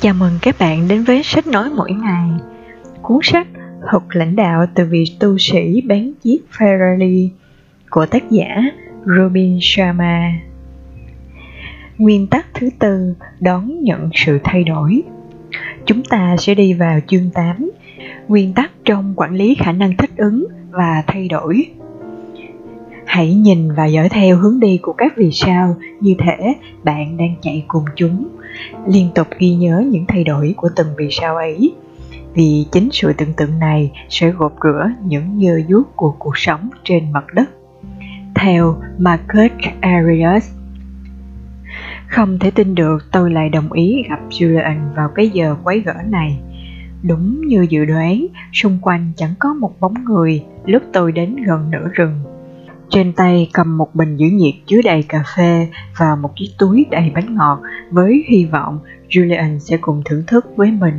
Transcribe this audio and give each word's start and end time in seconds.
Chào 0.00 0.14
mừng 0.14 0.32
các 0.42 0.56
bạn 0.58 0.88
đến 0.88 1.02
với 1.02 1.22
sách 1.22 1.46
nói 1.46 1.70
mỗi 1.76 1.92
ngày. 1.92 2.30
Cuốn 3.02 3.18
sách 3.22 3.46
Học 3.86 4.04
lãnh 4.10 4.36
đạo 4.36 4.66
từ 4.74 4.84
vị 4.84 5.04
tu 5.20 5.38
sĩ 5.38 5.80
bán 5.80 6.12
chiếc 6.22 6.38
Ferrari 6.52 7.28
của 7.90 8.06
tác 8.06 8.30
giả 8.30 8.62
Robin 9.18 9.58
Sharma. 9.60 10.32
Nguyên 11.98 12.26
tắc 12.26 12.46
thứ 12.54 12.68
tư 12.78 13.14
đón 13.40 13.82
nhận 13.82 14.10
sự 14.14 14.38
thay 14.44 14.64
đổi. 14.64 15.02
Chúng 15.86 16.04
ta 16.04 16.36
sẽ 16.38 16.54
đi 16.54 16.72
vào 16.72 17.00
chương 17.06 17.30
8, 17.34 17.70
nguyên 18.28 18.52
tắc 18.52 18.70
trong 18.84 19.14
quản 19.16 19.34
lý 19.34 19.54
khả 19.54 19.72
năng 19.72 19.96
thích 19.96 20.16
ứng 20.16 20.46
và 20.70 21.02
thay 21.06 21.28
đổi. 21.28 21.66
Hãy 23.06 23.34
nhìn 23.34 23.74
và 23.74 23.86
dõi 23.86 24.08
theo 24.08 24.36
hướng 24.36 24.60
đi 24.60 24.78
của 24.82 24.92
các 24.92 25.12
vì 25.16 25.30
sao 25.32 25.76
như 26.00 26.14
thể 26.18 26.54
bạn 26.84 27.16
đang 27.16 27.34
chạy 27.42 27.64
cùng 27.68 27.84
chúng 27.96 28.28
liên 28.86 29.08
tục 29.14 29.26
ghi 29.38 29.54
nhớ 29.54 29.84
những 29.90 30.04
thay 30.08 30.24
đổi 30.24 30.54
của 30.56 30.68
từng 30.76 30.88
vì 30.96 31.08
sao 31.10 31.36
ấy. 31.36 31.74
Vì 32.34 32.66
chính 32.72 32.88
sự 32.92 33.12
tưởng 33.12 33.32
tượng 33.32 33.58
này 33.58 33.92
sẽ 34.08 34.30
gột 34.30 34.52
rửa 34.62 34.88
những 35.04 35.38
nhơ 35.38 35.60
dút 35.68 35.86
của 35.96 36.14
cuộc 36.18 36.38
sống 36.38 36.70
trên 36.84 37.12
mặt 37.12 37.24
đất. 37.34 37.50
Theo 38.34 38.76
Marcus 38.98 39.50
Arias 39.80 40.56
không 42.08 42.38
thể 42.38 42.50
tin 42.50 42.74
được 42.74 42.98
tôi 43.12 43.30
lại 43.30 43.48
đồng 43.48 43.72
ý 43.72 44.02
gặp 44.08 44.20
Julian 44.30 44.94
vào 44.96 45.08
cái 45.14 45.28
giờ 45.28 45.56
quấy 45.64 45.80
gỡ 45.80 45.94
này. 46.06 46.38
Đúng 47.02 47.40
như 47.46 47.66
dự 47.70 47.84
đoán, 47.84 48.26
xung 48.52 48.78
quanh 48.82 49.12
chẳng 49.16 49.34
có 49.38 49.54
một 49.54 49.80
bóng 49.80 50.04
người, 50.04 50.44
lúc 50.64 50.82
tôi 50.92 51.12
đến 51.12 51.36
gần 51.46 51.70
nửa 51.70 51.88
rừng 51.92 52.35
trên 52.90 53.12
tay 53.12 53.50
cầm 53.52 53.78
một 53.78 53.94
bình 53.94 54.16
giữ 54.16 54.26
nhiệt 54.26 54.54
chứa 54.66 54.80
đầy 54.84 55.02
cà 55.02 55.22
phê 55.36 55.68
và 55.98 56.16
một 56.16 56.30
chiếc 56.36 56.50
túi 56.58 56.86
đầy 56.90 57.10
bánh 57.14 57.34
ngọt 57.34 57.60
với 57.90 58.24
hy 58.28 58.44
vọng 58.44 58.78
Julian 59.08 59.58
sẽ 59.58 59.76
cùng 59.76 60.02
thưởng 60.04 60.22
thức 60.26 60.46
với 60.56 60.70
mình. 60.70 60.94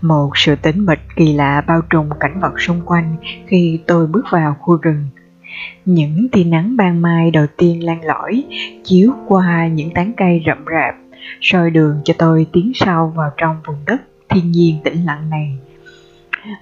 Một 0.00 0.30
sự 0.34 0.56
tĩnh 0.56 0.86
mịch 0.86 1.00
kỳ 1.16 1.32
lạ 1.32 1.64
bao 1.66 1.80
trùm 1.90 2.08
cảnh 2.20 2.40
vật 2.40 2.60
xung 2.60 2.80
quanh 2.84 3.16
khi 3.46 3.80
tôi 3.86 4.06
bước 4.06 4.24
vào 4.30 4.56
khu 4.60 4.76
rừng. 4.76 5.08
Những 5.84 6.28
tia 6.32 6.44
nắng 6.44 6.76
ban 6.76 7.02
mai 7.02 7.30
đầu 7.30 7.46
tiên 7.56 7.84
lan 7.84 8.04
lỏi 8.04 8.44
chiếu 8.84 9.12
qua 9.26 9.68
những 9.68 9.90
tán 9.94 10.12
cây 10.16 10.42
rậm 10.46 10.64
rạp, 10.64 10.94
soi 11.40 11.70
đường 11.70 12.00
cho 12.04 12.14
tôi 12.18 12.46
tiến 12.52 12.72
sâu 12.74 13.12
vào 13.16 13.30
trong 13.36 13.56
vùng 13.66 13.84
đất 13.86 14.02
thiên 14.28 14.50
nhiên 14.50 14.78
tĩnh 14.84 15.04
lặng 15.04 15.30
này. 15.30 15.58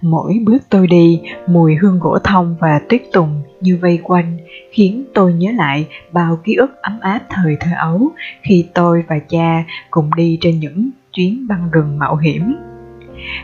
Mỗi 0.02 0.38
bước 0.44 0.58
tôi 0.70 0.86
đi, 0.86 1.22
mùi 1.46 1.74
hương 1.74 1.98
gỗ 1.98 2.18
thông 2.24 2.56
và 2.60 2.80
tuyết 2.88 3.02
tùng 3.12 3.42
như 3.60 3.78
vây 3.80 4.00
quanh, 4.02 4.38
khiến 4.70 5.04
tôi 5.14 5.32
nhớ 5.32 5.50
lại 5.54 5.86
bao 6.12 6.38
ký 6.44 6.54
ức 6.54 6.82
ấm 6.82 7.00
áp 7.00 7.20
thời 7.30 7.56
thơ 7.60 7.70
ấu 7.78 8.10
khi 8.42 8.66
tôi 8.74 9.04
và 9.08 9.18
cha 9.18 9.64
cùng 9.90 10.10
đi 10.16 10.38
trên 10.40 10.60
những 10.60 10.90
chuyến 11.12 11.46
băng 11.48 11.70
rừng 11.70 11.98
mạo 11.98 12.16
hiểm. 12.16 12.54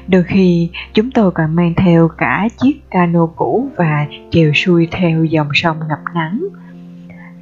Đôi 0.09 0.23
khi 0.23 0.71
chúng 0.95 1.11
tôi 1.11 1.31
còn 1.31 1.55
mang 1.57 1.75
theo 1.77 2.09
cả 2.09 2.49
chiếc 2.63 2.91
cano 2.91 3.27
cũ 3.27 3.69
và 3.77 4.07
chèo 4.31 4.53
xuôi 4.55 4.89
theo 4.91 5.25
dòng 5.25 5.49
sông 5.55 5.77
ngập 5.89 6.01
nắng. 6.15 6.45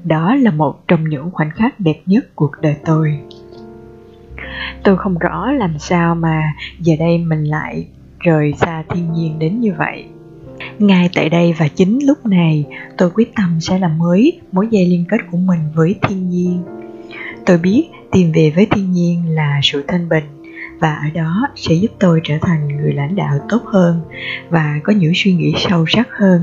Đó 0.05 0.35
là 0.35 0.51
một 0.51 0.89
trong 0.89 1.05
những 1.09 1.31
khoảnh 1.31 1.51
khắc 1.51 1.81
đẹp 1.81 2.01
nhất 2.07 2.25
cuộc 2.35 2.53
đời 2.63 2.77
tôi. 2.85 3.19
Tôi 4.83 4.97
không 4.97 5.19
rõ 5.19 5.51
làm 5.51 5.79
sao 5.79 6.15
mà 6.15 6.53
giờ 6.81 6.95
đây 6.99 7.19
mình 7.19 7.45
lại 7.45 7.87
rời 8.21 8.53
xa 8.61 8.83
thiên 8.89 9.13
nhiên 9.13 9.39
đến 9.39 9.61
như 9.61 9.73
vậy. 9.79 10.05
Ngay 10.79 11.11
tại 11.15 11.29
đây 11.29 11.55
và 11.59 11.69
chính 11.69 12.07
lúc 12.07 12.27
này, 12.27 12.65
tôi 12.99 13.11
quyết 13.15 13.35
tâm 13.35 13.61
sẽ 13.61 13.79
làm 13.79 13.99
mới 13.99 14.41
mối 14.53 14.69
dây 14.71 14.87
liên 14.87 15.05
kết 15.09 15.19
của 15.31 15.39
mình 15.39 15.61
với 15.75 15.95
thiên 16.03 16.31
nhiên. 16.31 16.63
Tôi 17.47 17.59
biết 17.59 17.89
tìm 18.13 18.33
về 18.33 18.53
với 18.57 18.67
thiên 18.71 18.93
nhiên 18.93 19.23
là 19.29 19.61
sự 19.63 19.85
thanh 19.89 20.09
bình, 20.09 20.25
và 20.79 20.95
ở 20.95 21.11
đó 21.15 21.49
sẽ 21.57 21.75
giúp 21.75 21.91
tôi 21.99 22.21
trở 22.25 22.35
thành 22.43 22.69
người 22.77 22.93
lãnh 22.93 23.17
đạo 23.17 23.39
tốt 23.49 23.63
hơn 23.65 24.01
và 24.51 24.81
có 24.83 24.93
những 24.93 25.13
suy 25.15 25.35
nghĩ 25.35 25.55
sâu 25.57 25.85
sắc 25.89 26.09
hơn. 26.11 26.41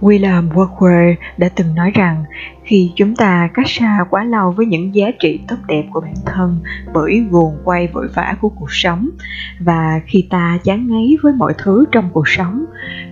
William 0.00 0.48
Wordsworth 0.48 1.14
đã 1.36 1.48
từng 1.54 1.74
nói 1.74 1.90
rằng, 1.94 2.24
khi 2.64 2.92
chúng 2.96 3.16
ta 3.16 3.48
cách 3.54 3.68
xa 3.68 3.98
quá 4.10 4.24
lâu 4.24 4.52
với 4.52 4.66
những 4.66 4.94
giá 4.94 5.06
trị 5.20 5.40
tốt 5.48 5.56
đẹp 5.68 5.84
của 5.92 6.00
bản 6.00 6.14
thân 6.26 6.60
bởi 6.94 7.26
guồng 7.30 7.56
quay 7.64 7.86
vội 7.86 8.08
vã 8.14 8.34
của 8.40 8.48
cuộc 8.48 8.72
sống 8.72 9.08
và 9.58 10.00
khi 10.06 10.26
ta 10.30 10.58
chán 10.64 10.86
ngấy 10.86 11.16
với 11.22 11.32
mọi 11.32 11.54
thứ 11.58 11.84
trong 11.92 12.10
cuộc 12.12 12.28
sống, 12.28 12.64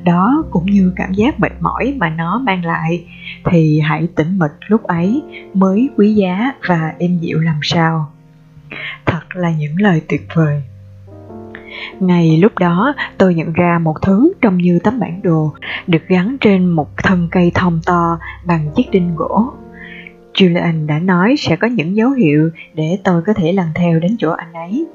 đó 0.05 0.45
cũng 0.51 0.67
như 0.67 0.93
cảm 0.97 1.13
giác 1.13 1.41
mệt 1.41 1.53
mỏi 1.61 1.95
mà 1.97 2.11
nó 2.11 2.39
mang 2.39 2.65
lại, 2.65 3.05
thì 3.51 3.81
hãy 3.81 4.09
tĩnh 4.17 4.39
mịch 4.39 4.53
lúc 4.67 4.83
ấy 4.83 5.23
mới 5.55 5.89
quý 5.97 6.15
giá 6.15 6.53
và 6.67 6.93
êm 6.99 7.19
dịu 7.19 7.41
làm 7.41 7.61
sao. 7.63 8.13
Thật 9.07 9.23
là 9.35 9.51
những 9.51 9.75
lời 9.77 10.03
tuyệt 10.09 10.27
vời 10.35 10.63
ngay 12.01 12.37
lúc 12.37 12.59
đó, 12.59 12.95
tôi 13.19 13.35
nhận 13.35 13.53
ra 13.53 13.79
một 13.79 13.95
thứ 14.03 14.33
trông 14.41 14.57
như 14.57 14.79
tấm 14.85 15.01
bản 15.01 15.21
đồ 15.23 15.53
được 15.87 16.09
gắn 16.09 16.37
trên 16.41 16.67
một 16.67 16.97
thân 16.97 17.29
cây 17.31 17.53
thông 17.55 17.81
to 17.87 18.19
bằng 18.47 18.71
chiếc 18.77 18.91
đinh 18.91 19.17
gỗ. 19.17 19.53
Julian 20.35 20.87
đã 20.87 20.99
nói 20.99 21.35
sẽ 21.39 21.57
có 21.57 21.67
những 21.67 21.97
dấu 21.97 22.11
hiệu 22.11 22.51
để 22.75 22.99
tôi 23.05 23.23
có 23.27 23.33
thể 23.33 23.53
lần 23.53 23.67
theo 23.75 24.01
đến 24.01 24.17
chỗ 24.19 24.31
anh 24.31 24.53
ấy. 24.53 24.87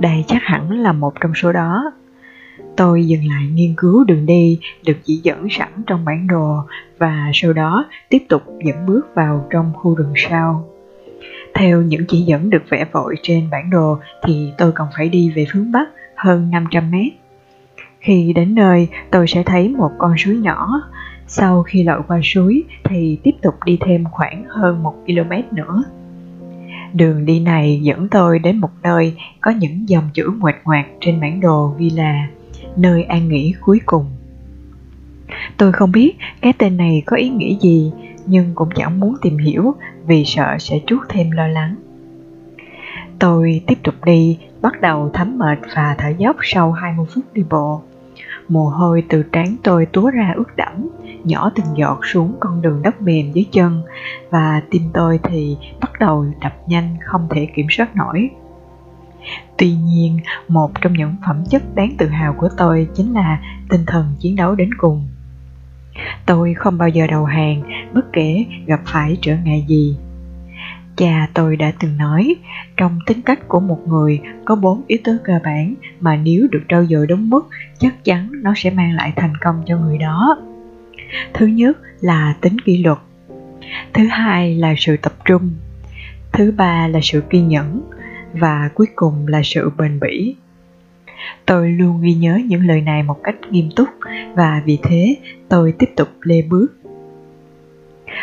Đây 0.00 0.24
chắc 0.26 0.42
hẳn 0.42 0.70
là 0.70 0.92
một 0.92 1.12
trong 1.20 1.32
số 1.34 1.52
đó. 1.52 1.92
Tôi 2.76 3.06
dừng 3.06 3.26
lại 3.26 3.46
nghiên 3.52 3.74
cứu 3.76 4.04
đường 4.04 4.26
đi 4.26 4.60
được 4.86 4.96
chỉ 5.04 5.20
dẫn 5.22 5.46
sẵn 5.50 5.68
trong 5.86 6.04
bản 6.04 6.26
đồ 6.26 6.56
và 6.98 7.30
sau 7.34 7.52
đó 7.52 7.86
tiếp 8.08 8.22
tục 8.28 8.42
dẫn 8.64 8.86
bước 8.86 9.14
vào 9.14 9.46
trong 9.50 9.72
khu 9.74 9.94
rừng 9.94 10.12
sau. 10.16 10.69
Theo 11.54 11.82
những 11.82 12.04
chỉ 12.08 12.20
dẫn 12.20 12.50
được 12.50 12.62
vẽ 12.68 12.84
vội 12.92 13.14
trên 13.22 13.50
bản 13.50 13.70
đồ 13.70 13.98
thì 14.22 14.52
tôi 14.58 14.72
còn 14.72 14.88
phải 14.96 15.08
đi 15.08 15.30
về 15.30 15.46
hướng 15.52 15.72
Bắc 15.72 15.88
hơn 16.14 16.50
500 16.50 16.90
mét. 16.90 17.12
Khi 18.00 18.32
đến 18.32 18.54
nơi, 18.54 18.88
tôi 19.10 19.26
sẽ 19.26 19.42
thấy 19.42 19.68
một 19.68 19.90
con 19.98 20.14
suối 20.18 20.36
nhỏ. 20.36 20.82
Sau 21.26 21.62
khi 21.62 21.82
lội 21.82 22.02
qua 22.08 22.20
suối 22.22 22.62
thì 22.84 23.18
tiếp 23.22 23.34
tục 23.42 23.54
đi 23.64 23.78
thêm 23.80 24.04
khoảng 24.10 24.44
hơn 24.48 24.82
1 24.82 24.94
km 25.06 25.56
nữa. 25.56 25.82
Đường 26.92 27.26
đi 27.26 27.40
này 27.40 27.80
dẫn 27.82 28.08
tôi 28.08 28.38
đến 28.38 28.56
một 28.56 28.70
nơi 28.82 29.14
có 29.40 29.50
những 29.50 29.88
dòng 29.88 30.04
chữ 30.14 30.30
ngoạch 30.38 30.56
ngoạc 30.64 30.86
trên 31.00 31.20
bản 31.20 31.40
đồ 31.40 31.74
ghi 31.78 31.90
là 31.90 32.26
nơi 32.76 33.02
an 33.02 33.28
nghỉ 33.28 33.54
cuối 33.60 33.80
cùng. 33.86 34.04
Tôi 35.56 35.72
không 35.72 35.92
biết 35.92 36.12
cái 36.40 36.52
tên 36.58 36.76
này 36.76 37.02
có 37.06 37.16
ý 37.16 37.28
nghĩa 37.28 37.56
gì, 37.60 37.92
nhưng 38.26 38.54
cũng 38.54 38.68
chẳng 38.74 39.00
muốn 39.00 39.14
tìm 39.22 39.38
hiểu 39.38 39.74
vì 40.06 40.24
sợ 40.24 40.56
sẽ 40.58 40.80
chuốc 40.86 41.02
thêm 41.08 41.30
lo 41.30 41.46
lắng. 41.46 41.76
Tôi 43.18 43.62
tiếp 43.66 43.78
tục 43.82 43.94
đi, 44.04 44.38
bắt 44.62 44.80
đầu 44.80 45.10
thấm 45.12 45.38
mệt 45.38 45.58
và 45.76 45.94
thở 45.98 46.08
dốc 46.18 46.36
sau 46.42 46.72
20 46.72 47.06
phút 47.14 47.24
đi 47.32 47.42
bộ. 47.50 47.82
Mồ 48.48 48.64
hôi 48.68 49.04
từ 49.08 49.22
trán 49.22 49.56
tôi 49.62 49.86
túa 49.86 50.10
ra 50.10 50.32
ướt 50.36 50.56
đẫm, 50.56 50.88
nhỏ 51.24 51.50
từng 51.54 51.66
giọt 51.76 52.00
xuống 52.02 52.36
con 52.40 52.62
đường 52.62 52.82
đất 52.82 53.02
mềm 53.02 53.32
dưới 53.32 53.46
chân 53.52 53.82
và 54.30 54.62
tim 54.70 54.82
tôi 54.94 55.20
thì 55.22 55.56
bắt 55.80 55.90
đầu 56.00 56.26
đập 56.40 56.52
nhanh 56.66 56.96
không 57.04 57.26
thể 57.30 57.48
kiểm 57.54 57.66
soát 57.70 57.96
nổi. 57.96 58.30
Tuy 59.56 59.74
nhiên, 59.74 60.18
một 60.48 60.70
trong 60.80 60.92
những 60.92 61.16
phẩm 61.26 61.44
chất 61.50 61.62
đáng 61.74 61.94
tự 61.98 62.06
hào 62.06 62.34
của 62.38 62.48
tôi 62.56 62.88
chính 62.94 63.14
là 63.14 63.40
tinh 63.68 63.84
thần 63.86 64.06
chiến 64.18 64.36
đấu 64.36 64.54
đến 64.54 64.70
cùng. 64.78 65.08
Tôi 66.26 66.54
không 66.54 66.78
bao 66.78 66.88
giờ 66.88 67.06
đầu 67.06 67.24
hàng 67.24 67.62
bất 67.94 68.12
kể 68.12 68.44
gặp 68.66 68.80
phải 68.86 69.16
trở 69.20 69.36
ngại 69.44 69.64
gì 69.68 69.96
Cha 71.00 71.28
tôi 71.34 71.56
đã 71.56 71.72
từng 71.80 71.96
nói, 71.96 72.36
trong 72.76 72.98
tính 73.06 73.22
cách 73.22 73.48
của 73.48 73.60
một 73.60 73.78
người 73.88 74.20
có 74.44 74.56
bốn 74.56 74.82
yếu 74.86 74.98
tố 75.04 75.12
cơ 75.24 75.32
bản 75.44 75.74
mà 76.00 76.16
nếu 76.16 76.48
được 76.50 76.62
trau 76.68 76.86
dồi 76.86 77.06
đúng 77.06 77.30
mức, 77.30 77.48
chắc 77.78 78.04
chắn 78.04 78.30
nó 78.32 78.52
sẽ 78.56 78.70
mang 78.70 78.94
lại 78.94 79.12
thành 79.16 79.32
công 79.40 79.62
cho 79.66 79.78
người 79.78 79.98
đó. 79.98 80.38
Thứ 81.34 81.46
nhất 81.46 81.78
là 82.00 82.34
tính 82.40 82.58
kỷ 82.58 82.82
luật. 82.82 82.98
Thứ 83.92 84.06
hai 84.06 84.54
là 84.54 84.74
sự 84.78 84.96
tập 84.96 85.12
trung. 85.24 85.50
Thứ 86.32 86.52
ba 86.56 86.88
là 86.88 87.00
sự 87.02 87.22
kiên 87.30 87.48
nhẫn 87.48 87.90
và 88.32 88.70
cuối 88.74 88.86
cùng 88.96 89.26
là 89.26 89.40
sự 89.44 89.70
bền 89.78 90.00
bỉ. 90.00 90.36
Tôi 91.46 91.70
luôn 91.70 92.00
ghi 92.00 92.14
nhớ 92.14 92.40
những 92.46 92.66
lời 92.66 92.80
này 92.80 93.02
một 93.02 93.22
cách 93.22 93.36
nghiêm 93.50 93.68
túc, 93.76 93.88
và 94.34 94.62
vì 94.64 94.78
thế 94.82 95.16
tôi 95.48 95.74
tiếp 95.78 95.88
tục 95.96 96.08
lê 96.22 96.42
bước 96.42 96.80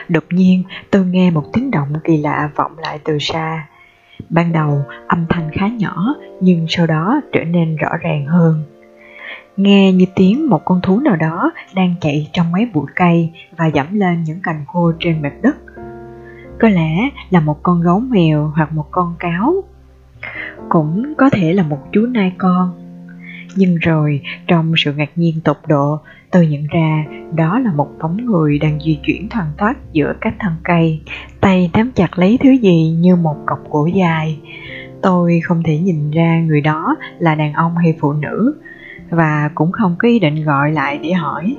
Đột 0.09 0.23
nhiên, 0.29 0.63
tôi 0.91 1.05
nghe 1.05 1.31
một 1.31 1.43
tiếng 1.53 1.71
động 1.71 1.93
kỳ 2.03 2.17
lạ 2.17 2.49
vọng 2.55 2.71
lại 2.77 2.99
từ 3.03 3.17
xa. 3.19 3.67
Ban 4.29 4.53
đầu, 4.53 4.81
âm 5.07 5.25
thanh 5.29 5.49
khá 5.53 5.67
nhỏ, 5.67 6.15
nhưng 6.41 6.65
sau 6.69 6.87
đó 6.87 7.21
trở 7.33 7.43
nên 7.43 7.75
rõ 7.75 7.89
ràng 8.01 8.25
hơn. 8.25 8.63
Nghe 9.57 9.91
như 9.91 10.05
tiếng 10.15 10.49
một 10.49 10.65
con 10.65 10.81
thú 10.81 10.99
nào 10.99 11.15
đó 11.15 11.51
đang 11.75 11.95
chạy 12.01 12.29
trong 12.33 12.51
mấy 12.51 12.65
bụi 12.73 12.85
cây 12.95 13.31
và 13.57 13.65
dẫm 13.65 13.87
lên 13.91 14.23
những 14.23 14.39
cành 14.43 14.65
khô 14.67 14.91
trên 14.99 15.21
mặt 15.21 15.33
đất. 15.41 15.55
Có 16.59 16.69
lẽ 16.69 17.09
là 17.29 17.39
một 17.39 17.63
con 17.63 17.81
gấu 17.81 17.99
mèo 17.99 18.51
hoặc 18.55 18.73
một 18.73 18.85
con 18.91 19.15
cáo. 19.19 19.63
Cũng 20.69 21.13
có 21.17 21.29
thể 21.29 21.53
là 21.53 21.63
một 21.63 21.79
chú 21.91 22.01
nai 22.01 22.33
con 22.37 22.86
nhưng 23.57 23.75
rồi, 23.75 24.21
trong 24.47 24.73
sự 24.77 24.93
ngạc 24.93 25.09
nhiên 25.15 25.41
tột 25.43 25.57
độ, 25.67 25.99
tôi 26.31 26.47
nhận 26.47 26.67
ra 26.67 27.05
đó 27.35 27.59
là 27.59 27.71
một 27.71 27.89
bóng 28.01 28.25
người 28.25 28.59
đang 28.59 28.79
di 28.79 28.99
chuyển 29.03 29.29
thoăn 29.29 29.45
thoát 29.57 29.77
giữa 29.91 30.13
các 30.21 30.33
thân 30.39 30.53
cây. 30.63 31.01
Tay 31.41 31.69
nắm 31.73 31.91
chặt 31.95 32.19
lấy 32.19 32.37
thứ 32.43 32.51
gì 32.51 32.89
như 32.99 33.15
một 33.15 33.35
cọc 33.45 33.69
gỗ 33.69 33.85
dài. 33.85 34.39
Tôi 35.01 35.39
không 35.43 35.63
thể 35.63 35.77
nhìn 35.77 36.11
ra 36.11 36.39
người 36.39 36.61
đó 36.61 36.95
là 37.19 37.35
đàn 37.35 37.53
ông 37.53 37.77
hay 37.77 37.97
phụ 37.99 38.13
nữ, 38.13 38.55
và 39.09 39.49
cũng 39.55 39.71
không 39.71 39.95
có 39.99 40.07
ý 40.07 40.19
định 40.19 40.43
gọi 40.43 40.71
lại 40.71 40.99
để 41.03 41.13
hỏi. 41.13 41.55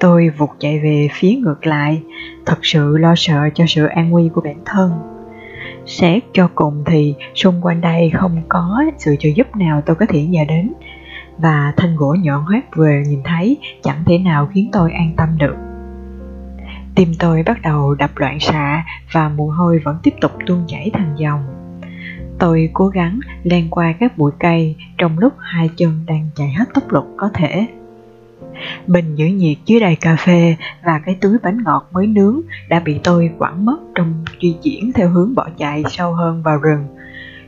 Tôi 0.00 0.28
vụt 0.28 0.50
chạy 0.58 0.78
về 0.78 1.08
phía 1.12 1.34
ngược 1.34 1.66
lại, 1.66 2.02
thật 2.46 2.58
sự 2.62 2.96
lo 2.96 3.14
sợ 3.16 3.48
cho 3.54 3.64
sự 3.68 3.86
an 3.86 4.10
nguy 4.10 4.28
của 4.34 4.40
bản 4.40 4.56
thân 4.64 5.15
xét 5.86 6.22
cho 6.32 6.48
cùng 6.54 6.84
thì 6.86 7.14
xung 7.34 7.60
quanh 7.62 7.80
đây 7.80 8.10
không 8.14 8.42
có 8.48 8.84
sự 8.98 9.16
trợ 9.18 9.28
giúp 9.34 9.56
nào 9.56 9.82
tôi 9.86 9.96
có 9.96 10.06
thể 10.08 10.24
nhờ 10.26 10.44
đến. 10.48 10.72
Và 11.38 11.72
thanh 11.76 11.96
gỗ 11.96 12.16
nhọn 12.22 12.44
hoét 12.44 12.64
vừa 12.76 12.92
nhìn 13.08 13.20
thấy 13.24 13.58
chẳng 13.82 14.02
thể 14.06 14.18
nào 14.18 14.48
khiến 14.54 14.70
tôi 14.72 14.92
an 14.92 15.12
tâm 15.16 15.28
được. 15.38 15.54
Tim 16.94 17.08
tôi 17.18 17.42
bắt 17.42 17.62
đầu 17.62 17.94
đập 17.94 18.10
loạn 18.16 18.40
xạ 18.40 18.84
và 19.12 19.28
mồ 19.28 19.46
hôi 19.46 19.78
vẫn 19.84 19.98
tiếp 20.02 20.14
tục 20.20 20.32
tuôn 20.46 20.64
chảy 20.66 20.90
thành 20.92 21.14
dòng. 21.16 21.40
Tôi 22.38 22.70
cố 22.72 22.88
gắng 22.88 23.20
len 23.42 23.70
qua 23.70 23.94
các 24.00 24.18
bụi 24.18 24.32
cây 24.38 24.76
trong 24.98 25.18
lúc 25.18 25.32
hai 25.38 25.70
chân 25.76 26.04
đang 26.06 26.28
chạy 26.34 26.52
hết 26.52 26.64
tốc 26.74 26.92
lực 26.92 27.04
có 27.16 27.30
thể 27.34 27.66
bình 28.86 29.14
giữ 29.16 29.26
nhiệt 29.26 29.56
dưới 29.66 29.80
đầy 29.80 29.96
cà 29.96 30.16
phê 30.16 30.56
và 30.84 31.00
cái 31.04 31.16
túi 31.20 31.38
bánh 31.42 31.58
ngọt 31.64 31.88
mới 31.92 32.06
nướng 32.06 32.40
đã 32.68 32.80
bị 32.80 33.00
tôi 33.04 33.30
quẳng 33.38 33.64
mất 33.64 33.78
trong 33.94 34.24
di 34.42 34.56
chuyển 34.62 34.92
theo 34.92 35.08
hướng 35.08 35.34
bỏ 35.34 35.48
chạy 35.58 35.82
sâu 35.88 36.12
hơn 36.12 36.42
vào 36.42 36.58
rừng. 36.58 36.86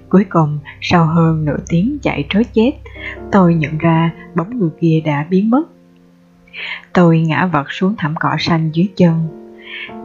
Cuối 0.09 0.25
cùng, 0.29 0.59
sau 0.81 1.07
hơn 1.07 1.45
nửa 1.45 1.59
tiếng 1.69 1.99
chạy 2.03 2.27
trối 2.29 2.45
chết 2.45 2.73
tôi 3.33 3.55
nhận 3.55 3.79
ra 3.79 4.11
bóng 4.35 4.59
người 4.59 4.71
kia 4.81 5.01
đã 5.05 5.27
biến 5.31 5.51
mất. 5.51 5.63
Tôi 6.93 7.21
ngã 7.21 7.47
vật 7.47 7.67
xuống 7.71 7.95
thảm 7.99 8.15
cỏ 8.21 8.37
xanh 8.39 8.71
dưới 8.73 8.89
chân. 8.97 9.29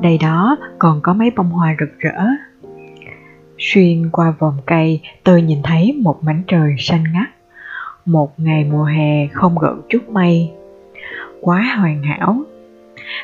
Đây 0.01 0.17
đó 0.17 0.57
còn 0.79 1.01
có 1.01 1.13
mấy 1.13 1.31
bông 1.35 1.49
hoa 1.49 1.75
rực 1.79 1.99
rỡ. 1.99 2.25
Xuyên 3.57 4.09
qua 4.09 4.33
vòng 4.39 4.57
cây, 4.65 5.01
tôi 5.23 5.41
nhìn 5.41 5.59
thấy 5.63 5.99
một 6.01 6.23
mảnh 6.23 6.43
trời 6.47 6.75
xanh 6.79 7.03
ngắt. 7.13 7.29
Một 8.05 8.39
ngày 8.39 8.63
mùa 8.63 8.83
hè 8.83 9.27
không 9.27 9.59
gợn 9.59 9.81
chút 9.89 10.09
mây 10.09 10.51
quá 11.43 11.75
hoàn 11.79 12.03
hảo. 12.03 12.37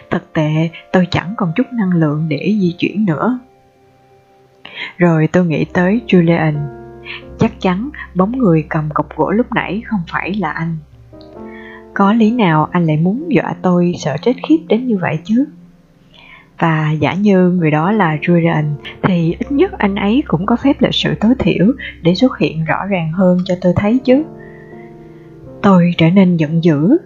Thực 0.09 0.33
tệ 0.33 0.69
tôi 0.93 1.07
chẳng 1.11 1.33
còn 1.37 1.51
chút 1.55 1.67
năng 1.73 1.93
lượng 1.93 2.25
để 2.29 2.55
di 2.61 2.75
chuyển 2.79 3.05
nữa. 3.05 3.39
Rồi 4.97 5.27
tôi 5.31 5.45
nghĩ 5.45 5.65
tới 5.73 6.01
Julian. 6.07 6.53
Chắc 7.39 7.61
chắn 7.61 7.89
bóng 8.15 8.37
người 8.37 8.65
cầm 8.69 8.89
cọc 8.93 9.15
gỗ 9.15 9.31
lúc 9.31 9.53
nãy 9.53 9.81
không 9.85 9.99
phải 10.11 10.33
là 10.33 10.51
anh. 10.51 10.77
Có 11.93 12.13
lý 12.13 12.31
nào 12.31 12.69
anh 12.71 12.85
lại 12.85 12.97
muốn 12.97 13.25
dọa 13.29 13.55
tôi 13.61 13.93
sợ 13.99 14.15
chết 14.21 14.33
khiếp 14.47 14.57
đến 14.67 14.87
như 14.87 14.97
vậy 14.97 15.19
chứ? 15.23 15.45
Và 16.59 16.91
giả 16.91 17.13
như 17.13 17.49
người 17.49 17.71
đó 17.71 17.91
là 17.91 18.17
Julian, 18.21 18.73
thì 19.03 19.35
ít 19.39 19.51
nhất 19.51 19.71
anh 19.77 19.95
ấy 19.95 20.23
cũng 20.27 20.45
có 20.45 20.55
phép 20.55 20.81
lịch 20.81 20.93
sự 20.93 21.15
tối 21.19 21.33
thiểu 21.39 21.65
để 22.01 22.15
xuất 22.15 22.37
hiện 22.37 22.65
rõ 22.65 22.85
ràng 22.85 23.11
hơn 23.11 23.37
cho 23.45 23.55
tôi 23.61 23.73
thấy 23.75 23.99
chứ. 24.03 24.23
Tôi 25.61 25.93
trở 25.97 26.09
nên 26.09 26.37
giận 26.37 26.63
dữ 26.63 26.97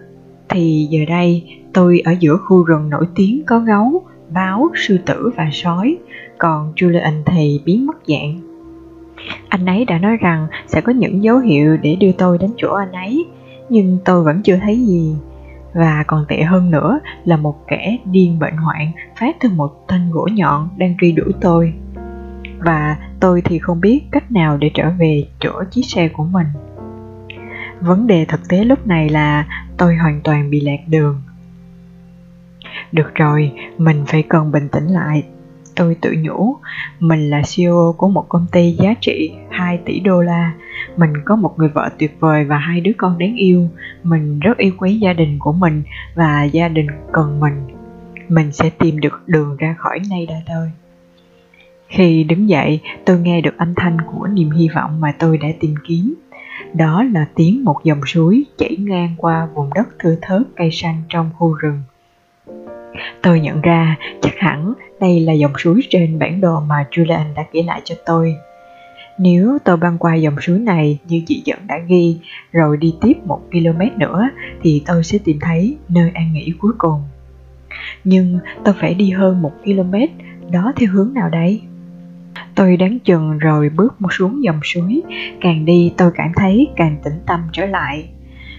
thì 0.48 0.86
giờ 0.90 1.00
đây, 1.08 1.56
tôi 1.72 2.00
ở 2.04 2.14
giữa 2.20 2.36
khu 2.36 2.64
rừng 2.64 2.90
nổi 2.90 3.06
tiếng 3.14 3.42
có 3.46 3.58
gấu, 3.58 4.02
báo, 4.30 4.70
sư 4.74 4.98
tử 5.06 5.30
và 5.36 5.48
sói, 5.52 5.96
còn 6.38 6.72
Julian 6.76 7.22
thì 7.26 7.60
biến 7.64 7.86
mất 7.86 7.96
dạng. 8.06 8.40
Anh 9.48 9.66
ấy 9.66 9.84
đã 9.84 9.98
nói 9.98 10.16
rằng 10.16 10.46
sẽ 10.66 10.80
có 10.80 10.92
những 10.92 11.24
dấu 11.24 11.38
hiệu 11.38 11.76
để 11.76 11.96
đưa 11.96 12.12
tôi 12.12 12.38
đến 12.38 12.50
chỗ 12.56 12.74
anh 12.74 12.92
ấy, 12.92 13.24
nhưng 13.68 13.98
tôi 14.04 14.22
vẫn 14.22 14.42
chưa 14.42 14.56
thấy 14.56 14.76
gì. 14.76 15.16
Và 15.74 16.04
còn 16.06 16.24
tệ 16.28 16.42
hơn 16.42 16.70
nữa 16.70 17.00
là 17.24 17.36
một 17.36 17.66
kẻ 17.66 17.98
điên 18.04 18.38
bệnh 18.38 18.56
hoạn 18.56 18.92
phát 19.16 19.36
từ 19.40 19.48
một 19.48 19.88
thanh 19.88 20.10
gỗ 20.10 20.28
nhọn 20.32 20.68
đang 20.76 20.94
truy 21.00 21.12
đuổi 21.12 21.32
tôi. 21.40 21.72
Và 22.58 22.96
tôi 23.20 23.42
thì 23.42 23.58
không 23.58 23.80
biết 23.80 24.02
cách 24.10 24.32
nào 24.32 24.56
để 24.56 24.70
trở 24.74 24.90
về 24.98 25.24
chỗ 25.40 25.62
chiếc 25.70 25.82
xe 25.82 26.08
của 26.08 26.24
mình. 26.24 26.46
Vấn 27.80 28.06
đề 28.06 28.24
thực 28.24 28.48
tế 28.48 28.64
lúc 28.64 28.86
này 28.86 29.08
là 29.08 29.46
tôi 29.76 29.94
hoàn 29.96 30.20
toàn 30.20 30.50
bị 30.50 30.60
lạc 30.60 30.80
đường. 30.88 31.22
Được 32.92 33.14
rồi, 33.14 33.52
mình 33.78 34.04
phải 34.06 34.22
cần 34.28 34.52
bình 34.52 34.68
tĩnh 34.68 34.86
lại. 34.86 35.22
Tôi 35.76 35.96
tự 36.00 36.14
nhủ, 36.18 36.56
mình 37.00 37.30
là 37.30 37.42
ceo 37.56 37.94
của 37.98 38.08
một 38.08 38.28
công 38.28 38.46
ty 38.52 38.70
giá 38.70 38.94
trị 39.00 39.32
2 39.50 39.78
tỷ 39.84 40.00
đô 40.00 40.22
la. 40.22 40.52
Mình 40.96 41.12
có 41.24 41.36
một 41.36 41.58
người 41.58 41.68
vợ 41.68 41.90
tuyệt 41.98 42.16
vời 42.20 42.44
và 42.44 42.58
hai 42.58 42.80
đứa 42.80 42.92
con 42.96 43.18
đáng 43.18 43.36
yêu. 43.36 43.68
Mình 44.02 44.40
rất 44.40 44.58
yêu 44.58 44.72
quý 44.78 44.98
gia 44.98 45.12
đình 45.12 45.38
của 45.38 45.52
mình 45.52 45.82
và 46.14 46.44
gia 46.44 46.68
đình 46.68 46.86
cần 47.12 47.40
mình. 47.40 47.66
Mình 48.28 48.52
sẽ 48.52 48.70
tìm 48.70 49.00
được 49.00 49.22
đường 49.26 49.56
ra 49.56 49.74
khỏi 49.78 50.00
nay 50.10 50.26
đây 50.26 50.42
thôi. 50.46 50.70
Khi 51.88 52.24
đứng 52.24 52.48
dậy, 52.48 52.80
tôi 53.04 53.18
nghe 53.18 53.40
được 53.40 53.58
âm 53.58 53.74
thanh 53.74 53.96
của 54.00 54.26
niềm 54.26 54.50
hy 54.50 54.68
vọng 54.74 55.00
mà 55.00 55.14
tôi 55.18 55.38
đã 55.38 55.48
tìm 55.60 55.74
kiếm 55.84 56.14
đó 56.74 57.04
là 57.12 57.26
tiếng 57.34 57.64
một 57.64 57.76
dòng 57.84 58.00
suối 58.06 58.44
chảy 58.58 58.76
ngang 58.78 59.14
qua 59.16 59.48
vùng 59.54 59.70
đất 59.74 59.88
thưa 59.98 60.16
thớt 60.22 60.42
cây 60.56 60.68
xanh 60.72 61.02
trong 61.08 61.30
khu 61.38 61.52
rừng 61.52 61.82
tôi 63.22 63.40
nhận 63.40 63.60
ra 63.60 63.96
chắc 64.22 64.34
hẳn 64.38 64.74
đây 65.00 65.20
là 65.20 65.32
dòng 65.32 65.52
suối 65.58 65.80
trên 65.90 66.18
bản 66.18 66.40
đồ 66.40 66.60
mà 66.60 66.86
Julian 66.90 67.34
đã 67.34 67.44
kể 67.52 67.62
lại 67.62 67.80
cho 67.84 67.94
tôi 68.06 68.34
nếu 69.18 69.58
tôi 69.64 69.76
băng 69.76 69.98
qua 69.98 70.14
dòng 70.14 70.36
suối 70.40 70.58
này 70.58 70.98
như 71.08 71.22
chị 71.26 71.42
dẫn 71.44 71.58
đã 71.66 71.78
ghi, 71.78 72.18
rồi 72.52 72.76
đi 72.76 72.94
tiếp 73.00 73.14
một 73.24 73.40
km 73.50 73.98
nữa 73.98 74.28
thì 74.62 74.82
tôi 74.86 75.04
sẽ 75.04 75.18
tìm 75.24 75.38
thấy 75.40 75.76
nơi 75.88 76.10
an 76.14 76.32
nghỉ 76.32 76.52
cuối 76.58 76.72
cùng. 76.78 77.02
Nhưng 78.04 78.38
tôi 78.64 78.74
phải 78.80 78.94
đi 78.94 79.10
hơn 79.10 79.42
một 79.42 79.52
km, 79.64 79.94
đó 80.50 80.72
theo 80.76 80.92
hướng 80.92 81.14
nào 81.14 81.28
đây? 81.28 81.62
Tôi 82.54 82.76
đáng 82.76 82.98
chừng 82.98 83.38
rồi 83.38 83.68
bước 83.68 84.02
một 84.02 84.12
xuống 84.12 84.44
dòng 84.44 84.60
suối, 84.64 85.02
càng 85.40 85.64
đi 85.64 85.92
tôi 85.96 86.10
cảm 86.14 86.32
thấy 86.36 86.68
càng 86.76 86.96
tĩnh 87.04 87.20
tâm 87.26 87.40
trở 87.52 87.66
lại. 87.66 88.08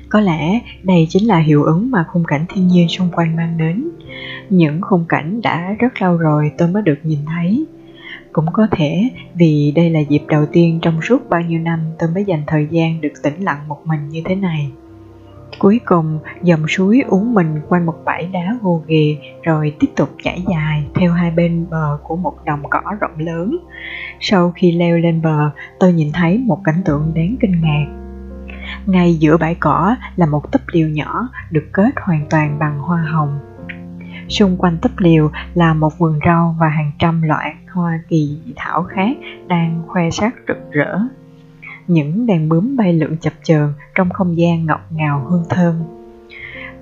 Có 0.10 0.20
lẽ 0.20 0.60
đây 0.84 1.06
chính 1.10 1.28
là 1.28 1.38
hiệu 1.40 1.64
ứng 1.64 1.92
mà 1.92 2.06
khung 2.12 2.24
cảnh 2.24 2.46
thiên 2.50 2.68
nhiên 2.68 2.88
xung 2.90 3.10
quanh 3.12 3.36
mang 3.36 3.58
đến. 3.58 3.90
Những 4.50 4.82
khung 4.82 5.06
cảnh 5.10 5.42
đã 5.42 5.76
rất 5.80 6.02
lâu 6.02 6.18
rồi 6.18 6.52
tôi 6.58 6.68
mới 6.68 6.84
được 6.84 7.00
nhìn 7.04 7.20
thấy 7.26 7.66
cũng 8.36 8.46
có 8.54 8.68
thể 8.72 9.10
vì 9.36 9.72
đây 9.76 9.90
là 9.90 10.00
dịp 10.00 10.22
đầu 10.28 10.46
tiên 10.46 10.80
trong 10.82 11.02
suốt 11.02 11.30
bao 11.30 11.42
nhiêu 11.42 11.60
năm 11.60 11.80
tôi 12.00 12.10
mới 12.14 12.26
dành 12.26 12.44
thời 12.48 12.68
gian 12.72 13.02
được 13.02 13.14
tĩnh 13.24 13.44
lặng 13.44 13.68
một 13.68 13.82
mình 13.86 14.10
như 14.10 14.22
thế 14.26 14.36
này. 14.36 14.72
Cuối 15.60 15.80
cùng, 15.86 16.20
dòng 16.42 16.68
suối 16.68 17.02
uống 17.08 17.34
mình 17.34 17.62
quanh 17.70 17.86
một 17.86 17.96
bãi 18.06 18.30
đá 18.34 18.58
gồ 18.62 18.82
ghề 18.88 19.18
rồi 19.44 19.76
tiếp 19.80 19.88
tục 19.96 20.10
chảy 20.24 20.44
dài 20.52 20.88
theo 20.96 21.14
hai 21.14 21.32
bên 21.32 21.66
bờ 21.70 21.98
của 22.04 22.16
một 22.16 22.46
đồng 22.46 22.64
cỏ 22.70 22.82
rộng 23.00 23.20
lớn. 23.20 23.58
Sau 24.20 24.52
khi 24.56 24.72
leo 24.72 24.98
lên 24.98 25.22
bờ, 25.22 25.52
tôi 25.80 25.94
nhìn 25.94 26.12
thấy 26.14 26.38
một 26.38 26.62
cảnh 26.64 26.82
tượng 26.86 27.12
đáng 27.16 27.36
kinh 27.40 27.62
ngạc. 27.62 27.86
Ngay 28.86 29.16
giữa 29.16 29.38
bãi 29.38 29.56
cỏ 29.56 29.96
là 30.16 30.26
một 30.26 30.52
túp 30.52 30.62
liều 30.72 30.88
nhỏ 30.88 31.30
được 31.52 31.66
kết 31.72 31.92
hoàn 32.02 32.26
toàn 32.30 32.60
bằng 32.60 32.80
hoa 32.80 33.02
hồng 33.02 33.40
Xung 34.30 34.58
quanh 34.58 34.78
túp 34.82 34.92
liều 34.98 35.32
là 35.54 35.74
một 35.74 35.98
vườn 35.98 36.20
rau 36.26 36.56
và 36.60 36.68
hàng 36.70 36.92
trăm 37.00 37.22
loại 37.22 37.56
hoa 37.72 38.00
kỳ 38.08 38.38
thảo 38.56 38.84
khác 38.84 39.18
đang 39.48 39.84
khoe 39.88 40.10
sắc 40.10 40.36
rực 40.48 40.72
rỡ. 40.72 41.00
Những 41.88 42.28
đàn 42.28 42.50
bướm 42.50 42.78
bay 42.78 42.94
lượn 42.94 43.18
chập 43.22 43.34
chờn 43.44 43.74
trong 43.96 44.10
không 44.10 44.38
gian 44.38 44.66
ngọt 44.66 44.82
ngào 44.92 45.26
hương 45.30 45.44
thơm. 45.50 45.76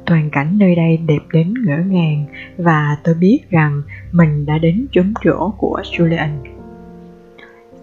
Toàn 0.05 0.29
cảnh 0.29 0.57
nơi 0.57 0.75
đây 0.75 0.97
đẹp 0.97 1.21
đến 1.33 1.53
ngỡ 1.65 1.77
ngàng 1.77 2.25
và 2.57 2.97
tôi 3.03 3.15
biết 3.15 3.39
rằng 3.49 3.81
mình 4.11 4.45
đã 4.45 4.57
đến 4.57 4.85
chốn 4.91 5.13
chỗ 5.23 5.53
của 5.57 5.81
Julian. 5.83 6.29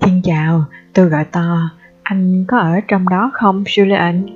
Xin 0.01 0.23
chào, 0.23 0.65
tôi 0.93 1.07
gọi 1.07 1.25
to, 1.25 1.71
anh 2.03 2.45
có 2.49 2.59
ở 2.59 2.81
trong 2.89 3.09
đó 3.09 3.31
không 3.35 3.65
Julian? 3.65 4.29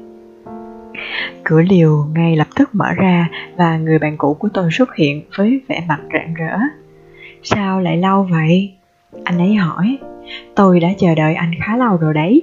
Cửa 1.45 1.63
liều 1.63 2.05
ngay 2.15 2.37
lập 2.37 2.47
tức 2.57 2.75
mở 2.75 2.93
ra 2.97 3.29
và 3.57 3.79
người 3.79 3.99
bạn 3.99 4.17
cũ 4.17 4.35
của 4.35 4.49
tôi 4.55 4.69
xuất 4.73 4.95
hiện 4.97 5.23
với 5.37 5.61
vẻ 5.69 5.85
mặt 5.89 6.01
rạng 6.13 6.35
rỡ. 6.35 6.59
Sao 7.43 7.81
lại 7.81 7.97
lâu 7.97 8.29
vậy? 8.31 8.73
Anh 9.25 9.39
ấy 9.39 9.55
hỏi. 9.55 9.99
Tôi 10.55 10.81
đã 10.81 10.89
chờ 10.99 11.15
đợi 11.15 11.35
anh 11.35 11.51
khá 11.61 11.77
lâu 11.77 11.97
rồi 11.97 12.15
đấy. 12.15 12.43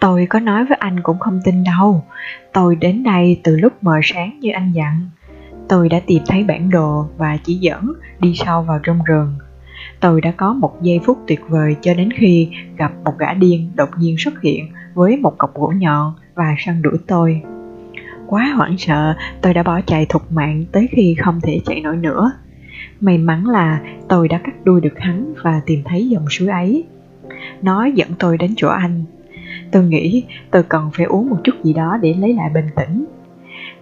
Tôi 0.00 0.26
có 0.26 0.40
nói 0.40 0.64
với 0.64 0.76
anh 0.80 1.00
cũng 1.02 1.18
không 1.18 1.40
tin 1.44 1.64
đâu. 1.64 2.04
Tôi 2.52 2.76
đến 2.76 3.02
đây 3.02 3.40
từ 3.44 3.56
lúc 3.56 3.72
mờ 3.80 4.00
sáng 4.02 4.40
như 4.40 4.50
anh 4.50 4.72
dặn. 4.72 5.10
Tôi 5.68 5.88
đã 5.88 6.00
tìm 6.06 6.22
thấy 6.26 6.44
bản 6.44 6.70
đồ 6.70 7.06
và 7.16 7.38
chỉ 7.44 7.54
dẫn 7.54 7.92
đi 8.20 8.34
sâu 8.34 8.62
vào 8.62 8.80
trong 8.82 9.04
rừng. 9.04 9.34
Tôi 10.00 10.20
đã 10.20 10.32
có 10.36 10.52
một 10.52 10.82
giây 10.82 11.00
phút 11.04 11.18
tuyệt 11.26 11.40
vời 11.48 11.76
cho 11.80 11.94
đến 11.94 12.10
khi 12.12 12.48
gặp 12.76 12.92
một 13.04 13.12
gã 13.18 13.34
điên 13.34 13.70
đột 13.76 13.88
nhiên 13.98 14.18
xuất 14.18 14.40
hiện 14.42 14.68
với 14.94 15.16
một 15.16 15.38
cọc 15.38 15.54
gỗ 15.54 15.72
nhọn 15.76 16.12
và 16.34 16.54
săn 16.58 16.82
đuổi 16.82 16.98
tôi. 17.06 17.42
Quá 18.26 18.52
hoảng 18.56 18.78
sợ, 18.78 19.16
tôi 19.42 19.54
đã 19.54 19.62
bỏ 19.62 19.80
chạy 19.80 20.06
thục 20.06 20.32
mạng 20.32 20.64
tới 20.72 20.88
khi 20.90 21.16
không 21.24 21.40
thể 21.40 21.60
chạy 21.66 21.80
nổi 21.80 21.96
nữa. 21.96 22.32
May 23.00 23.18
mắn 23.18 23.46
là 23.46 23.80
tôi 24.08 24.28
đã 24.28 24.38
cắt 24.44 24.54
đuôi 24.64 24.80
được 24.80 24.98
hắn 24.98 25.34
và 25.42 25.60
tìm 25.66 25.82
thấy 25.84 26.08
dòng 26.08 26.24
suối 26.30 26.48
ấy. 26.48 26.84
Nó 27.62 27.84
dẫn 27.84 28.08
tôi 28.18 28.38
đến 28.38 28.54
chỗ 28.56 28.68
anh. 28.68 29.04
Tôi 29.72 29.84
nghĩ 29.84 30.24
tôi 30.50 30.62
cần 30.62 30.90
phải 30.94 31.06
uống 31.06 31.30
một 31.30 31.36
chút 31.44 31.52
gì 31.62 31.72
đó 31.72 31.98
để 32.02 32.14
lấy 32.14 32.34
lại 32.34 32.50
bình 32.54 32.68
tĩnh. 32.76 33.04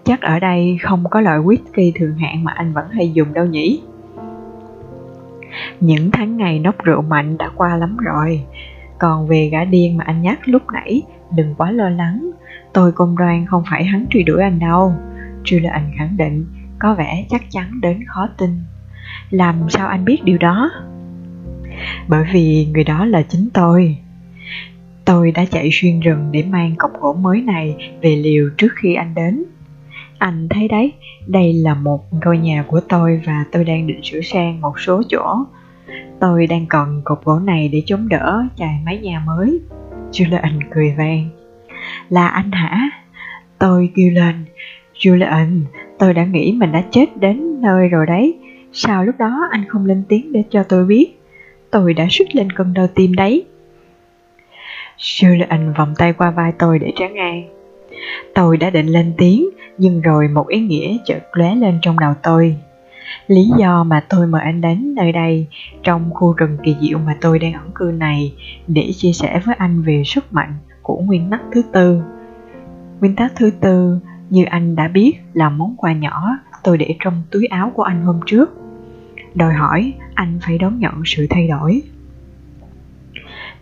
Chắc 0.04 0.20
ở 0.20 0.38
đây 0.38 0.78
không 0.82 1.04
có 1.10 1.20
loại 1.20 1.38
whisky 1.38 1.92
thường 1.94 2.14
hạn 2.18 2.44
mà 2.44 2.52
anh 2.52 2.72
vẫn 2.72 2.88
hay 2.90 3.12
dùng 3.12 3.34
đâu 3.34 3.46
nhỉ? 3.46 3.80
Những 5.80 6.10
tháng 6.10 6.36
ngày 6.36 6.58
nốc 6.58 6.84
rượu 6.84 7.02
mạnh 7.02 7.38
đã 7.38 7.50
qua 7.54 7.76
lắm 7.76 7.96
rồi 7.96 8.42
Còn 8.98 9.26
về 9.26 9.48
gã 9.52 9.64
điên 9.64 9.96
mà 9.96 10.04
anh 10.04 10.22
nhắc 10.22 10.38
lúc 10.44 10.62
nãy, 10.72 11.02
Đừng 11.36 11.54
quá 11.54 11.70
lo 11.70 11.88
lắng 11.88 12.30
Tôi 12.72 12.92
công 12.92 13.16
đoan 13.18 13.46
không 13.46 13.62
phải 13.70 13.84
hắn 13.84 14.06
truy 14.10 14.22
đuổi 14.22 14.42
anh 14.42 14.58
đâu 14.58 14.92
Julian 15.44 15.82
khẳng 15.98 16.16
định, 16.16 16.46
Có 16.78 16.94
vẻ 16.94 17.26
chắc 17.30 17.42
chắn 17.50 17.80
đến 17.80 18.04
khó 18.06 18.28
tin 18.38 18.50
Làm 19.30 19.56
sao 19.68 19.88
anh 19.88 20.04
biết 20.04 20.24
điều 20.24 20.38
đó? 20.38 20.70
Bởi 22.08 22.24
vì 22.32 22.66
người 22.72 22.84
đó 22.84 23.04
là 23.04 23.22
chính 23.22 23.48
tôi 23.54 23.98
Tôi 25.06 25.32
đã 25.32 25.44
chạy 25.44 25.68
xuyên 25.72 26.00
rừng 26.00 26.28
để 26.32 26.44
mang 26.50 26.74
cọc 26.78 27.00
gỗ 27.00 27.12
mới 27.12 27.42
này 27.42 27.76
về 28.02 28.16
liều 28.16 28.50
trước 28.58 28.72
khi 28.82 28.94
anh 28.94 29.14
đến 29.14 29.44
anh 30.18 30.48
thấy 30.50 30.68
đấy, 30.68 30.92
đây 31.26 31.52
là 31.52 31.74
một 31.74 32.04
ngôi 32.24 32.38
nhà 32.38 32.64
của 32.68 32.80
tôi 32.88 33.20
và 33.26 33.44
tôi 33.52 33.64
đang 33.64 33.86
định 33.86 34.00
sửa 34.02 34.20
sang 34.20 34.60
một 34.60 34.80
số 34.80 35.02
chỗ. 35.08 35.44
Tôi 36.20 36.46
đang 36.46 36.66
cần 36.66 37.00
cột 37.04 37.24
gỗ 37.24 37.38
này 37.38 37.68
để 37.72 37.82
chống 37.86 38.08
đỡ 38.08 38.42
chài 38.56 38.80
mái 38.84 38.98
nhà 38.98 39.22
mới. 39.26 39.60
Julian 40.12 40.60
cười 40.70 40.94
vang. 40.98 41.28
Là 42.08 42.28
anh 42.28 42.52
hả? 42.52 42.90
Tôi 43.58 43.90
kêu 43.94 44.10
lên. 44.10 44.44
Julian, 44.94 45.60
tôi 45.98 46.14
đã 46.14 46.24
nghĩ 46.24 46.52
mình 46.52 46.72
đã 46.72 46.82
chết 46.90 47.16
đến 47.16 47.60
nơi 47.60 47.88
rồi 47.88 48.06
đấy. 48.06 48.38
Sao 48.72 49.04
lúc 49.04 49.14
đó 49.18 49.40
anh 49.50 49.64
không 49.68 49.86
lên 49.86 50.02
tiếng 50.08 50.32
để 50.32 50.42
cho 50.50 50.62
tôi 50.62 50.84
biết? 50.84 51.20
Tôi 51.70 51.94
đã 51.94 52.06
suýt 52.10 52.36
lên 52.36 52.52
cơn 52.52 52.74
đau 52.74 52.86
tim 52.86 53.14
đấy. 53.14 53.44
Julian 54.98 55.74
vòng 55.74 55.94
tay 55.98 56.12
qua 56.12 56.30
vai 56.30 56.52
tôi 56.58 56.78
để 56.78 56.92
trấn 56.96 57.14
an. 57.14 57.48
Tôi 58.34 58.56
đã 58.56 58.70
định 58.70 58.86
lên 58.86 59.12
tiếng, 59.18 59.48
nhưng 59.78 60.00
rồi 60.00 60.28
một 60.28 60.48
ý 60.48 60.60
nghĩa 60.60 60.96
chợt 61.04 61.20
lóe 61.32 61.54
lên 61.54 61.78
trong 61.82 61.98
đầu 61.98 62.14
tôi. 62.22 62.56
Lý 63.26 63.50
do 63.58 63.84
mà 63.84 64.04
tôi 64.08 64.26
mời 64.26 64.42
anh 64.42 64.60
đến 64.60 64.94
nơi 64.94 65.12
đây, 65.12 65.46
trong 65.82 66.10
khu 66.14 66.32
rừng 66.32 66.58
kỳ 66.62 66.76
diệu 66.80 66.98
mà 66.98 67.16
tôi 67.20 67.38
đang 67.38 67.52
ẩn 67.52 67.70
cư 67.74 67.84
này, 67.84 68.34
để 68.66 68.90
chia 68.96 69.12
sẻ 69.12 69.40
với 69.44 69.54
anh 69.58 69.82
về 69.82 70.02
sức 70.06 70.32
mạnh 70.32 70.54
của 70.82 70.96
nguyên 70.96 71.30
tắc 71.30 71.40
thứ 71.52 71.62
tư. 71.72 72.02
Nguyên 73.00 73.16
tắc 73.16 73.32
thứ 73.36 73.50
tư, 73.60 73.98
như 74.30 74.44
anh 74.44 74.76
đã 74.76 74.88
biết, 74.88 75.12
là 75.32 75.48
món 75.48 75.74
quà 75.76 75.92
nhỏ 75.92 76.38
tôi 76.62 76.78
để 76.78 76.94
trong 77.00 77.22
túi 77.30 77.46
áo 77.46 77.72
của 77.74 77.82
anh 77.82 78.02
hôm 78.02 78.20
trước. 78.26 78.50
Đòi 79.34 79.52
hỏi 79.52 79.92
anh 80.14 80.38
phải 80.42 80.58
đón 80.58 80.78
nhận 80.78 81.02
sự 81.04 81.26
thay 81.30 81.48
đổi. 81.48 81.82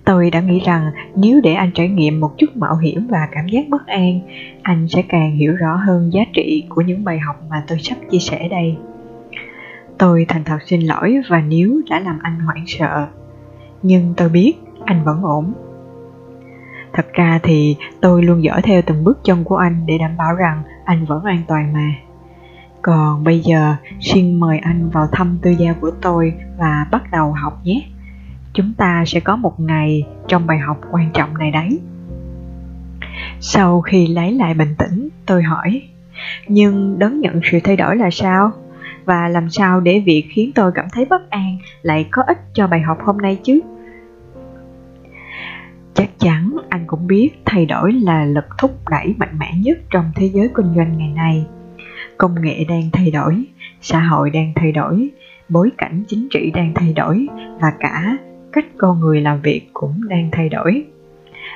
Tôi 0.04 0.30
đã 0.30 0.40
nghĩ 0.40 0.60
rằng 0.60 0.90
nếu 1.16 1.40
để 1.40 1.54
anh 1.54 1.70
trải 1.74 1.88
nghiệm 1.88 2.20
một 2.20 2.38
chút 2.38 2.56
mạo 2.56 2.76
hiểm 2.76 3.06
và 3.10 3.28
cảm 3.32 3.48
giác 3.48 3.68
bất 3.68 3.86
an, 3.86 4.20
anh 4.62 4.88
sẽ 4.88 5.02
càng 5.08 5.36
hiểu 5.36 5.56
rõ 5.56 5.76
hơn 5.76 6.12
giá 6.12 6.20
trị 6.32 6.66
của 6.68 6.80
những 6.80 7.04
bài 7.04 7.18
học 7.18 7.36
mà 7.50 7.64
tôi 7.66 7.78
sắp 7.78 7.96
chia 8.10 8.18
sẻ 8.18 8.48
đây. 8.48 8.76
Tôi 9.98 10.26
thành 10.28 10.44
thật 10.44 10.58
xin 10.66 10.80
lỗi 10.80 11.20
và 11.28 11.40
nếu 11.40 11.80
đã 11.90 12.00
làm 12.00 12.18
anh 12.22 12.40
hoảng 12.40 12.64
sợ, 12.66 13.06
nhưng 13.82 14.14
tôi 14.16 14.28
biết 14.28 14.54
anh 14.84 15.04
vẫn 15.04 15.22
ổn. 15.22 15.52
Thật 16.92 17.06
ra 17.12 17.40
thì 17.42 17.76
tôi 18.00 18.22
luôn 18.22 18.44
dõi 18.44 18.62
theo 18.62 18.82
từng 18.82 19.04
bước 19.04 19.24
chân 19.24 19.44
của 19.44 19.56
anh 19.56 19.86
để 19.86 19.98
đảm 19.98 20.16
bảo 20.16 20.34
rằng 20.34 20.62
anh 20.84 21.04
vẫn 21.04 21.24
an 21.24 21.42
toàn 21.48 21.72
mà. 21.72 21.94
Còn 22.82 23.24
bây 23.24 23.40
giờ, 23.40 23.76
xin 24.00 24.40
mời 24.40 24.58
anh 24.58 24.90
vào 24.90 25.06
thăm 25.12 25.38
tư 25.42 25.50
gia 25.50 25.72
của 25.72 25.90
tôi 26.02 26.32
và 26.58 26.86
bắt 26.90 27.02
đầu 27.12 27.32
học 27.32 27.60
nhé 27.64 27.82
chúng 28.54 28.72
ta 28.76 29.04
sẽ 29.06 29.20
có 29.20 29.36
một 29.36 29.60
ngày 29.60 30.06
trong 30.28 30.46
bài 30.46 30.58
học 30.58 30.80
quan 30.90 31.10
trọng 31.12 31.38
này 31.38 31.50
đấy. 31.50 31.80
Sau 33.40 33.80
khi 33.80 34.06
lấy 34.06 34.32
lại 34.32 34.54
bình 34.54 34.74
tĩnh, 34.78 35.08
tôi 35.26 35.42
hỏi, 35.42 35.82
nhưng 36.48 36.98
đón 36.98 37.20
nhận 37.20 37.40
sự 37.50 37.58
thay 37.64 37.76
đổi 37.76 37.96
là 37.96 38.10
sao? 38.10 38.50
Và 39.04 39.28
làm 39.28 39.50
sao 39.50 39.80
để 39.80 40.02
việc 40.06 40.26
khiến 40.30 40.50
tôi 40.54 40.72
cảm 40.74 40.86
thấy 40.92 41.04
bất 41.04 41.30
an 41.30 41.58
lại 41.82 42.08
có 42.10 42.22
ích 42.26 42.38
cho 42.54 42.66
bài 42.66 42.80
học 42.80 42.98
hôm 43.04 43.18
nay 43.18 43.38
chứ? 43.42 43.60
Chắc 45.94 46.08
chắn 46.18 46.56
anh 46.68 46.84
cũng 46.86 47.06
biết 47.06 47.30
thay 47.44 47.66
đổi 47.66 47.92
là 47.92 48.24
lực 48.24 48.44
thúc 48.58 48.70
đẩy 48.90 49.14
mạnh 49.18 49.38
mẽ 49.38 49.52
nhất 49.56 49.78
trong 49.90 50.10
thế 50.16 50.26
giới 50.26 50.48
kinh 50.54 50.74
doanh 50.76 50.98
ngày 50.98 51.12
nay. 51.14 51.46
Công 52.18 52.42
nghệ 52.42 52.64
đang 52.68 52.90
thay 52.92 53.10
đổi, 53.10 53.44
xã 53.80 54.00
hội 54.00 54.30
đang 54.30 54.52
thay 54.56 54.72
đổi, 54.72 55.10
bối 55.48 55.70
cảnh 55.78 56.04
chính 56.08 56.28
trị 56.30 56.50
đang 56.54 56.72
thay 56.74 56.92
đổi 56.92 57.26
và 57.60 57.72
cả 57.80 58.16
cách 58.54 58.66
con 58.78 59.00
người 59.00 59.20
làm 59.20 59.40
việc 59.40 59.70
cũng 59.72 60.08
đang 60.08 60.28
thay 60.32 60.48
đổi. 60.48 60.84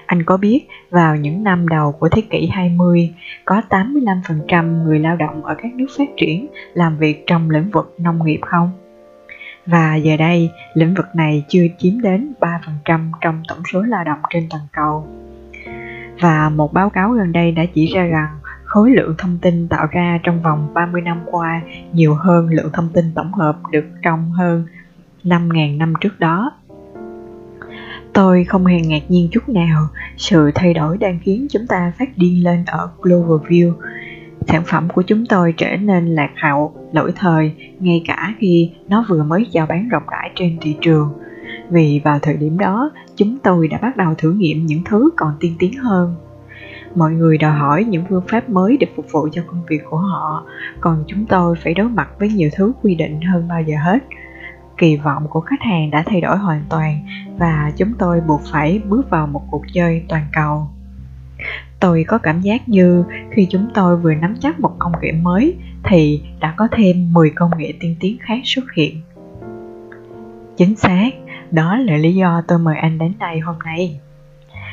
Anh 0.06 0.22
có 0.22 0.36
biết 0.36 0.66
vào 0.90 1.16
những 1.16 1.44
năm 1.44 1.68
đầu 1.68 1.92
của 1.92 2.08
thế 2.08 2.22
kỷ 2.30 2.46
20, 2.46 3.14
có 3.44 3.62
85% 3.68 4.82
người 4.82 4.98
lao 4.98 5.16
động 5.16 5.44
ở 5.44 5.54
các 5.58 5.74
nước 5.74 5.86
phát 5.98 6.08
triển 6.16 6.46
làm 6.74 6.98
việc 6.98 7.24
trong 7.26 7.50
lĩnh 7.50 7.70
vực 7.70 7.94
nông 7.98 8.24
nghiệp 8.24 8.40
không? 8.42 8.70
Và 9.66 9.96
giờ 9.96 10.16
đây, 10.16 10.50
lĩnh 10.74 10.94
vực 10.94 11.06
này 11.14 11.44
chưa 11.48 11.66
chiếm 11.78 12.00
đến 12.00 12.32
3% 12.40 13.10
trong 13.20 13.42
tổng 13.48 13.62
số 13.72 13.82
lao 13.82 14.04
động 14.04 14.18
trên 14.30 14.46
toàn 14.50 14.62
cầu. 14.72 15.06
Và 16.20 16.48
một 16.48 16.72
báo 16.72 16.90
cáo 16.90 17.10
gần 17.10 17.32
đây 17.32 17.52
đã 17.52 17.62
chỉ 17.74 17.86
ra 17.86 18.02
rằng 18.02 18.38
khối 18.64 18.90
lượng 18.90 19.14
thông 19.18 19.38
tin 19.42 19.68
tạo 19.68 19.86
ra 19.90 20.18
trong 20.22 20.42
vòng 20.42 20.74
30 20.74 21.02
năm 21.02 21.20
qua 21.26 21.60
nhiều 21.92 22.14
hơn 22.14 22.48
lượng 22.48 22.70
thông 22.72 22.88
tin 22.94 23.04
tổng 23.14 23.32
hợp 23.32 23.56
được 23.70 23.84
trong 24.02 24.30
hơn 24.32 24.66
5.000 25.24 25.76
năm 25.76 25.92
trước 26.00 26.20
đó. 26.20 26.52
Tôi 28.18 28.44
không 28.44 28.66
hề 28.66 28.80
ngạc 28.80 29.02
nhiên 29.10 29.28
chút 29.32 29.48
nào, 29.48 29.88
sự 30.16 30.50
thay 30.54 30.74
đổi 30.74 30.98
đang 30.98 31.18
khiến 31.22 31.46
chúng 31.50 31.66
ta 31.66 31.92
phát 31.98 32.08
điên 32.16 32.44
lên 32.44 32.64
ở 32.66 32.90
Global 33.02 33.48
View. 33.48 33.72
Sản 34.46 34.62
phẩm 34.66 34.88
của 34.94 35.02
chúng 35.02 35.26
tôi 35.26 35.54
trở 35.56 35.76
nên 35.76 36.06
lạc 36.06 36.30
hậu, 36.42 36.74
lỗi 36.92 37.12
thời, 37.16 37.52
ngay 37.78 38.02
cả 38.06 38.34
khi 38.38 38.70
nó 38.88 39.04
vừa 39.08 39.22
mới 39.22 39.46
chào 39.52 39.66
bán 39.66 39.88
rộng 39.88 40.02
rãi 40.10 40.30
trên 40.34 40.58
thị 40.60 40.76
trường. 40.80 41.08
Vì 41.70 42.00
vào 42.04 42.18
thời 42.22 42.36
điểm 42.36 42.58
đó, 42.58 42.90
chúng 43.16 43.38
tôi 43.38 43.68
đã 43.68 43.78
bắt 43.82 43.96
đầu 43.96 44.14
thử 44.18 44.32
nghiệm 44.32 44.66
những 44.66 44.82
thứ 44.84 45.10
còn 45.16 45.32
tiên 45.40 45.54
tiến 45.58 45.72
hơn. 45.72 46.14
Mọi 46.94 47.12
người 47.12 47.38
đòi 47.38 47.52
hỏi 47.52 47.84
những 47.84 48.04
phương 48.08 48.24
pháp 48.28 48.48
mới 48.48 48.76
để 48.76 48.86
phục 48.96 49.06
vụ 49.12 49.28
cho 49.32 49.42
công 49.46 49.62
việc 49.68 49.80
của 49.90 49.98
họ, 49.98 50.46
còn 50.80 51.04
chúng 51.06 51.26
tôi 51.26 51.56
phải 51.64 51.74
đối 51.74 51.88
mặt 51.88 52.08
với 52.18 52.28
nhiều 52.28 52.50
thứ 52.56 52.72
quy 52.82 52.94
định 52.94 53.20
hơn 53.20 53.48
bao 53.48 53.62
giờ 53.62 53.76
hết– 53.84 53.98
kỳ 54.78 54.96
vọng 54.96 55.26
của 55.30 55.40
khách 55.40 55.60
hàng 55.60 55.90
đã 55.90 56.02
thay 56.06 56.20
đổi 56.20 56.36
hoàn 56.36 56.62
toàn 56.68 57.06
và 57.38 57.72
chúng 57.76 57.92
tôi 57.98 58.20
buộc 58.20 58.40
phải 58.52 58.80
bước 58.88 59.10
vào 59.10 59.26
một 59.26 59.42
cuộc 59.50 59.62
chơi 59.72 60.02
toàn 60.08 60.26
cầu. 60.32 60.68
Tôi 61.80 62.04
có 62.08 62.18
cảm 62.18 62.40
giác 62.40 62.68
như 62.68 63.04
khi 63.30 63.46
chúng 63.50 63.66
tôi 63.74 63.96
vừa 63.96 64.14
nắm 64.14 64.34
chắc 64.40 64.60
một 64.60 64.76
công 64.78 64.92
nghệ 65.02 65.12
mới 65.12 65.56
thì 65.84 66.22
đã 66.40 66.54
có 66.56 66.68
thêm 66.72 67.12
10 67.12 67.30
công 67.30 67.50
nghệ 67.58 67.72
tiên 67.80 67.96
tiến 68.00 68.16
khác 68.20 68.40
xuất 68.44 68.64
hiện. 68.76 69.00
Chính 70.56 70.76
xác, 70.76 71.10
đó 71.50 71.76
là 71.76 71.96
lý 71.96 72.14
do 72.14 72.42
tôi 72.48 72.58
mời 72.58 72.76
anh 72.76 72.98
đến 72.98 73.12
đây 73.18 73.38
hôm 73.38 73.56
nay. 73.64 74.00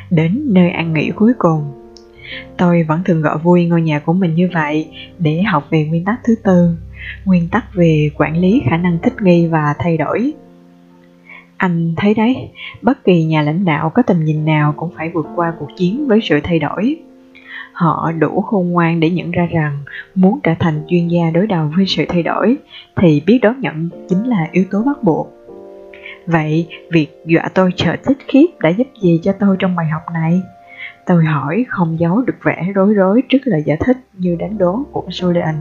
Đến 0.10 0.42
nơi 0.46 0.70
ăn 0.70 0.94
nghỉ 0.94 1.12
cuối 1.16 1.34
cùng, 1.38 1.64
tôi 2.58 2.84
vẫn 2.84 3.04
thường 3.04 3.22
gọi 3.22 3.38
vui 3.38 3.66
ngôi 3.66 3.82
nhà 3.82 4.00
của 4.00 4.14
mình 4.14 4.36
như 4.36 4.50
vậy 4.54 4.92
để 5.20 5.42
học 5.42 5.68
về 5.70 5.86
nguyên 5.86 6.06
tắc 6.06 6.20
thứ 6.24 6.36
tư 6.44 6.78
nguyên 7.26 7.48
tắc 7.48 7.66
về 7.74 8.10
quản 8.18 8.38
lý 8.38 8.62
khả 8.70 8.78
năng 8.78 8.98
thích 9.04 9.22
nghi 9.22 9.48
và 9.48 9.76
thay 9.80 9.98
đổi. 9.98 10.34
Anh 11.58 11.94
thấy 11.98 12.14
đấy, 12.14 12.50
bất 12.82 13.04
kỳ 13.04 13.24
nhà 13.24 13.42
lãnh 13.42 13.66
đạo 13.66 13.90
có 13.90 14.02
tầm 14.02 14.26
nhìn 14.26 14.46
nào 14.46 14.74
cũng 14.78 14.92
phải 14.98 15.10
vượt 15.10 15.28
qua 15.36 15.54
cuộc 15.60 15.70
chiến 15.78 16.08
với 16.08 16.20
sự 16.24 16.40
thay 16.44 16.60
đổi. 16.60 16.98
Họ 17.74 18.12
đủ 18.12 18.42
khôn 18.42 18.72
ngoan 18.72 19.00
để 19.00 19.10
nhận 19.10 19.32
ra 19.32 19.48
rằng 19.52 19.80
muốn 20.16 20.40
trở 20.44 20.54
thành 20.60 20.84
chuyên 20.88 21.08
gia 21.08 21.30
đối 21.30 21.48
đầu 21.48 21.72
với 21.76 21.86
sự 21.86 22.06
thay 22.10 22.24
đổi 22.24 22.58
thì 22.96 23.22
biết 23.26 23.40
đón 23.42 23.60
nhận 23.62 23.90
chính 24.10 24.24
là 24.24 24.48
yếu 24.52 24.64
tố 24.72 24.84
bắt 24.84 25.04
buộc. 25.04 25.34
Vậy 26.28 26.68
việc 26.92 27.08
dọa 27.26 27.50
tôi 27.54 27.72
sợ 27.78 27.96
thích 28.04 28.18
khiếp 28.28 28.46
đã 28.60 28.70
giúp 28.70 28.88
gì 29.02 29.20
cho 29.24 29.32
tôi 29.40 29.56
trong 29.60 29.76
bài 29.76 29.88
học 29.88 30.02
này? 30.14 30.42
Tôi 31.06 31.26
hỏi 31.26 31.66
không 31.70 32.00
giấu 32.00 32.22
được 32.22 32.38
vẻ 32.44 32.72
rối 32.76 32.94
rối 32.94 33.24
trước 33.30 33.40
lời 33.44 33.64
giải 33.66 33.78
thích 33.86 33.98
như 34.14 34.36
đánh 34.40 34.58
đố 34.58 34.80
của 34.92 35.04
Julian 35.10 35.54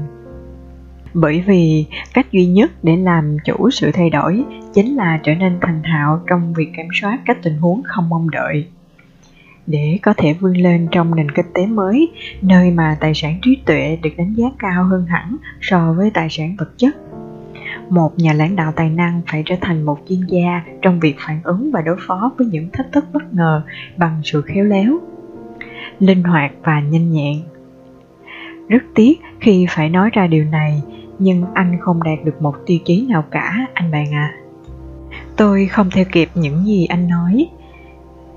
bởi 1.14 1.42
vì 1.46 1.86
cách 2.14 2.26
duy 2.32 2.46
nhất 2.46 2.70
để 2.82 2.96
làm 2.96 3.36
chủ 3.44 3.70
sự 3.70 3.90
thay 3.92 4.10
đổi 4.10 4.44
chính 4.74 4.96
là 4.96 5.20
trở 5.22 5.34
nên 5.34 5.58
thành 5.60 5.82
thạo 5.84 6.20
trong 6.26 6.52
việc 6.52 6.68
kiểm 6.76 6.88
soát 7.00 7.18
các 7.24 7.38
tình 7.42 7.56
huống 7.56 7.82
không 7.84 8.08
mong 8.08 8.30
đợi. 8.30 8.66
Để 9.66 9.98
có 10.02 10.14
thể 10.16 10.32
vươn 10.32 10.56
lên 10.56 10.88
trong 10.90 11.14
nền 11.14 11.30
kinh 11.30 11.46
tế 11.54 11.66
mới, 11.66 12.08
nơi 12.42 12.70
mà 12.70 12.96
tài 13.00 13.14
sản 13.14 13.38
trí 13.42 13.56
tuệ 13.66 13.98
được 14.02 14.10
đánh 14.16 14.34
giá 14.34 14.46
cao 14.58 14.84
hơn 14.84 15.06
hẳn 15.06 15.36
so 15.60 15.92
với 15.96 16.10
tài 16.10 16.28
sản 16.30 16.56
vật 16.58 16.78
chất, 16.78 16.96
một 17.88 18.18
nhà 18.18 18.32
lãnh 18.32 18.56
đạo 18.56 18.72
tài 18.76 18.90
năng 18.90 19.22
phải 19.26 19.42
trở 19.46 19.54
thành 19.60 19.82
một 19.82 19.98
chuyên 20.08 20.20
gia 20.28 20.62
trong 20.82 21.00
việc 21.00 21.16
phản 21.18 21.40
ứng 21.42 21.70
và 21.72 21.82
đối 21.82 21.96
phó 22.06 22.32
với 22.38 22.46
những 22.46 22.70
thách 22.72 22.92
thức 22.92 23.04
bất 23.12 23.34
ngờ 23.34 23.62
bằng 23.96 24.20
sự 24.24 24.42
khéo 24.42 24.64
léo, 24.64 24.98
linh 25.98 26.22
hoạt 26.22 26.52
và 26.62 26.80
nhanh 26.80 27.12
nhẹn. 27.12 27.36
Rất 28.68 28.82
tiếc 28.94 29.20
khi 29.40 29.66
phải 29.70 29.88
nói 29.88 30.10
ra 30.12 30.26
điều 30.26 30.44
này 30.44 30.82
nhưng 31.18 31.44
anh 31.54 31.78
không 31.80 32.02
đạt 32.02 32.18
được 32.24 32.42
một 32.42 32.54
tiêu 32.66 32.78
chí 32.84 33.06
nào 33.08 33.24
cả 33.30 33.56
anh 33.74 33.90
bạn 33.90 34.14
ạ 34.14 34.32
à. 34.32 34.36
tôi 35.36 35.66
không 35.66 35.90
theo 35.90 36.04
kịp 36.12 36.28
những 36.34 36.64
gì 36.64 36.86
anh 36.86 37.08
nói 37.08 37.46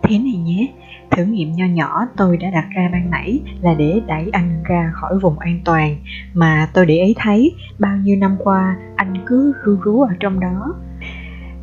thế 0.03 0.19
này 0.19 0.37
nhé 0.37 0.67
thử 1.11 1.23
nghiệm 1.23 1.51
nho 1.51 1.65
nhỏ 1.65 2.07
tôi 2.17 2.37
đã 2.37 2.49
đặt 2.49 2.65
ra 2.75 2.89
ban 2.91 3.09
nãy 3.09 3.39
là 3.61 3.73
để 3.73 4.01
đẩy 4.07 4.29
anh 4.31 4.63
ra 4.63 4.91
khỏi 4.93 5.19
vùng 5.19 5.39
an 5.39 5.59
toàn 5.65 5.97
mà 6.33 6.69
tôi 6.73 6.85
để 6.85 6.95
ý 6.95 7.15
thấy 7.17 7.55
bao 7.79 7.97
nhiêu 7.97 8.15
năm 8.15 8.35
qua 8.39 8.77
anh 8.95 9.13
cứ 9.25 9.53
ru 9.65 9.75
rú 9.83 10.01
ở 10.01 10.13
trong 10.19 10.39
đó 10.39 10.73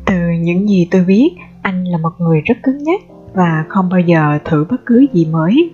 từ 0.05 0.29
những 0.39 0.69
gì 0.69 0.87
tôi 0.91 1.03
biết, 1.03 1.35
anh 1.61 1.83
là 1.83 1.97
một 1.97 2.11
người 2.19 2.41
rất 2.41 2.57
cứng 2.63 2.83
nhắc 2.83 3.01
và 3.33 3.65
không 3.69 3.89
bao 3.89 3.99
giờ 3.99 4.39
thử 4.45 4.65
bất 4.69 4.85
cứ 4.85 5.05
gì 5.13 5.25
mới. 5.25 5.71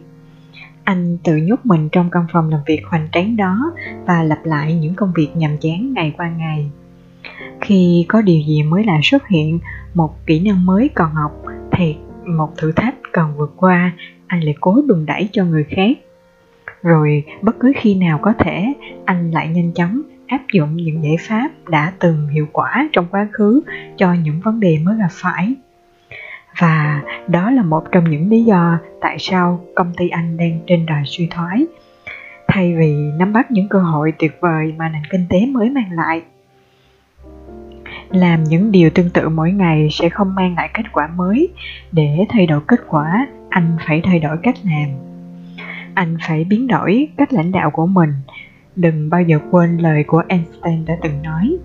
Anh 0.84 1.18
tự 1.24 1.36
nhốt 1.36 1.60
mình 1.64 1.90
trong 1.92 2.10
căn 2.10 2.26
phòng 2.34 2.50
làm 2.50 2.60
việc 2.68 2.82
hoành 2.86 3.08
tráng 3.12 3.38
đó 3.38 3.72
và 4.06 4.24
lặp 4.24 4.46
lại 4.46 4.74
những 4.74 4.96
công 4.96 5.12
việc 5.16 5.30
nhàm 5.36 5.58
chán 5.58 5.94
ngày 5.94 6.14
qua 6.18 6.30
ngày. 6.30 6.72
Khi 7.62 8.06
có 8.08 8.22
điều 8.22 8.42
gì 8.48 8.64
mới 8.64 8.84
lạ 8.84 9.00
xuất 9.04 9.28
hiện, 9.28 9.60
một 9.94 10.26
kỹ 10.26 10.40
năng 10.40 10.66
mới 10.66 10.90
còn 10.96 11.12
học, 11.14 11.32
thì 11.72 11.96
một 12.26 12.58
thử 12.58 12.72
thách 12.72 12.96
cần 13.12 13.34
vượt 13.38 13.54
qua, 13.58 13.92
anh 14.28 14.42
lại 14.42 14.56
cố 14.62 14.82
đùn 14.88 15.06
đẩy 15.06 15.30
cho 15.32 15.46
người 15.46 15.64
khác. 15.64 15.98
Rồi 16.82 17.24
bất 17.42 17.60
cứ 17.60 17.72
khi 17.76 17.96
nào 17.96 18.20
có 18.22 18.34
thể, 18.40 18.74
anh 19.06 19.32
lại 19.32 19.48
nhanh 19.48 19.74
chóng 19.74 20.02
áp 20.28 20.42
dụng 20.54 20.76
những 20.76 21.04
giải 21.04 21.16
pháp 21.20 21.50
đã 21.70 21.94
từng 22.00 22.28
hiệu 22.28 22.48
quả 22.52 22.90
trong 22.92 23.06
quá 23.12 23.28
khứ 23.32 23.62
cho 23.98 24.14
những 24.14 24.42
vấn 24.42 24.60
đề 24.60 24.80
mới 24.84 24.98
gặp 24.98 25.12
phải 25.12 25.56
và 26.60 27.02
đó 27.28 27.52
là 27.52 27.62
một 27.62 27.84
trong 27.92 28.10
những 28.10 28.30
lý 28.30 28.44
do 28.44 28.80
tại 29.02 29.18
sao 29.20 29.66
công 29.76 29.94
ty 29.98 30.10
anh 30.10 30.38
đang 30.38 30.60
trên 30.68 30.86
đà 30.86 31.04
suy 31.06 31.28
thoái. 31.32 31.66
Thay 32.48 32.76
vì 32.76 32.96
nắm 33.20 33.34
bắt 33.34 33.52
những 33.52 33.70
cơ 33.70 33.80
hội 33.80 34.14
tuyệt 34.20 34.38
vời 34.42 34.74
mà 34.78 34.90
nền 34.90 35.02
kinh 35.10 35.26
tế 35.30 35.46
mới 35.46 35.70
mang 35.70 35.92
lại, 35.92 36.22
làm 38.10 38.44
những 38.44 38.72
điều 38.72 38.90
tương 38.90 39.10
tự 39.10 39.30
mỗi 39.30 39.52
ngày 39.52 39.88
sẽ 39.92 40.10
không 40.10 40.36
mang 40.36 40.56
lại 40.56 40.70
kết 40.74 40.84
quả 40.92 41.08
mới. 41.08 41.50
Để 41.92 42.26
thay 42.30 42.46
đổi 42.46 42.62
kết 42.68 42.80
quả, 42.88 43.28
anh 43.50 43.78
phải 43.88 44.02
thay 44.04 44.20
đổi 44.20 44.38
cách 44.44 44.56
làm. 44.64 44.90
Anh 45.94 46.18
phải 46.28 46.44
biến 46.44 46.68
đổi 46.68 47.08
cách 47.18 47.34
lãnh 47.34 47.52
đạo 47.52 47.72
của 47.72 47.86
mình. 47.86 48.14
Đừng 48.76 49.10
bao 49.10 49.22
giờ 49.22 49.40
quên 49.52 49.78
lời 49.78 50.04
của 50.04 50.24
einstein 50.28 50.86
đã 50.86 50.98
từng 51.02 51.22
nói, 51.24 51.58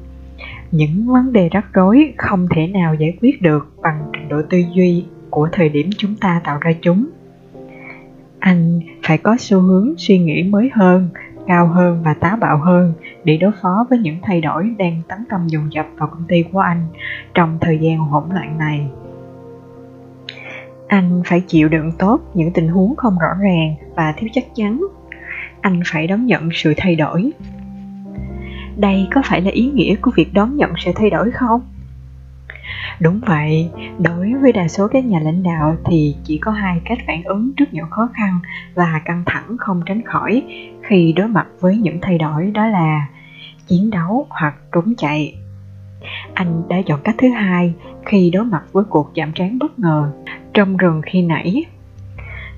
những 0.71 1.07
vấn 1.07 1.33
đề 1.33 1.49
rắc 1.49 1.65
rối 1.73 2.15
không 2.17 2.49
thể 2.55 2.67
nào 2.67 2.95
giải 2.95 3.19
quyết 3.21 3.43
được 3.43 3.73
bằng 3.83 4.13
trình 4.27 4.39
độ 4.39 4.43
tư 4.51 4.59
duy 4.75 5.05
của 5.31 5.49
thời 5.53 5.69
điểm 5.69 5.91
chúng 5.99 6.15
ta 6.17 6.41
tạo 6.45 6.59
ra 6.61 6.73
chúng. 6.83 7.07
Anh 8.39 8.81
phải 9.03 9.19
có 9.19 9.37
xu 9.39 9.61
hướng 9.61 9.95
suy 9.99 10.19
nghĩ 10.19 10.43
mới 10.43 10.71
hơn, 10.75 11.09
cao 11.47 11.67
hơn 11.67 12.03
và 12.05 12.15
táo 12.15 12.37
bạo 12.37 12.59
hơn 12.59 12.93
để 13.25 13.37
đối 13.37 13.53
phó 13.63 13.87
với 13.91 13.99
những 13.99 14.17
thay 14.23 14.41
đổi 14.41 14.75
đang 14.79 15.03
tấn 15.09 15.19
công 15.31 15.51
dồn 15.51 15.73
dập 15.73 15.87
vào 15.97 16.09
công 16.09 16.25
ty 16.29 16.45
của 16.53 16.59
anh 16.59 16.87
trong 17.35 17.59
thời 17.61 17.79
gian 17.79 17.99
hỗn 17.99 18.25
loạn 18.33 18.59
này. 18.59 18.87
Anh 20.89 21.23
phải 21.27 21.41
chịu 21.41 21.69
đựng 21.69 21.93
tốt 21.99 22.21
những 22.35 22.53
tình 22.53 22.69
huống 22.69 22.97
không 22.97 23.19
rõ 23.19 23.35
ràng 23.41 23.75
và 23.95 24.15
thiếu 24.17 24.31
chắc 24.33 24.45
chắn. 24.55 24.87
Anh 25.61 25.81
phải 25.87 26.07
đón 26.07 26.27
nhận 26.27 26.49
sự 26.53 26.75
thay 26.77 26.97
đổi. 26.97 27.33
Đây 28.77 29.09
có 29.15 29.23
phải 29.25 29.41
là 29.41 29.51
ý 29.51 29.71
nghĩa 29.71 29.97
của 29.97 30.11
việc 30.17 30.35
đón 30.35 30.57
nhận 30.57 30.73
sự 30.79 30.93
thay 30.95 31.11
đổi 31.11 31.31
không? 31.31 31.61
Đúng 33.01 33.21
vậy, 33.27 33.71
đối 33.99 34.35
với 34.35 34.53
đa 34.53 34.69
số 34.69 34.89
các 34.89 35.05
nhà 35.05 35.19
lãnh 35.21 35.43
đạo 35.43 35.77
thì 35.85 36.17
chỉ 36.25 36.39
có 36.39 36.51
hai 36.51 36.81
cách 36.85 36.99
phản 37.07 37.23
ứng 37.23 37.53
trước 37.57 37.65
những 37.73 37.91
khó 37.91 38.09
khăn 38.15 38.39
và 38.75 39.01
căng 39.05 39.23
thẳng 39.27 39.57
không 39.59 39.83
tránh 39.87 40.03
khỏi 40.03 40.43
khi 40.83 41.13
đối 41.13 41.29
mặt 41.29 41.47
với 41.61 41.77
những 41.77 41.99
thay 42.03 42.19
đổi, 42.19 42.51
đó 42.51 42.67
là 42.67 43.07
chiến 43.67 43.91
đấu 43.91 44.27
hoặc 44.31 44.55
trốn 44.73 44.95
chạy. 44.99 45.35
Anh 46.35 46.63
đã 46.69 46.77
chọn 46.87 47.01
cách 47.05 47.15
thứ 47.19 47.29
hai 47.29 47.75
khi 48.07 48.31
đối 48.31 48.45
mặt 48.45 48.63
với 48.73 48.85
cuộc 48.85 49.11
chạm 49.15 49.33
trán 49.33 49.59
bất 49.59 49.79
ngờ 49.79 50.13
trong 50.55 50.77
rừng 50.77 51.01
khi 51.07 51.23
nãy, 51.23 51.65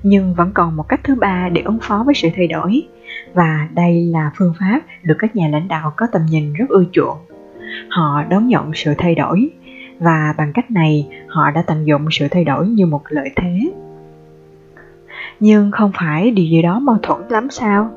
nhưng 0.03 0.33
vẫn 0.33 0.51
còn 0.53 0.75
một 0.75 0.87
cách 0.89 0.99
thứ 1.03 1.15
ba 1.15 1.49
để 1.49 1.61
ứng 1.61 1.79
phó 1.81 2.03
với 2.05 2.15
sự 2.15 2.29
thay 2.35 2.47
đổi, 2.47 2.81
và 3.33 3.67
đây 3.73 4.05
là 4.05 4.31
phương 4.37 4.53
pháp 4.59 4.81
được 5.03 5.15
các 5.19 5.35
nhà 5.35 5.47
lãnh 5.47 5.67
đạo 5.67 5.93
có 5.95 6.07
tầm 6.11 6.21
nhìn 6.25 6.53
rất 6.53 6.69
ưa 6.69 6.83
chuộng. 6.91 7.17
Họ 7.89 8.23
đón 8.29 8.47
nhận 8.47 8.71
sự 8.73 8.93
thay 8.97 9.15
đổi 9.15 9.49
và 9.99 10.33
bằng 10.37 10.51
cách 10.53 10.71
này 10.71 11.07
họ 11.27 11.51
đã 11.51 11.61
tận 11.61 11.87
dụng 11.87 12.05
sự 12.11 12.27
thay 12.31 12.43
đổi 12.43 12.67
như 12.67 12.85
một 12.85 13.01
lợi 13.09 13.29
thế. 13.35 13.71
Nhưng 15.39 15.71
không 15.71 15.91
phải 15.99 16.31
điều 16.31 16.45
gì 16.45 16.61
đó 16.61 16.79
mâu 16.79 16.97
thuẫn 17.03 17.21
lắm 17.29 17.47
sao? 17.49 17.91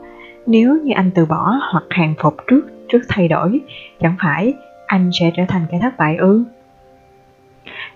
Nếu 0.46 0.78
như 0.84 0.92
anh 0.94 1.10
từ 1.14 1.26
bỏ 1.26 1.60
hoặc 1.72 1.84
hàng 1.90 2.14
phục 2.18 2.36
trước 2.46 2.62
trước 2.88 3.02
thay 3.08 3.28
đổi 3.28 3.60
chẳng 4.00 4.16
phải 4.22 4.54
anh 4.86 5.10
sẽ 5.20 5.32
trở 5.36 5.42
thành 5.48 5.62
kẻ 5.70 5.78
thất 5.82 5.98
bại 5.98 6.16
ư? 6.16 6.44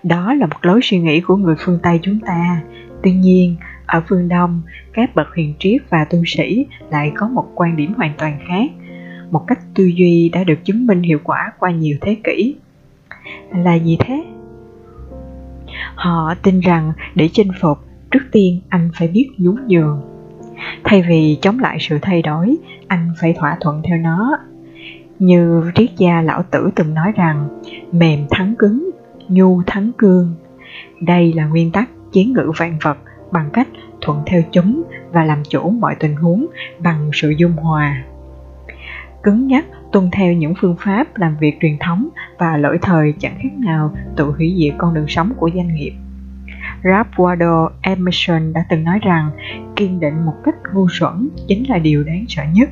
Đó 0.03 0.33
là 0.33 0.45
một 0.45 0.57
lối 0.61 0.79
suy 0.83 0.99
nghĩ 0.99 1.21
của 1.21 1.35
người 1.35 1.55
phương 1.59 1.79
tây 1.83 1.99
chúng 2.01 2.19
ta. 2.19 2.61
Tuy 3.03 3.11
nhiên 3.11 3.55
ở 3.85 4.01
phương 4.07 4.29
Đông, 4.29 4.61
các 4.93 5.15
bậc 5.15 5.27
huyền 5.35 5.53
triết 5.59 5.81
và 5.89 6.05
tu 6.05 6.19
sĩ 6.25 6.65
lại 6.91 7.11
có 7.15 7.27
một 7.27 7.45
quan 7.55 7.75
điểm 7.75 7.93
hoàn 7.97 8.13
toàn 8.17 8.39
khác, 8.47 8.71
một 9.31 9.43
cách 9.47 9.59
tư 9.75 9.83
duy 9.83 10.29
đã 10.29 10.43
được 10.43 10.65
chứng 10.65 10.87
minh 10.87 11.01
hiệu 11.01 11.19
quả 11.23 11.51
qua 11.59 11.71
nhiều 11.71 11.97
thế 12.01 12.17
kỷ. 12.23 12.55
Là 13.55 13.73
gì 13.73 13.97
thế? 13.99 14.23
Họ 15.95 16.33
tin 16.43 16.59
rằng 16.59 16.93
để 17.15 17.29
chinh 17.33 17.51
phục, 17.61 17.77
trước 18.11 18.23
tiên 18.31 18.61
anh 18.69 18.89
phải 18.93 19.07
biết 19.07 19.29
nhún 19.37 19.55
nhường. 19.67 20.01
Thay 20.83 21.01
vì 21.09 21.37
chống 21.41 21.59
lại 21.59 21.77
sự 21.79 21.97
thay 22.01 22.21
đổi, 22.21 22.57
anh 22.87 23.13
phải 23.21 23.33
thỏa 23.33 23.57
thuận 23.59 23.81
theo 23.83 23.97
nó. 23.97 24.37
Như 25.19 25.71
triết 25.75 25.89
gia 25.97 26.21
lão 26.21 26.43
tử 26.43 26.69
từng 26.75 26.93
nói 26.93 27.11
rằng, 27.15 27.47
mềm 27.91 28.19
thắng 28.29 28.55
cứng, 28.59 28.89
nhu 29.27 29.61
thắng 29.67 29.91
cương. 29.97 30.35
Đây 31.01 31.33
là 31.33 31.45
nguyên 31.45 31.71
tắc 31.71 31.89
chiến 32.11 32.33
ngữ 32.33 32.51
vạn 32.57 32.77
vật 32.81 32.97
bằng 33.31 33.49
cách 33.53 33.67
thuận 34.01 34.21
theo 34.25 34.41
chúng 34.51 34.83
và 35.11 35.23
làm 35.23 35.43
chủ 35.49 35.69
mọi 35.69 35.95
tình 35.99 36.15
huống 36.15 36.45
bằng 36.79 37.09
sự 37.13 37.29
dung 37.29 37.51
hòa 37.51 38.03
cứng 39.23 39.47
nhắc 39.47 39.65
tuân 39.91 40.09
theo 40.11 40.33
những 40.33 40.53
phương 40.61 40.75
pháp 40.79 41.17
làm 41.17 41.37
việc 41.39 41.57
truyền 41.61 41.77
thống 41.79 42.09
và 42.37 42.57
lỗi 42.57 42.77
thời 42.81 43.13
chẳng 43.19 43.37
khác 43.41 43.53
nào 43.57 43.95
tự 44.15 44.31
hủy 44.37 44.55
diệt 44.59 44.73
con 44.77 44.93
đường 44.93 45.07
sống 45.07 45.33
của 45.37 45.49
doanh 45.55 45.75
nghiệp 45.75 45.93
Ralph 46.83 47.11
Waldo 47.15 47.69
Emerson 47.81 48.53
đã 48.53 48.65
từng 48.69 48.83
nói 48.83 48.99
rằng 49.01 49.29
kiên 49.75 49.99
định 49.99 50.25
một 50.25 50.35
cách 50.43 50.55
ngu 50.73 50.87
xuẩn 50.89 51.29
chính 51.47 51.69
là 51.69 51.77
điều 51.77 52.03
đáng 52.03 52.25
sợ 52.27 52.43
nhất 52.53 52.69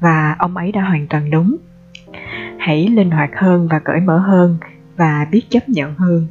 và 0.00 0.36
ông 0.38 0.56
ấy 0.56 0.72
đã 0.72 0.80
hoàn 0.80 1.06
toàn 1.06 1.30
đúng 1.30 1.56
hãy 2.58 2.88
linh 2.88 3.10
hoạt 3.10 3.30
hơn 3.36 3.68
và 3.68 3.78
cởi 3.78 4.00
mở 4.00 4.18
hơn 4.18 4.56
và 4.96 5.26
biết 5.30 5.42
chấp 5.50 5.68
nhận 5.68 5.94
hơn 5.94 6.26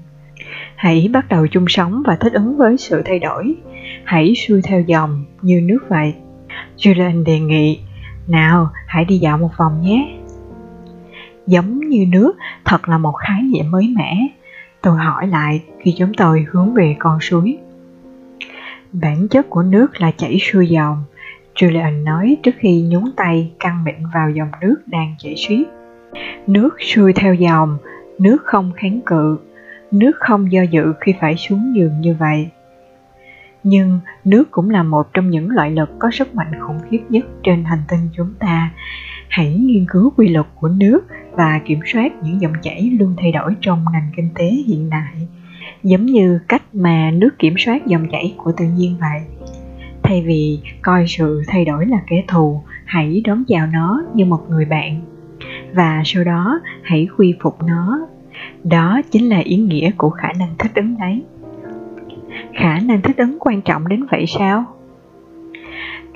Hãy 0.82 1.10
bắt 1.14 1.30
đầu 1.30 1.48
chung 1.48 1.66
sống 1.68 2.04
và 2.06 2.16
thích 2.16 2.34
ứng 2.34 2.58
với 2.58 2.78
sự 2.78 3.02
thay 3.06 3.20
đổi. 3.20 3.56
Hãy 4.04 4.34
xuôi 4.36 4.62
theo 4.62 4.82
dòng 4.82 5.26
như 5.42 5.62
nước 5.64 5.80
vậy. 5.90 6.14
Julian 6.78 7.24
đề 7.24 7.40
nghị, 7.40 7.80
nào 8.28 8.70
hãy 8.88 9.06
đi 9.06 9.18
dạo 9.18 9.38
một 9.38 9.50
vòng 9.58 9.82
nhé. 9.82 10.18
Giống 11.48 11.80
như 11.80 12.06
nước 12.10 12.34
thật 12.66 12.90
là 12.90 12.98
một 12.98 13.14
khái 13.18 13.42
niệm 13.42 13.72
mới 13.72 13.94
mẻ. 13.98 14.28
Tôi 14.82 14.98
hỏi 14.98 15.28
lại 15.28 15.64
khi 15.80 15.96
chúng 15.98 16.14
tôi 16.14 16.46
hướng 16.52 16.74
về 16.74 16.96
con 17.00 17.20
suối. 17.22 17.58
Bản 18.92 19.28
chất 19.28 19.50
của 19.50 19.64
nước 19.64 20.02
là 20.02 20.12
chảy 20.12 20.38
xuôi 20.40 20.68
dòng, 20.68 21.04
Julian 21.56 22.04
nói 22.04 22.38
trước 22.44 22.56
khi 22.58 22.82
nhúng 22.90 23.12
tay 23.16 23.52
căng 23.60 23.84
mịn 23.84 23.96
vào 24.14 24.30
dòng 24.30 24.52
nước 24.62 24.76
đang 24.86 25.16
chảy 25.20 25.36
xiết. 25.38 25.68
Nước 26.48 26.70
xuôi 26.80 27.14
theo 27.14 27.34
dòng, 27.34 27.78
nước 28.20 28.38
không 28.44 28.72
kháng 28.76 29.00
cự, 29.06 29.38
nước 29.92 30.12
không 30.16 30.52
do 30.52 30.62
dự 30.62 30.94
khi 31.00 31.14
phải 31.22 31.38
xuống 31.38 31.76
giường 31.76 32.02
như 32.02 32.16
vậy 32.20 32.50
nhưng 33.63 34.00
nước 34.26 34.52
cũng 34.52 34.69
là 34.69 34.84
một 34.84 35.13
trong 35.13 35.30
những 35.30 35.50
loại 35.50 35.71
lực 35.71 35.89
có 36.00 36.12
sức 36.12 36.36
mạnh 36.36 36.52
khủng 36.60 36.80
khiếp 36.89 37.02
nhất 37.10 37.26
trên 37.43 37.63
hành 37.63 37.82
tinh 37.88 38.00
chúng 38.17 38.34
ta. 38.39 38.71
Hãy 39.28 39.56
nghiên 39.56 39.86
cứu 39.89 40.13
quy 40.17 40.28
luật 40.28 40.45
của 40.56 40.67
nước 40.67 41.00
và 41.32 41.62
kiểm 41.65 41.80
soát 41.93 42.12
những 42.24 42.41
dòng 42.41 42.54
chảy 42.62 42.82
luôn 43.00 43.13
thay 43.17 43.32
đổi 43.32 43.56
trong 43.62 43.86
nền 43.93 44.04
kinh 44.15 44.30
tế 44.36 44.45
hiện 44.67 44.89
đại, 44.89 45.28
giống 45.84 46.06
như 46.06 46.39
cách 46.47 46.63
mà 46.74 47.12
nước 47.12 47.39
kiểm 47.39 47.54
soát 47.58 47.88
dòng 47.88 48.08
chảy 48.12 48.34
của 48.38 48.52
tự 48.58 48.65
nhiên 48.65 48.97
vậy. 49.00 49.21
Thay 50.04 50.21
vì 50.21 50.60
coi 50.82 51.08
sự 51.08 51.43
thay 51.47 51.65
đổi 51.65 51.86
là 51.86 51.97
kẻ 52.08 52.24
thù, 52.28 52.63
hãy 52.86 53.21
đón 53.26 53.43
chào 53.47 53.67
nó 53.67 54.04
như 54.13 54.26
một 54.26 54.50
người 54.50 54.65
bạn. 54.65 55.02
Và 55.74 56.02
sau 56.06 56.24
đó, 56.24 56.60
hãy 56.84 57.08
quy 57.17 57.36
phục 57.41 57.63
nó. 57.63 58.08
Đó 58.63 59.02
chính 59.12 59.30
là 59.30 59.39
ý 59.39 59.58
nghĩa 59.58 59.91
của 59.97 60.10
khả 60.10 60.28
năng 60.39 60.56
thích 60.60 60.71
ứng 60.76 60.97
đấy 60.97 61.21
khả 62.54 62.80
năng 62.80 63.02
thích 63.02 63.18
ứng 63.18 63.38
quan 63.40 63.62
trọng 63.62 63.88
đến 63.88 64.06
vậy 64.12 64.26
sao? 64.28 64.66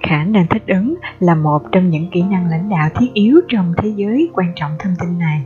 Khả 0.03 0.23
năng 0.23 0.47
thích 0.47 0.63
ứng 0.67 0.95
là 1.19 1.35
một 1.35 1.71
trong 1.71 1.89
những 1.89 2.09
kỹ 2.11 2.23
năng 2.31 2.49
lãnh 2.49 2.69
đạo 2.69 2.89
thiết 2.95 3.13
yếu 3.13 3.41
trong 3.47 3.73
thế 3.77 3.89
giới 3.95 4.29
quan 4.33 4.51
trọng 4.55 4.71
thông 4.79 4.93
tin 4.99 5.19
này. 5.19 5.43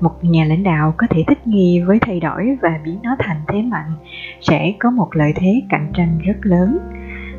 Một 0.00 0.24
nhà 0.24 0.44
lãnh 0.44 0.62
đạo 0.62 0.94
có 0.96 1.06
thể 1.10 1.24
thích 1.26 1.46
nghi 1.46 1.80
với 1.86 1.98
thay 2.00 2.20
đổi 2.20 2.56
và 2.62 2.80
biến 2.84 2.98
nó 3.02 3.16
thành 3.18 3.40
thế 3.48 3.62
mạnh, 3.62 3.92
sẽ 4.40 4.72
có 4.78 4.90
một 4.90 5.08
lợi 5.12 5.32
thế 5.36 5.62
cạnh 5.68 5.90
tranh 5.94 6.18
rất 6.24 6.36
lớn. 6.42 6.78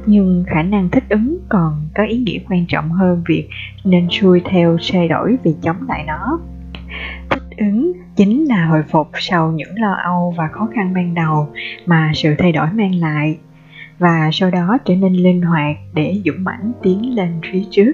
Nhưng 0.06 0.44
khả 0.48 0.64
năng 0.64 0.90
thích 0.90 1.04
ứng 1.10 1.38
còn 1.50 1.88
có 1.96 2.04
ý 2.04 2.18
nghĩa 2.18 2.40
quan 2.50 2.66
trọng 2.68 2.90
hơn 2.90 3.24
việc 3.28 3.50
nên 3.84 4.08
xuôi 4.10 4.42
theo 4.46 4.78
thay 4.92 5.08
đổi 5.08 5.38
vì 5.44 5.56
chống 5.62 5.78
lại 5.88 6.04
nó. 6.08 6.40
Thích 7.30 7.44
ứng 7.58 7.94
chính 8.16 8.46
là 8.46 8.66
hồi 8.66 8.84
phục 8.92 9.08
sau 9.14 9.52
những 9.52 9.76
lo 9.76 9.94
âu 10.04 10.34
và 10.38 10.48
khó 10.48 10.70
khăn 10.76 10.94
ban 10.94 11.14
đầu 11.14 11.48
mà 11.86 12.12
sự 12.16 12.36
thay 12.38 12.52
đổi 12.52 12.68
mang 12.74 12.96
lại. 12.96 13.38
Và 14.00 14.30
sau 14.34 14.52
đó 14.52 14.78
trở 14.86 14.96
nên 14.96 15.14
linh 15.14 15.42
hoạt 15.42 15.78
để 15.94 16.22
dũng 16.26 16.44
mãnh 16.44 16.72
tiến 16.82 17.16
lên 17.16 17.42
phía 17.52 17.64
trước. 17.72 17.94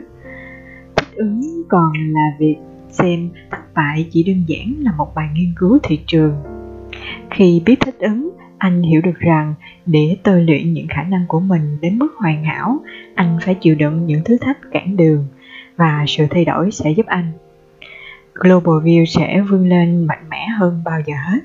Thích 0.96 1.15
ứng 1.15 1.41
còn 1.70 1.91
là 2.13 2.32
việc 2.39 2.56
xem 2.89 3.30
thất 3.52 3.74
bại 3.76 4.08
chỉ 4.12 4.24
đơn 4.24 4.44
giản 4.48 4.74
là 4.80 4.91
một 4.98 5.15
bài 5.15 5.30
nghiên 5.34 5.54
cứu 5.56 5.80
thị 5.84 6.00
trường. 6.08 6.36
Khi 7.32 7.62
biết 7.65 7.76
thích 7.80 7.96
ứng, 8.00 8.30
anh 8.58 8.82
hiểu 8.82 9.02
được 9.02 9.20
rằng 9.20 9.54
để 9.86 10.18
tôi 10.24 10.41
luyện 10.41 10.74
những 10.74 10.88
khả 10.88 11.04
năng 11.04 11.26
của 11.28 11.39
mình 11.39 11.78
đến 11.82 12.00
mức 12.00 12.13
hoàn 12.18 12.44
hảo, 12.44 12.80
anh 13.15 13.38
phải 13.41 13.56
chịu 13.56 13.76
đựng 13.76 14.06
những 14.06 14.22
thứ 14.26 14.38
thách 14.41 14.58
cản 14.72 14.98
đường 14.98 15.28
và 15.76 16.06
sự 16.08 16.26
thay 16.30 16.46
đổi 16.46 16.72
sẽ 16.72 16.91
giúp 16.91 17.06
anh. 17.06 17.32
Global 18.36 18.76
View 18.84 19.06
sẽ 19.06 19.41
vươn 19.41 19.69
lên 19.69 20.06
mạnh 20.06 20.30
mẽ 20.30 20.48
hơn 20.60 20.82
bao 20.86 21.00
giờ 21.06 21.15
hết. 21.32 21.39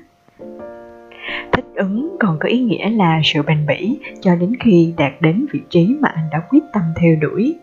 Thích 1.51 1.65
ứng 1.75 2.17
còn 2.19 2.37
có 2.39 2.49
ý 2.49 2.59
nghĩa 2.59 2.89
là 2.89 3.21
sự 3.23 3.41
bền 3.41 3.65
bỉ 3.67 3.99
cho 4.21 4.35
đến 4.35 4.53
khi 4.59 4.93
đạt 4.97 5.13
đến 5.21 5.45
vị 5.51 5.59
trí 5.69 5.95
mà 5.99 6.09
anh 6.09 6.29
đã 6.31 6.41
quyết 6.49 6.63
tâm 6.73 6.83
theo 6.95 7.15
đuổi. 7.15 7.55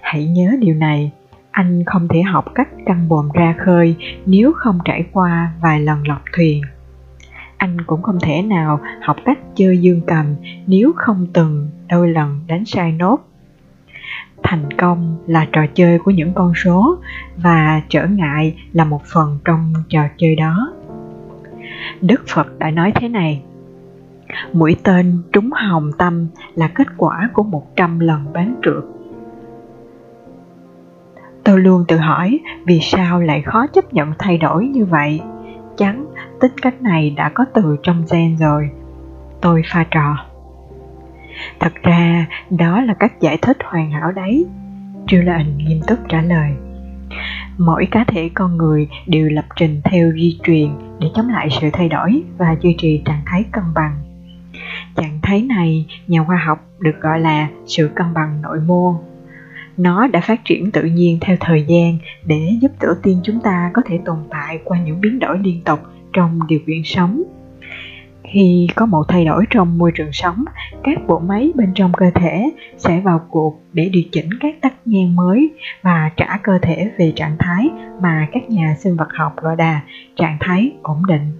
Hãy 0.00 0.26
nhớ 0.26 0.56
điều 0.60 0.74
này, 0.74 1.12
anh 1.50 1.84
không 1.86 2.08
thể 2.08 2.22
học 2.22 2.44
cách 2.54 2.68
căng 2.86 3.08
bồm 3.08 3.28
ra 3.34 3.54
khơi 3.58 3.96
nếu 4.26 4.52
không 4.52 4.78
trải 4.84 5.04
qua 5.12 5.52
vài 5.62 5.80
lần 5.80 6.08
lọc 6.08 6.22
thuyền 6.36 6.62
anh 7.58 7.80
cũng 7.86 8.02
không 8.02 8.18
thể 8.22 8.42
nào 8.42 8.80
học 9.02 9.16
cách 9.24 9.38
chơi 9.54 9.78
dương 9.78 10.00
cầm 10.06 10.34
nếu 10.66 10.92
không 10.96 11.26
từng 11.32 11.68
đôi 11.88 12.08
lần 12.08 12.40
đánh 12.46 12.64
sai 12.64 12.92
nốt 12.92 13.18
thành 14.42 14.72
công 14.78 15.16
là 15.26 15.46
trò 15.52 15.66
chơi 15.74 15.98
của 15.98 16.10
những 16.10 16.32
con 16.34 16.52
số 16.54 16.98
và 17.36 17.82
trở 17.88 18.06
ngại 18.06 18.56
là 18.72 18.84
một 18.84 19.02
phần 19.04 19.38
trong 19.44 19.72
trò 19.88 20.02
chơi 20.16 20.36
đó. 20.36 20.72
Đức 22.00 22.22
phật 22.28 22.58
đã 22.58 22.70
nói 22.70 22.92
thế 22.94 23.08
này, 23.08 23.42
mũi 24.52 24.76
tên 24.82 25.22
trúng 25.32 25.50
hồng 25.52 25.90
tâm 25.98 26.26
là 26.54 26.68
kết 26.68 26.88
quả 26.96 27.30
của 27.32 27.42
một 27.42 27.76
trăm 27.76 27.98
lần 27.98 28.32
bán 28.32 28.54
trượt. 28.62 28.84
Tôi 31.44 31.60
luôn 31.60 31.84
tự 31.88 31.96
hỏi 31.96 32.40
vì 32.66 32.80
sao 32.82 33.20
lại 33.20 33.42
khó 33.42 33.66
chấp 33.66 33.92
nhận 33.92 34.12
thay 34.18 34.38
đổi 34.38 34.66
như 34.66 34.84
vậy. 34.84 35.20
Chắn 35.76 36.06
tính 36.40 36.52
cách 36.62 36.82
này 36.82 37.10
đã 37.10 37.28
có 37.28 37.44
từ 37.54 37.76
trong 37.82 38.04
gen 38.12 38.36
rồi. 38.36 38.70
Tôi 39.40 39.62
pha 39.72 39.84
trò 39.90 40.16
thật 41.60 41.72
ra, 41.82 42.26
đó 42.50 42.80
là 42.80 42.94
cách 42.94 43.20
giải 43.20 43.38
thích 43.42 43.56
hoàn 43.64 43.90
hảo 43.90 44.12
đấy. 44.12 44.46
Julian 45.06 45.56
nghiêm 45.56 45.80
túc 45.86 45.98
trả 46.08 46.22
lời. 46.22 46.50
Mỗi 47.58 47.86
cá 47.90 48.04
thể 48.04 48.30
con 48.34 48.56
người 48.56 48.88
đều 49.06 49.28
lập 49.28 49.44
trình 49.56 49.80
theo 49.84 50.12
di 50.12 50.38
truyền 50.42 50.68
để 51.00 51.08
chống 51.14 51.28
lại 51.28 51.48
sự 51.60 51.68
thay 51.72 51.88
đổi 51.88 52.22
và 52.38 52.56
duy 52.60 52.74
trì 52.78 53.02
trạng 53.04 53.22
thái 53.26 53.44
cân 53.52 53.64
bằng. 53.74 53.96
Trạng 54.96 55.18
thái 55.22 55.42
này, 55.42 55.86
nhà 56.06 56.24
khoa 56.24 56.36
học 56.36 56.64
được 56.78 57.00
gọi 57.00 57.20
là 57.20 57.48
sự 57.66 57.90
cân 57.94 58.14
bằng 58.14 58.42
nội 58.42 58.60
mô 58.66 58.94
nó 59.78 60.06
đã 60.06 60.20
phát 60.20 60.44
triển 60.44 60.70
tự 60.70 60.82
nhiên 60.84 61.18
theo 61.20 61.36
thời 61.40 61.64
gian 61.68 61.98
để 62.26 62.52
giúp 62.60 62.72
tổ 62.80 62.88
tiên 63.02 63.20
chúng 63.22 63.40
ta 63.40 63.70
có 63.74 63.82
thể 63.86 64.00
tồn 64.04 64.18
tại 64.30 64.60
qua 64.64 64.78
những 64.78 65.00
biến 65.00 65.18
đổi 65.18 65.38
liên 65.38 65.60
tục 65.64 65.80
trong 66.12 66.40
điều 66.48 66.58
kiện 66.66 66.82
sống 66.84 67.22
khi 68.32 68.68
có 68.76 68.86
một 68.86 69.02
thay 69.08 69.24
đổi 69.24 69.44
trong 69.50 69.78
môi 69.78 69.92
trường 69.94 70.12
sống, 70.12 70.44
các 70.84 70.98
bộ 71.06 71.18
máy 71.18 71.52
bên 71.54 71.72
trong 71.74 71.92
cơ 71.92 72.10
thể 72.14 72.50
sẽ 72.76 73.00
vào 73.00 73.20
cuộc 73.30 73.60
để 73.72 73.88
điều 73.92 74.02
chỉnh 74.12 74.30
các 74.40 74.54
tác 74.60 74.74
nhân 74.84 75.16
mới 75.16 75.50
và 75.82 76.10
trả 76.16 76.38
cơ 76.42 76.58
thể 76.62 76.90
về 76.98 77.12
trạng 77.16 77.36
thái 77.38 77.70
mà 78.00 78.26
các 78.32 78.50
nhà 78.50 78.76
sinh 78.78 78.96
vật 78.96 79.08
học 79.14 79.36
gọi 79.36 79.56
là 79.56 79.80
trạng 80.16 80.36
thái 80.40 80.72
ổn 80.82 81.06
định. 81.06 81.32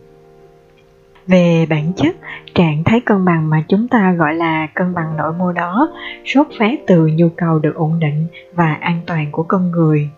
Về 1.26 1.66
bản 1.70 1.92
chất, 1.96 2.16
trạng 2.54 2.84
thái 2.84 3.00
cân 3.00 3.24
bằng 3.24 3.50
mà 3.50 3.64
chúng 3.68 3.88
ta 3.88 4.12
gọi 4.12 4.34
là 4.34 4.66
cân 4.66 4.94
bằng 4.94 5.16
nội 5.16 5.32
mô 5.38 5.52
đó 5.52 5.90
xuất 6.24 6.48
phát 6.58 6.80
từ 6.86 7.06
nhu 7.06 7.28
cầu 7.36 7.58
được 7.58 7.74
ổn 7.74 8.00
định 8.00 8.26
và 8.54 8.74
an 8.80 9.00
toàn 9.06 9.26
của 9.32 9.42
con 9.42 9.70
người 9.70 10.10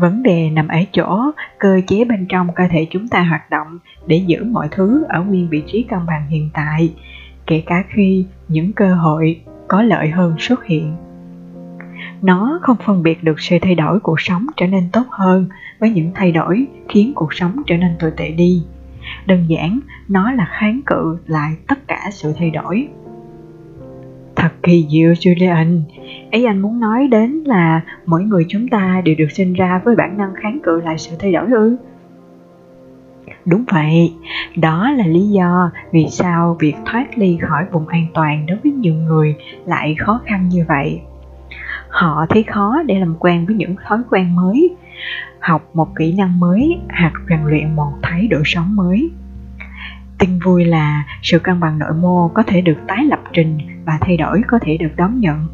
vấn 0.00 0.22
đề 0.22 0.50
nằm 0.50 0.68
ở 0.68 0.78
chỗ 0.92 1.30
cơ 1.58 1.80
chế 1.86 2.04
bên 2.04 2.26
trong 2.28 2.48
cơ 2.54 2.64
thể 2.70 2.86
chúng 2.90 3.08
ta 3.08 3.22
hoạt 3.22 3.50
động 3.50 3.78
để 4.06 4.16
giữ 4.16 4.44
mọi 4.44 4.68
thứ 4.70 5.04
ở 5.08 5.22
nguyên 5.22 5.48
vị 5.48 5.62
trí 5.66 5.82
cân 5.82 5.98
bằng 6.06 6.26
hiện 6.28 6.50
tại, 6.54 6.94
kể 7.46 7.62
cả 7.66 7.84
khi 7.88 8.26
những 8.48 8.72
cơ 8.72 8.94
hội 8.94 9.40
có 9.68 9.82
lợi 9.82 10.08
hơn 10.08 10.34
xuất 10.38 10.64
hiện. 10.64 10.96
Nó 12.22 12.58
không 12.62 12.76
phân 12.84 13.02
biệt 13.02 13.24
được 13.24 13.40
sự 13.40 13.58
thay 13.62 13.74
đổi 13.74 14.00
cuộc 14.00 14.20
sống 14.20 14.46
trở 14.56 14.66
nên 14.66 14.88
tốt 14.92 15.04
hơn 15.10 15.48
với 15.78 15.90
những 15.90 16.10
thay 16.14 16.32
đổi 16.32 16.66
khiến 16.88 17.12
cuộc 17.14 17.34
sống 17.34 17.62
trở 17.66 17.76
nên 17.76 17.90
tồi 17.98 18.12
tệ 18.16 18.30
đi. 18.30 18.62
Đơn 19.26 19.44
giản, 19.48 19.80
nó 20.08 20.32
là 20.32 20.48
kháng 20.50 20.80
cự 20.86 21.18
lại 21.26 21.52
tất 21.68 21.88
cả 21.88 22.08
sự 22.12 22.32
thay 22.38 22.50
đổi 22.50 22.88
thật 24.36 24.52
kỳ 24.62 24.86
diệu, 24.90 25.12
Julian. 25.12 25.80
Ý 26.30 26.44
anh 26.44 26.62
muốn 26.62 26.80
nói 26.80 27.08
đến 27.10 27.30
là 27.46 27.80
mỗi 28.06 28.22
người 28.22 28.46
chúng 28.48 28.68
ta 28.68 29.02
đều 29.04 29.14
được 29.18 29.30
sinh 29.30 29.52
ra 29.52 29.80
với 29.84 29.96
bản 29.96 30.18
năng 30.18 30.34
kháng 30.34 30.58
cự 30.62 30.80
lại 30.80 30.98
sự 30.98 31.16
thay 31.18 31.32
đổi 31.32 31.50
ư? 31.50 31.76
Đúng 33.44 33.64
vậy. 33.72 34.12
Đó 34.56 34.90
là 34.90 35.06
lý 35.06 35.28
do 35.28 35.70
vì 35.92 36.06
sao 36.10 36.56
việc 36.60 36.74
thoát 36.84 37.18
ly 37.18 37.38
khỏi 37.40 37.64
vùng 37.72 37.88
an 37.88 38.06
toàn 38.14 38.46
đối 38.46 38.58
với 38.64 38.72
nhiều 38.72 38.94
người 38.94 39.36
lại 39.66 39.94
khó 39.98 40.20
khăn 40.24 40.48
như 40.48 40.64
vậy. 40.68 41.00
Họ 41.88 42.26
thấy 42.28 42.42
khó 42.42 42.82
để 42.86 42.98
làm 42.98 43.14
quen 43.18 43.46
với 43.46 43.56
những 43.56 43.76
thói 43.86 43.98
quen 44.10 44.34
mới, 44.34 44.76
học 45.40 45.70
một 45.74 45.96
kỹ 45.96 46.12
năng 46.12 46.40
mới 46.40 46.78
hoặc 47.00 47.12
rèn 47.28 47.40
luyện 47.44 47.76
một 47.76 47.92
thái 48.02 48.28
độ 48.28 48.38
sống 48.44 48.76
mới. 48.76 49.10
Tin 50.18 50.38
vui 50.44 50.64
là 50.64 51.04
sự 51.22 51.38
cân 51.38 51.60
bằng 51.60 51.78
nội 51.78 51.92
mô 52.00 52.28
có 52.28 52.42
thể 52.42 52.60
được 52.60 52.78
tái 52.86 53.04
lập 53.04 53.15
trình 53.36 53.58
và 53.84 53.98
thay 54.00 54.16
đổi 54.16 54.42
có 54.46 54.58
thể 54.62 54.76
được 54.76 54.96
đón 54.96 55.20
nhận. 55.20 55.46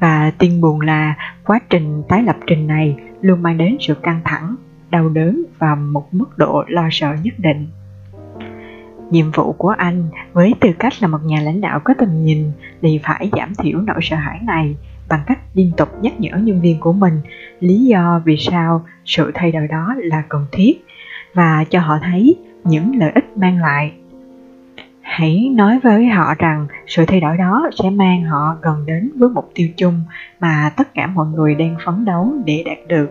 Và 0.00 0.32
tin 0.38 0.60
buồn 0.60 0.80
là 0.80 1.14
quá 1.44 1.58
trình 1.70 2.02
tái 2.08 2.22
lập 2.22 2.36
trình 2.46 2.66
này 2.66 2.96
luôn 3.20 3.42
mang 3.42 3.58
đến 3.58 3.76
sự 3.80 3.94
căng 3.94 4.20
thẳng, 4.24 4.56
đau 4.90 5.08
đớn 5.08 5.42
và 5.58 5.74
một 5.74 6.14
mức 6.14 6.38
độ 6.38 6.64
lo 6.68 6.88
sợ 6.90 7.14
nhất 7.22 7.34
định. 7.38 7.68
Nhiệm 9.10 9.30
vụ 9.30 9.52
của 9.52 9.68
anh 9.68 10.08
với 10.32 10.54
tư 10.60 10.72
cách 10.78 10.92
là 11.00 11.08
một 11.08 11.18
nhà 11.24 11.40
lãnh 11.40 11.60
đạo 11.60 11.80
có 11.84 11.94
tầm 11.98 12.24
nhìn 12.24 12.52
thì 12.82 13.00
phải 13.02 13.30
giảm 13.32 13.54
thiểu 13.54 13.80
nỗi 13.80 14.00
sợ 14.02 14.16
hãi 14.16 14.38
này 14.42 14.76
bằng 15.08 15.20
cách 15.26 15.38
liên 15.54 15.72
tục 15.76 15.88
nhắc 16.00 16.20
nhở 16.20 16.36
nhân 16.36 16.60
viên 16.60 16.80
của 16.80 16.92
mình 16.92 17.20
lý 17.60 17.84
do 17.84 18.22
vì 18.24 18.36
sao 18.36 18.84
sự 19.04 19.30
thay 19.34 19.52
đổi 19.52 19.68
đó 19.68 19.94
là 19.98 20.22
cần 20.28 20.46
thiết 20.52 20.84
và 21.34 21.64
cho 21.70 21.80
họ 21.80 21.98
thấy 22.02 22.36
những 22.64 22.96
lợi 22.98 23.12
ích 23.14 23.36
mang 23.36 23.58
lại 23.58 23.92
hãy 25.02 25.48
nói 25.54 25.78
với 25.82 26.06
họ 26.06 26.34
rằng 26.38 26.66
sự 26.86 27.04
thay 27.06 27.20
đổi 27.20 27.36
đó 27.36 27.70
sẽ 27.82 27.90
mang 27.90 28.24
họ 28.24 28.56
gần 28.62 28.86
đến 28.86 29.10
với 29.18 29.28
mục 29.28 29.50
tiêu 29.54 29.68
chung 29.76 30.00
mà 30.40 30.72
tất 30.76 30.94
cả 30.94 31.06
mọi 31.06 31.26
người 31.26 31.54
đang 31.54 31.76
phấn 31.84 32.04
đấu 32.04 32.32
để 32.44 32.62
đạt 32.66 32.78
được. 32.88 33.10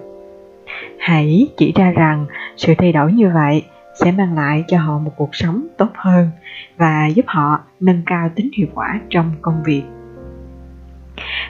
Hãy 1.00 1.48
chỉ 1.58 1.74
ra 1.76 1.92
rằng 1.92 2.26
sự 2.58 2.74
thay 2.78 2.92
đổi 2.92 3.14
như 3.14 3.30
vậy 3.34 3.66
sẽ 4.00 4.12
mang 4.12 4.36
lại 4.36 4.64
cho 4.68 4.80
họ 4.80 5.00
một 5.00 5.12
cuộc 5.18 5.36
sống 5.36 5.68
tốt 5.78 5.90
hơn 5.96 6.30
và 6.78 7.08
giúp 7.08 7.26
họ 7.28 7.60
nâng 7.80 8.02
cao 8.06 8.30
tính 8.36 8.52
hiệu 8.58 8.68
quả 8.74 9.00
trong 9.10 9.32
công 9.42 9.64
việc. 9.66 9.84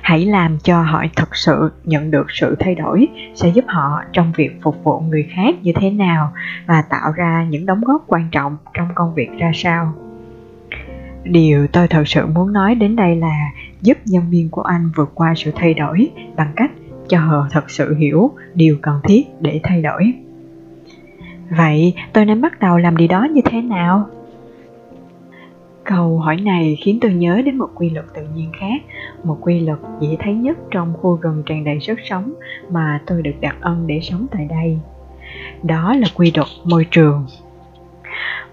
Hãy 0.01 0.25
làm 0.25 0.57
cho 0.63 0.81
họ 0.81 1.03
thật 1.15 1.35
sự 1.35 1.71
nhận 1.83 2.11
được 2.11 2.25
sự 2.29 2.55
thay 2.59 2.75
đổi 2.75 3.07
sẽ 3.35 3.49
giúp 3.49 3.65
họ 3.67 4.01
trong 4.13 4.31
việc 4.35 4.59
phục 4.61 4.83
vụ 4.83 4.99
người 4.99 5.27
khác 5.35 5.55
như 5.61 5.71
thế 5.75 5.89
nào 5.89 6.31
và 6.65 6.81
tạo 6.81 7.11
ra 7.11 7.45
những 7.49 7.65
đóng 7.65 7.81
góp 7.85 8.03
quan 8.07 8.29
trọng 8.31 8.57
trong 8.73 8.87
công 8.95 9.13
việc 9.15 9.29
ra 9.39 9.51
sao 9.53 9.93
điều 11.23 11.67
tôi 11.67 11.87
thật 11.87 12.03
sự 12.07 12.25
muốn 12.25 12.53
nói 12.53 12.75
đến 12.75 12.95
đây 12.95 13.15
là 13.15 13.51
giúp 13.81 13.97
nhân 14.05 14.23
viên 14.29 14.49
của 14.49 14.61
anh 14.61 14.91
vượt 14.95 15.11
qua 15.15 15.33
sự 15.35 15.51
thay 15.55 15.73
đổi 15.73 16.11
bằng 16.35 16.51
cách 16.55 16.71
cho 17.07 17.19
họ 17.19 17.47
thật 17.51 17.69
sự 17.69 17.95
hiểu 17.95 18.31
điều 18.53 18.77
cần 18.81 18.99
thiết 19.03 19.23
để 19.39 19.59
thay 19.63 19.81
đổi 19.81 20.13
vậy 21.57 21.93
tôi 22.13 22.25
nên 22.25 22.41
bắt 22.41 22.59
đầu 22.59 22.77
làm 22.77 22.97
điều 22.97 23.07
đó 23.07 23.27
như 23.33 23.41
thế 23.45 23.61
nào 23.61 24.09
Câu 25.83 26.19
hỏi 26.19 26.37
này 26.37 26.77
khiến 26.81 26.97
tôi 27.01 27.13
nhớ 27.13 27.41
đến 27.45 27.57
một 27.57 27.69
quy 27.75 27.89
luật 27.89 28.05
tự 28.13 28.21
nhiên 28.35 28.51
khác, 28.59 28.81
một 29.23 29.37
quy 29.41 29.59
luật 29.59 29.79
dễ 30.01 30.17
thấy 30.19 30.33
nhất 30.33 30.57
trong 30.71 30.93
khu 31.01 31.15
rừng 31.15 31.43
tràn 31.45 31.63
đầy 31.63 31.79
sức 31.79 31.99
sống 32.09 32.33
mà 32.69 33.01
tôi 33.07 33.21
được 33.21 33.31
đặt 33.41 33.55
ân 33.61 33.87
để 33.87 33.99
sống 34.03 34.27
tại 34.31 34.47
đây. 34.49 34.79
Đó 35.63 35.93
là 35.93 36.07
quy 36.15 36.31
luật 36.35 36.47
môi 36.63 36.85
trường. 36.91 37.25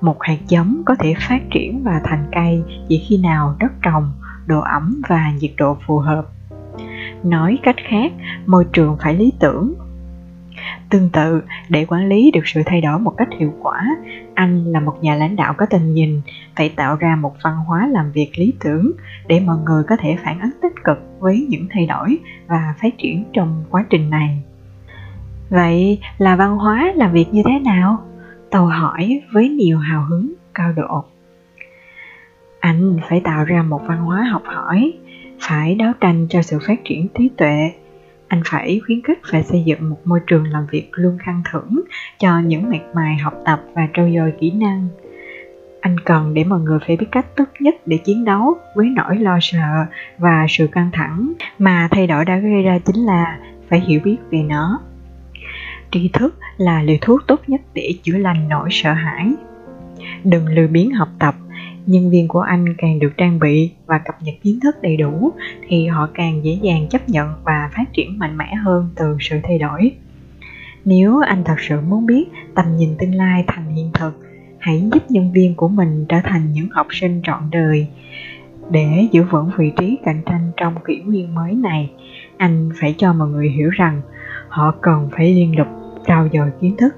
Một 0.01 0.23
hạt 0.23 0.39
giống 0.49 0.83
có 0.87 0.95
thể 0.95 1.15
phát 1.29 1.43
triển 1.51 1.83
và 1.85 2.01
thành 2.05 2.27
cây 2.33 2.63
chỉ 2.89 3.07
khi 3.09 3.19
nào 3.19 3.57
đất 3.59 3.73
trồng, 3.83 4.13
độ 4.47 4.61
ẩm 4.61 5.03
và 5.09 5.33
nhiệt 5.41 5.53
độ 5.57 5.77
phù 5.87 5.99
hợp. 5.99 6.27
Nói 7.25 7.59
cách 7.63 7.77
khác, 7.89 8.13
môi 8.47 8.65
trường 8.73 8.97
phải 9.01 9.15
lý 9.15 9.33
tưởng, 9.41 9.75
Tương 10.91 11.11
tự, 11.11 11.43
để 11.69 11.87
quản 11.89 12.09
lý 12.09 12.31
được 12.31 12.47
sự 12.47 12.63
thay 12.67 12.81
đổi 12.81 12.99
một 12.99 13.15
cách 13.17 13.29
hiệu 13.39 13.55
quả, 13.63 13.97
anh 14.35 14.65
là 14.65 14.81
một 14.81 14.95
nhà 15.01 15.15
lãnh 15.15 15.37
đạo 15.37 15.55
có 15.57 15.67
tầm 15.67 15.95
nhìn, 15.95 16.21
phải 16.57 16.69
tạo 16.69 16.97
ra 16.97 17.17
một 17.17 17.35
văn 17.43 17.57
hóa 17.57 17.87
làm 17.87 18.13
việc 18.13 18.31
lý 18.37 18.53
tưởng 18.61 18.93
để 19.27 19.41
mọi 19.41 19.57
người 19.65 19.83
có 19.89 19.97
thể 19.97 20.17
phản 20.25 20.41
ứng 20.41 20.51
tích 20.63 20.85
cực 20.85 20.99
với 21.19 21.47
những 21.49 21.67
thay 21.71 21.87
đổi 21.87 22.19
và 22.47 22.75
phát 22.83 22.99
triển 22.99 23.25
trong 23.33 23.65
quá 23.71 23.85
trình 23.91 24.11
này. 24.11 24.43
Vậy 25.51 26.01
là 26.19 26.37
văn 26.37 26.59
hóa 26.59 26.93
làm 26.97 27.13
việc 27.13 27.35
như 27.35 27.43
thế 27.47 27.59
nào? 27.59 27.99
Tàu 28.51 28.67
hỏi 28.67 29.21
với 29.33 29.49
nhiều 29.49 29.79
hào 29.79 30.05
hứng 30.05 30.33
cao 30.55 30.73
độ. 30.77 31.05
Anh 32.61 32.97
phải 33.09 33.21
tạo 33.25 33.45
ra 33.45 33.63
một 33.63 33.81
văn 33.87 33.99
hóa 33.99 34.23
học 34.23 34.43
hỏi, 34.45 34.93
phải 35.41 35.75
đấu 35.75 35.93
tranh 36.01 36.27
cho 36.31 36.43
sự 36.43 36.59
phát 36.67 36.85
triển 36.85 37.09
trí 37.19 37.31
tuệ, 37.37 37.71
anh 38.29 38.43
phải 38.45 38.81
khuyến 38.87 39.03
khích 39.03 39.19
và 39.33 39.43
xây 39.43 39.63
dựng 39.67 39.91
một 39.91 39.99
môi 40.05 40.21
trường 40.27 40.45
làm 40.45 40.67
việc 40.71 40.91
luôn 40.93 41.19
khăng 41.19 41.43
thưởng 41.53 41.81
cho 42.19 42.41
những 42.41 42.71
miệt 42.71 42.83
mài 42.95 43.17
học 43.17 43.35
tập 43.45 43.61
và 43.75 43.89
trau 43.95 44.11
dồi 44.17 44.33
kỹ 44.41 44.51
năng. 44.51 44.89
Anh 45.81 46.01
cần 46.01 46.35
để 46.35 46.45
mọi 46.45 46.61
người 46.61 46.79
phải 46.87 46.97
biết 46.97 47.07
cách 47.13 47.27
tốt 47.37 47.45
nhất 47.61 47.75
để 47.87 47.97
chiến 47.97 48.25
đấu 48.25 48.59
với 48.77 48.87
nỗi 48.97 49.17
lo 49.17 49.39
sợ 49.41 49.87
và 50.19 50.47
sự 50.49 50.67
căng 50.67 50.91
thẳng 50.93 51.33
mà 51.59 51.89
thay 51.91 52.07
đổi 52.07 52.25
đã 52.25 52.37
gây 52.37 52.63
ra 52.63 52.79
chính 52.79 52.97
là 52.97 53.39
phải 53.69 53.81
hiểu 53.81 54.01
biết 54.05 54.17
về 54.31 54.43
nó. 54.43 54.81
Tri 55.91 56.11
thức 56.13 56.35
là 56.59 56.83
liều 56.83 56.97
thuốc 57.01 57.21
tốt 57.27 57.41
nhất 57.47 57.61
để 57.75 57.95
chữa 58.03 58.19
lành 58.19 58.49
nỗi 58.49 58.69
sợ 58.73 58.93
hãi. 58.93 59.33
Đừng 60.25 60.47
lười 60.47 60.69
biếng 60.69 60.91
học 60.91 61.09
tập, 61.19 61.35
nhân 61.87 62.11
viên 62.11 62.29
của 62.29 62.41
anh 62.41 62.75
càng 62.79 62.99
được 62.99 63.13
trang 63.17 63.39
bị 63.39 63.71
và 63.87 63.99
cập 63.99 64.23
nhật 64.23 64.35
kiến 64.43 64.59
thức 64.63 64.77
đầy 64.83 64.97
đủ 64.97 65.33
thì 65.69 65.87
họ 65.87 66.09
càng 66.15 66.45
dễ 66.45 66.59
dàng 66.63 66.87
chấp 66.91 67.09
nhận 67.09 67.29
và 67.45 67.71
phát 67.77 67.85
triển 67.93 68.19
mạnh 68.19 68.37
mẽ 68.37 68.55
hơn 68.55 68.89
từ 68.97 69.17
sự 69.21 69.37
thay 69.43 69.59
đổi. 69.59 69.93
Nếu 70.85 71.21
anh 71.21 71.45
thật 71.45 71.57
sự 71.69 71.81
muốn 71.81 72.07
biết 72.07 72.25
tầm 72.55 72.77
nhìn 72.77 72.95
tương 72.99 73.15
lai 73.15 73.45
thành 73.47 73.75
hiện 73.75 73.91
thực, 73.95 74.13
hãy 74.59 74.91
giúp 74.93 75.03
nhân 75.11 75.33
viên 75.33 75.55
của 75.55 75.69
mình 75.69 76.07
trở 76.09 76.17
thành 76.25 76.53
những 76.53 76.69
học 76.71 76.87
sinh 76.91 77.21
trọn 77.25 77.43
đời. 77.51 77.87
Để 78.71 79.09
giữ 79.13 79.23
vững 79.23 79.51
vị 79.59 79.73
trí 79.77 79.99
cạnh 80.05 80.23
tranh 80.27 80.51
trong 80.57 80.75
kỷ 80.87 80.97
nguyên 80.97 81.35
mới 81.35 81.55
này, 81.55 81.91
anh 82.37 82.71
phải 82.81 82.95
cho 82.99 83.13
mọi 83.13 83.29
người 83.29 83.49
hiểu 83.49 83.71
rằng 83.71 84.01
họ 84.49 84.75
cần 84.81 85.09
phải 85.13 85.35
liên 85.35 85.55
tục 85.59 85.67
trao 86.09 86.29
dồi 86.33 86.51
kiến 86.61 86.77
thức. 86.77 86.95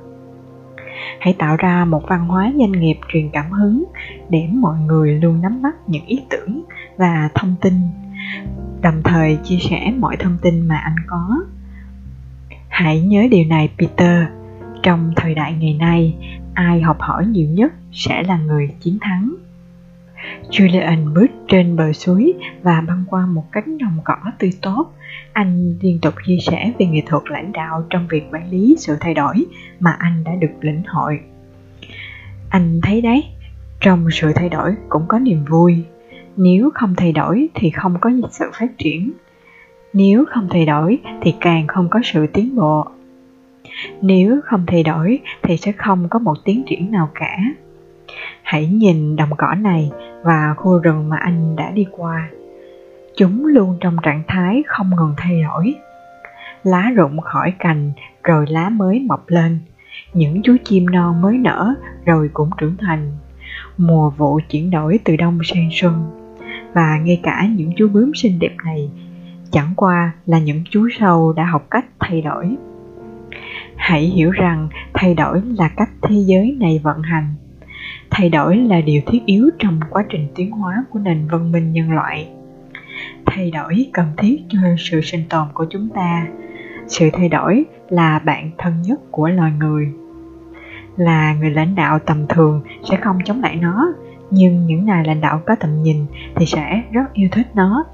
Hãy 1.20 1.34
tạo 1.38 1.56
ra 1.56 1.84
một 1.84 2.02
văn 2.08 2.28
hóa 2.28 2.52
doanh 2.58 2.72
nghiệp 2.72 2.96
truyền 3.12 3.30
cảm 3.32 3.50
hứng 3.50 3.84
để 4.28 4.48
mọi 4.52 4.78
người 4.86 5.14
luôn 5.14 5.42
nắm 5.42 5.62
bắt 5.62 5.74
những 5.86 6.06
ý 6.06 6.20
tưởng 6.30 6.62
và 6.96 7.28
thông 7.34 7.54
tin, 7.60 7.74
đồng 8.82 9.02
thời 9.04 9.38
chia 9.44 9.58
sẻ 9.70 9.92
mọi 9.98 10.16
thông 10.16 10.36
tin 10.42 10.68
mà 10.68 10.76
anh 10.76 10.96
có. 11.06 11.36
Hãy 12.68 13.00
nhớ 13.00 13.26
điều 13.30 13.44
này, 13.44 13.70
peter. 13.78 14.24
Trong 14.82 15.12
thời 15.16 15.34
đại 15.34 15.54
ngày 15.60 15.74
nay, 15.74 16.14
ai 16.54 16.80
học 16.80 16.96
hỏi 17.00 17.26
nhiều 17.26 17.48
nhất 17.48 17.72
sẽ 17.92 18.22
là 18.22 18.38
người 18.38 18.68
chiến 18.80 18.98
thắng. 19.00 19.34
Julian 20.50 21.14
bước 21.14 21.26
trên 21.48 21.76
bờ 21.76 21.92
suối 21.92 22.34
và 22.62 22.80
băng 22.80 23.04
qua 23.10 23.26
một 23.26 23.44
cánh 23.52 23.78
đồng 23.78 23.98
cỏ 24.04 24.16
tươi 24.38 24.52
tốt. 24.62 24.92
Anh 25.32 25.74
liên 25.80 25.98
tục 26.02 26.14
chia 26.26 26.38
sẻ 26.40 26.72
về 26.78 26.86
nghệ 26.86 27.02
thuật 27.06 27.22
lãnh 27.30 27.52
đạo 27.52 27.84
trong 27.90 28.06
việc 28.10 28.24
quản 28.32 28.50
lý 28.50 28.76
sự 28.78 28.96
thay 29.00 29.14
đổi 29.14 29.46
mà 29.80 29.96
anh 29.98 30.24
đã 30.24 30.34
được 30.34 30.52
lĩnh 30.60 30.82
hội. 30.86 31.20
Anh 32.50 32.80
thấy 32.82 33.00
đấy, 33.00 33.24
trong 33.80 34.06
sự 34.12 34.32
thay 34.34 34.48
đổi 34.48 34.74
cũng 34.88 35.04
có 35.08 35.18
niềm 35.18 35.44
vui. 35.44 35.84
Nếu 36.36 36.70
không 36.74 36.94
thay 36.96 37.12
đổi 37.12 37.48
thì 37.54 37.70
không 37.70 37.96
có 38.00 38.10
sự 38.30 38.50
phát 38.52 38.78
triển. 38.78 39.12
Nếu 39.92 40.24
không 40.30 40.48
thay 40.50 40.66
đổi 40.66 40.98
thì 41.20 41.34
càng 41.40 41.66
không 41.66 41.88
có 41.90 42.00
sự 42.04 42.26
tiến 42.26 42.56
bộ. 42.56 42.86
Nếu 44.00 44.40
không 44.44 44.64
thay 44.66 44.82
đổi 44.82 45.20
thì 45.42 45.56
sẽ 45.56 45.72
không 45.72 46.08
có 46.08 46.18
một 46.18 46.34
tiến 46.44 46.62
triển 46.66 46.90
nào 46.90 47.10
cả. 47.14 47.36
Hãy 48.42 48.66
nhìn 48.66 49.16
đồng 49.16 49.30
cỏ 49.38 49.54
này 49.54 49.90
và 50.22 50.54
khu 50.56 50.78
rừng 50.78 51.08
mà 51.08 51.16
anh 51.16 51.56
đã 51.56 51.70
đi 51.70 51.86
qua. 51.90 52.30
Chúng 53.20 53.46
luôn 53.46 53.76
trong 53.80 53.96
trạng 54.02 54.22
thái 54.28 54.62
không 54.66 54.90
ngừng 54.96 55.14
thay 55.16 55.42
đổi. 55.42 55.74
Lá 56.62 56.90
rụng 56.94 57.20
khỏi 57.20 57.54
cành, 57.58 57.92
rồi 58.24 58.46
lá 58.48 58.68
mới 58.68 59.00
mọc 59.08 59.28
lên. 59.28 59.58
Những 60.14 60.42
chú 60.42 60.56
chim 60.64 60.86
non 60.86 61.22
mới 61.22 61.38
nở, 61.38 61.74
rồi 62.04 62.30
cũng 62.32 62.50
trưởng 62.58 62.76
thành. 62.76 63.12
Mùa 63.76 64.10
vụ 64.10 64.40
chuyển 64.50 64.70
đổi 64.70 65.00
từ 65.04 65.16
đông 65.16 65.38
sang 65.44 65.68
xuân. 65.72 66.10
Và 66.72 66.98
ngay 66.98 67.20
cả 67.22 67.46
những 67.56 67.72
chú 67.76 67.88
bướm 67.88 68.12
xinh 68.14 68.38
đẹp 68.38 68.56
này, 68.64 68.90
chẳng 69.50 69.72
qua 69.76 70.12
là 70.26 70.38
những 70.38 70.64
chú 70.70 70.88
sâu 70.98 71.32
đã 71.32 71.44
học 71.44 71.66
cách 71.70 71.86
thay 71.98 72.22
đổi. 72.22 72.56
Hãy 73.76 74.02
hiểu 74.02 74.30
rằng 74.30 74.68
thay 74.94 75.14
đổi 75.14 75.42
là 75.58 75.68
cách 75.68 75.90
thế 76.02 76.16
giới 76.16 76.56
này 76.60 76.80
vận 76.82 77.02
hành 77.02 77.34
thay 78.10 78.28
đổi 78.28 78.56
là 78.56 78.80
điều 78.80 79.02
thiết 79.06 79.26
yếu 79.26 79.50
trong 79.58 79.80
quá 79.90 80.04
trình 80.08 80.28
tiến 80.34 80.50
hóa 80.50 80.84
của 80.90 80.98
nền 80.98 81.28
văn 81.28 81.52
minh 81.52 81.72
nhân 81.72 81.92
loại 81.92 82.28
thay 83.26 83.50
đổi 83.50 83.90
cần 83.92 84.06
thiết 84.16 84.42
cho 84.48 84.58
sự 84.78 85.00
sinh 85.00 85.24
tồn 85.28 85.48
của 85.54 85.66
chúng 85.70 85.88
ta. 85.94 86.26
Sự 86.88 87.10
thay 87.12 87.28
đổi 87.28 87.64
là 87.88 88.18
bạn 88.18 88.50
thân 88.58 88.82
nhất 88.82 89.00
của 89.10 89.28
loài 89.28 89.52
người. 89.58 89.92
Là 90.96 91.34
người 91.34 91.50
lãnh 91.50 91.74
đạo 91.74 91.98
tầm 91.98 92.26
thường 92.28 92.62
sẽ 92.90 92.96
không 92.96 93.18
chống 93.24 93.40
lại 93.40 93.56
nó, 93.56 93.92
nhưng 94.30 94.66
những 94.66 94.84
nhà 94.84 95.02
lãnh 95.06 95.20
đạo 95.20 95.42
có 95.46 95.54
tầm 95.54 95.82
nhìn 95.82 96.06
thì 96.34 96.46
sẽ 96.46 96.82
rất 96.92 97.12
yêu 97.12 97.28
thích 97.32 97.46
nó. 97.54 97.84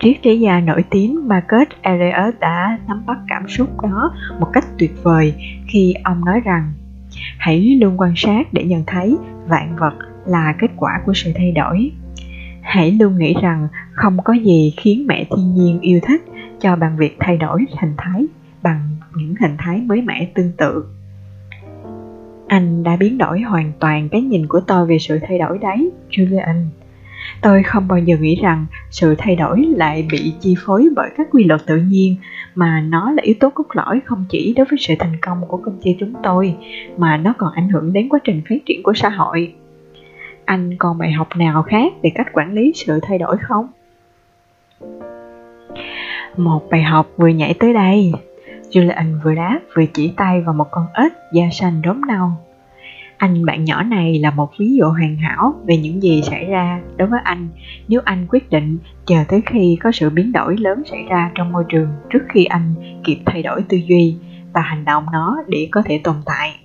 Triết 0.00 0.26
lý 0.26 0.40
gia 0.40 0.60
nổi 0.60 0.84
tiếng 0.90 1.28
Marcus 1.28 1.68
Aurelius 1.82 2.34
đã 2.40 2.78
nắm 2.88 3.02
bắt 3.06 3.18
cảm 3.28 3.48
xúc 3.48 3.82
đó 3.82 4.14
một 4.40 4.48
cách 4.52 4.64
tuyệt 4.78 4.92
vời 5.02 5.34
khi 5.68 5.94
ông 6.04 6.24
nói 6.24 6.40
rằng, 6.40 6.72
hãy 7.38 7.78
luôn 7.80 8.00
quan 8.00 8.12
sát 8.16 8.52
để 8.52 8.64
nhận 8.64 8.84
thấy 8.86 9.16
vạn 9.46 9.76
vật 9.76 9.94
là 10.26 10.54
kết 10.58 10.70
quả 10.76 11.00
của 11.06 11.12
sự 11.14 11.32
thay 11.34 11.52
đổi 11.52 11.92
hãy 12.64 12.92
luôn 12.92 13.18
nghĩ 13.18 13.34
rằng 13.42 13.68
không 13.92 14.16
có 14.24 14.32
gì 14.32 14.74
khiến 14.76 15.06
mẹ 15.06 15.24
thiên 15.36 15.54
nhiên 15.54 15.80
yêu 15.80 16.00
thích 16.02 16.24
cho 16.60 16.76
bằng 16.76 16.96
việc 16.96 17.16
thay 17.20 17.36
đổi 17.36 17.64
hình 17.80 17.94
thái 17.96 18.26
bằng 18.62 18.96
những 19.14 19.34
hình 19.40 19.56
thái 19.58 19.80
mới 19.80 20.02
mẻ 20.02 20.30
tương 20.34 20.52
tự. 20.58 20.84
Anh 22.48 22.82
đã 22.82 22.96
biến 22.96 23.18
đổi 23.18 23.40
hoàn 23.40 23.72
toàn 23.80 24.08
cái 24.08 24.20
nhìn 24.22 24.46
của 24.46 24.60
tôi 24.60 24.86
về 24.86 24.98
sự 24.98 25.18
thay 25.28 25.38
đổi 25.38 25.58
đấy, 25.58 25.90
julian. 26.10 26.64
Tôi 27.42 27.62
không 27.62 27.88
bao 27.88 27.98
giờ 27.98 28.16
nghĩ 28.20 28.40
rằng 28.42 28.66
sự 28.90 29.14
thay 29.18 29.36
đổi 29.36 29.66
lại 29.76 30.08
bị 30.10 30.32
chi 30.40 30.54
phối 30.58 30.88
bởi 30.96 31.10
các 31.16 31.28
quy 31.30 31.44
luật 31.44 31.60
tự 31.66 31.76
nhiên, 31.76 32.16
mà 32.54 32.80
nó 32.80 33.10
là 33.10 33.22
yếu 33.22 33.34
tố 33.40 33.50
cốt 33.50 33.66
lõi 33.72 34.00
không 34.04 34.24
chỉ 34.28 34.54
đối 34.56 34.66
với 34.66 34.78
sự 34.78 34.94
thành 34.98 35.16
công 35.22 35.40
của 35.48 35.56
công 35.56 35.80
ty 35.82 35.96
chúng 36.00 36.12
tôi, 36.22 36.54
mà 36.96 37.16
nó 37.16 37.34
còn 37.38 37.52
ảnh 37.52 37.68
hưởng 37.68 37.92
đến 37.92 38.08
quá 38.08 38.18
trình 38.24 38.42
phát 38.48 38.56
triển 38.66 38.82
của 38.82 38.92
xã 38.94 39.08
hội 39.08 39.54
anh 40.44 40.76
còn 40.78 40.98
bài 40.98 41.12
học 41.12 41.28
nào 41.36 41.62
khác 41.62 41.92
về 42.02 42.10
cách 42.14 42.26
quản 42.32 42.52
lý 42.52 42.72
sự 42.74 43.00
thay 43.02 43.18
đổi 43.18 43.36
không? 43.40 43.68
Một 46.36 46.62
bài 46.70 46.82
học 46.82 47.06
vừa 47.16 47.28
nhảy 47.28 47.54
tới 47.54 47.72
đây. 47.72 48.12
Julian 48.70 49.20
vừa 49.24 49.34
đáp, 49.34 49.60
vừa 49.76 49.84
chỉ 49.94 50.12
tay 50.16 50.40
vào 50.40 50.54
một 50.54 50.66
con 50.70 50.86
ếch 50.94 51.12
da 51.32 51.44
xanh 51.52 51.82
đốm 51.82 52.00
nâu. 52.08 52.28
Anh 53.16 53.44
bạn 53.44 53.64
nhỏ 53.64 53.82
này 53.82 54.18
là 54.18 54.30
một 54.30 54.50
ví 54.58 54.76
dụ 54.76 54.86
hoàn 54.86 55.16
hảo 55.16 55.54
về 55.66 55.76
những 55.76 56.02
gì 56.02 56.22
xảy 56.22 56.44
ra 56.44 56.80
đối 56.96 57.08
với 57.08 57.20
anh 57.24 57.48
nếu 57.88 58.00
anh 58.04 58.26
quyết 58.30 58.50
định 58.50 58.78
chờ 59.06 59.16
tới 59.28 59.42
khi 59.46 59.78
có 59.80 59.92
sự 59.92 60.10
biến 60.10 60.32
đổi 60.32 60.56
lớn 60.56 60.82
xảy 60.90 61.04
ra 61.08 61.30
trong 61.34 61.52
môi 61.52 61.64
trường 61.68 61.88
trước 62.10 62.22
khi 62.28 62.44
anh 62.44 62.74
kịp 63.04 63.18
thay 63.26 63.42
đổi 63.42 63.64
tư 63.68 63.76
duy 63.76 64.16
và 64.52 64.60
hành 64.60 64.84
động 64.84 65.06
nó 65.12 65.36
để 65.48 65.68
có 65.70 65.82
thể 65.84 66.00
tồn 66.04 66.16
tại. 66.26 66.56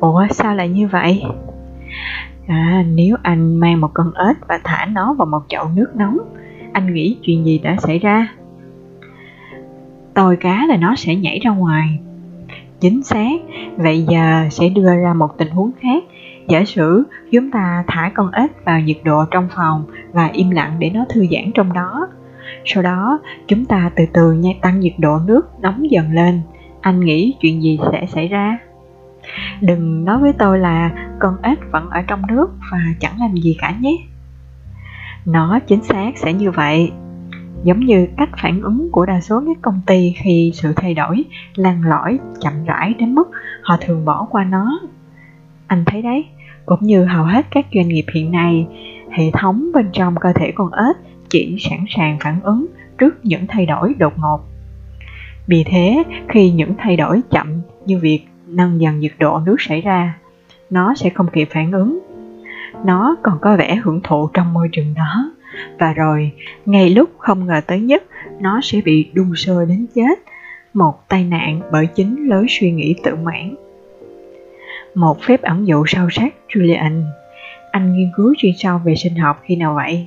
Ủa, 0.00 0.26
sao 0.30 0.54
lại 0.54 0.68
như 0.68 0.88
vậy? 0.88 1.22
À, 2.48 2.84
nếu 2.94 3.16
anh 3.22 3.56
mang 3.56 3.80
một 3.80 3.90
con 3.94 4.12
ếch 4.14 4.36
và 4.48 4.60
thả 4.64 4.86
nó 4.92 5.14
vào 5.14 5.26
một 5.26 5.42
chậu 5.48 5.68
nước 5.74 5.96
nóng 5.96 6.18
anh 6.72 6.94
nghĩ 6.94 7.16
chuyện 7.22 7.46
gì 7.46 7.58
đã 7.58 7.76
xảy 7.78 7.98
ra? 7.98 8.28
Tôi 10.14 10.36
cá 10.36 10.66
là 10.66 10.76
nó 10.76 10.94
sẽ 10.96 11.14
nhảy 11.14 11.38
ra 11.38 11.50
ngoài. 11.50 11.98
Chính 12.80 13.02
xác 13.02 13.40
vậy 13.76 14.06
giờ 14.08 14.48
sẽ 14.50 14.68
đưa 14.68 14.96
ra 14.96 15.14
một 15.14 15.38
tình 15.38 15.50
huống 15.50 15.70
khác. 15.80 16.04
Giả 16.48 16.64
sử 16.64 17.04
chúng 17.32 17.50
ta 17.50 17.84
thả 17.86 18.10
con 18.14 18.30
ếch 18.30 18.64
vào 18.64 18.80
nhiệt 18.80 18.98
độ 19.04 19.24
trong 19.30 19.48
phòng 19.56 19.84
và 20.12 20.26
im 20.32 20.50
lặng 20.50 20.76
để 20.78 20.90
nó 20.90 21.04
thư 21.08 21.26
giãn 21.30 21.50
trong 21.54 21.72
đó. 21.72 22.08
Sau 22.64 22.82
đó 22.82 23.20
chúng 23.46 23.64
ta 23.64 23.90
từ 23.96 24.04
từ 24.12 24.42
tăng 24.62 24.80
nhiệt 24.80 24.94
độ 24.98 25.18
nước 25.26 25.60
nóng 25.60 25.90
dần 25.90 26.12
lên. 26.12 26.40
Anh 26.80 27.00
nghĩ 27.00 27.36
chuyện 27.40 27.62
gì 27.62 27.78
sẽ 27.92 28.06
xảy 28.06 28.28
ra? 28.28 28.58
Đừng 29.60 30.04
nói 30.04 30.18
với 30.18 30.32
tôi 30.32 30.58
là 30.58 30.90
con 31.18 31.34
ếch 31.42 31.58
vẫn 31.72 31.90
ở 31.90 32.02
trong 32.02 32.26
nước 32.26 32.50
và 32.72 32.78
chẳng 33.00 33.20
làm 33.20 33.34
gì 33.34 33.56
cả 33.60 33.74
nhé. 33.80 33.96
Nó 35.26 35.58
chính 35.58 35.82
xác 35.82 36.10
sẽ 36.16 36.32
như 36.32 36.50
vậy. 36.50 36.92
Giống 37.64 37.80
như 37.80 38.08
cách 38.16 38.30
phản 38.42 38.60
ứng 38.62 38.88
của 38.92 39.06
đa 39.06 39.20
số 39.20 39.42
các 39.46 39.56
công 39.62 39.80
ty 39.86 40.14
khi 40.22 40.50
sự 40.54 40.72
thay 40.76 40.94
đổi 40.94 41.24
lan 41.54 41.82
lõi 41.82 42.18
chậm 42.40 42.64
rãi 42.64 42.94
đến 42.98 43.14
mức 43.14 43.30
họ 43.62 43.76
thường 43.80 44.04
bỏ 44.04 44.26
qua 44.30 44.44
nó. 44.44 44.80
Anh 45.66 45.84
thấy 45.86 46.02
đấy, 46.02 46.24
cũng 46.66 46.80
như 46.82 47.04
hầu 47.04 47.24
hết 47.24 47.46
các 47.50 47.66
doanh 47.74 47.88
nghiệp 47.88 48.04
hiện 48.14 48.30
nay, 48.30 48.66
hệ 49.10 49.30
thống 49.32 49.70
bên 49.74 49.88
trong 49.92 50.14
cơ 50.20 50.32
thể 50.32 50.52
con 50.54 50.72
ếch 50.72 50.96
chỉ 51.28 51.56
sẵn 51.60 51.84
sàng 51.96 52.18
phản 52.20 52.40
ứng 52.42 52.66
trước 52.98 53.24
những 53.24 53.46
thay 53.48 53.66
đổi 53.66 53.94
đột 53.98 54.12
ngột. 54.18 54.40
Vì 55.46 55.64
thế, 55.64 56.02
khi 56.28 56.50
những 56.50 56.74
thay 56.78 56.96
đổi 56.96 57.20
chậm 57.30 57.60
như 57.86 57.98
việc 57.98 58.20
nâng 58.48 58.80
dần 58.80 59.00
nhiệt 59.00 59.12
độ 59.18 59.40
nước 59.46 59.56
xảy 59.58 59.80
ra, 59.80 60.18
nó 60.70 60.94
sẽ 60.94 61.10
không 61.10 61.26
kịp 61.32 61.48
phản 61.50 61.72
ứng. 61.72 61.98
Nó 62.84 63.16
còn 63.22 63.38
có 63.40 63.56
vẻ 63.56 63.74
hưởng 63.74 64.00
thụ 64.04 64.28
trong 64.34 64.52
môi 64.52 64.68
trường 64.72 64.94
đó. 64.94 65.32
Và 65.78 65.92
rồi, 65.92 66.32
ngay 66.66 66.90
lúc 66.90 67.10
không 67.18 67.46
ngờ 67.46 67.60
tới 67.66 67.80
nhất, 67.80 68.04
nó 68.40 68.60
sẽ 68.62 68.80
bị 68.84 69.10
đun 69.12 69.32
sôi 69.36 69.66
đến 69.66 69.86
chết. 69.94 70.18
Một 70.74 71.08
tai 71.08 71.24
nạn 71.24 71.60
bởi 71.72 71.86
chính 71.86 72.28
lối 72.28 72.46
suy 72.48 72.70
nghĩ 72.70 72.94
tự 73.02 73.16
mãn. 73.16 73.54
Một 74.94 75.22
phép 75.22 75.42
ẩn 75.42 75.66
dụ 75.66 75.84
sâu 75.86 76.10
sắc, 76.10 76.34
Julian. 76.48 77.02
Anh 77.70 77.92
nghiên 77.92 78.10
cứu 78.16 78.34
chuyên 78.38 78.52
sâu 78.58 78.78
về 78.84 78.94
sinh 78.94 79.14
học 79.14 79.40
khi 79.42 79.56
nào 79.56 79.74
vậy? 79.74 80.06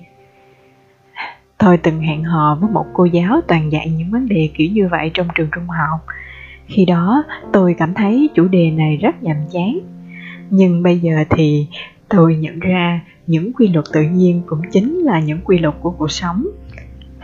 Tôi 1.58 1.78
từng 1.78 2.00
hẹn 2.00 2.24
hò 2.24 2.58
với 2.62 2.70
một 2.70 2.86
cô 2.94 3.06
giáo 3.06 3.42
toàn 3.48 3.72
dạy 3.72 3.90
những 3.90 4.12
vấn 4.12 4.28
đề 4.28 4.50
kiểu 4.54 4.70
như 4.72 4.88
vậy 4.88 5.12
trong 5.14 5.28
trường 5.36 5.50
trung 5.56 5.68
học 5.68 6.00
khi 6.72 6.86
đó, 6.86 7.24
tôi 7.54 7.76
cảm 7.78 7.94
thấy 7.94 8.30
chủ 8.36 8.48
đề 8.48 8.72
này 8.72 8.98
rất 8.98 9.24
nhàm 9.24 9.38
chán. 9.52 9.80
Nhưng 10.50 10.84
bây 10.84 11.00
giờ 11.00 11.24
thì 11.30 11.68
tôi 12.10 12.36
nhận 12.36 12.60
ra 12.60 13.02
những 13.28 13.54
quy 13.54 13.68
luật 13.68 13.86
tự 13.94 14.02
nhiên 14.02 14.42
cũng 14.46 14.62
chính 14.72 14.98
là 14.98 15.20
những 15.20 15.40
quy 15.44 15.58
luật 15.58 15.76
của 15.82 15.92
cuộc 15.92 16.12
sống. 16.12 16.46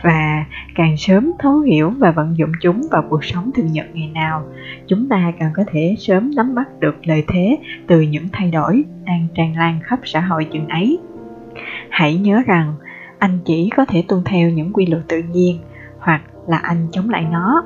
Và 0.02 0.44
càng 0.74 0.96
sớm 0.96 1.32
thấu 1.38 1.60
hiểu 1.60 1.90
và 1.90 2.10
vận 2.10 2.38
dụng 2.38 2.52
chúng 2.60 2.82
vào 2.90 3.04
cuộc 3.10 3.24
sống 3.24 3.50
thường 3.54 3.72
nhật 3.72 3.86
ngày 3.92 4.10
nào, 4.14 4.42
chúng 4.86 5.08
ta 5.08 5.32
càng 5.38 5.50
có 5.56 5.64
thể 5.72 5.94
sớm 5.98 6.30
nắm 6.36 6.54
bắt 6.54 6.80
được 6.80 7.06
lợi 7.06 7.24
thế 7.28 7.58
từ 7.86 8.00
những 8.00 8.28
thay 8.32 8.50
đổi 8.50 8.84
đang 9.04 9.26
tràn 9.34 9.56
lan 9.56 9.80
khắp 9.82 10.00
xã 10.04 10.20
hội 10.20 10.46
chừng 10.52 10.68
ấy. 10.68 10.98
Hãy 11.90 12.16
nhớ 12.16 12.42
rằng, 12.46 12.74
anh 13.18 13.38
chỉ 13.44 13.70
có 13.76 13.84
thể 13.84 14.04
tuân 14.08 14.22
theo 14.24 14.50
những 14.50 14.72
quy 14.72 14.86
luật 14.86 15.08
tự 15.08 15.22
nhiên, 15.32 15.58
hoặc 15.98 16.22
là 16.48 16.56
anh 16.56 16.88
chống 16.92 17.10
lại 17.10 17.26
nó 17.32 17.62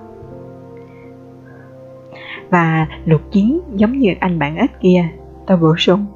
và 2.52 2.86
luật 3.04 3.20
chiến 3.32 3.60
giống 3.74 3.98
như 3.98 4.14
anh 4.20 4.38
bạn 4.38 4.56
ít 4.56 4.70
kia. 4.80 5.08
Tôi 5.46 5.56
bổ 5.56 5.76
sung, 5.76 6.06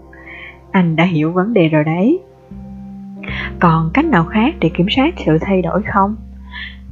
anh 0.71 0.97
đã 0.97 1.05
hiểu 1.05 1.33
vấn 1.33 1.55
đề 1.55 1.69
rồi 1.69 1.85
đấy. 1.85 2.19
Còn 3.61 3.91
cách 3.95 4.05
nào 4.05 4.25
khác 4.25 4.55
để 4.61 4.71
kiểm 4.75 4.87
soát 4.91 5.15
sự 5.27 5.39
thay 5.41 5.63
đổi 5.63 5.83
không? 5.83 6.17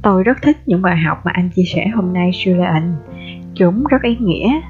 Tôi 0.01 0.23
rất 0.23 0.41
thích 0.41 0.57
những 0.65 0.81
bài 0.81 0.97
học 0.97 1.21
mà 1.25 1.31
anh 1.33 1.49
chia 1.49 1.63
sẻ 1.63 1.87
hôm 1.87 2.13
nay, 2.13 2.31
Julian. 2.31 2.91
Chúng 3.55 3.83
rất 3.83 4.01
ý 4.01 4.17
nghĩa. 4.19 4.61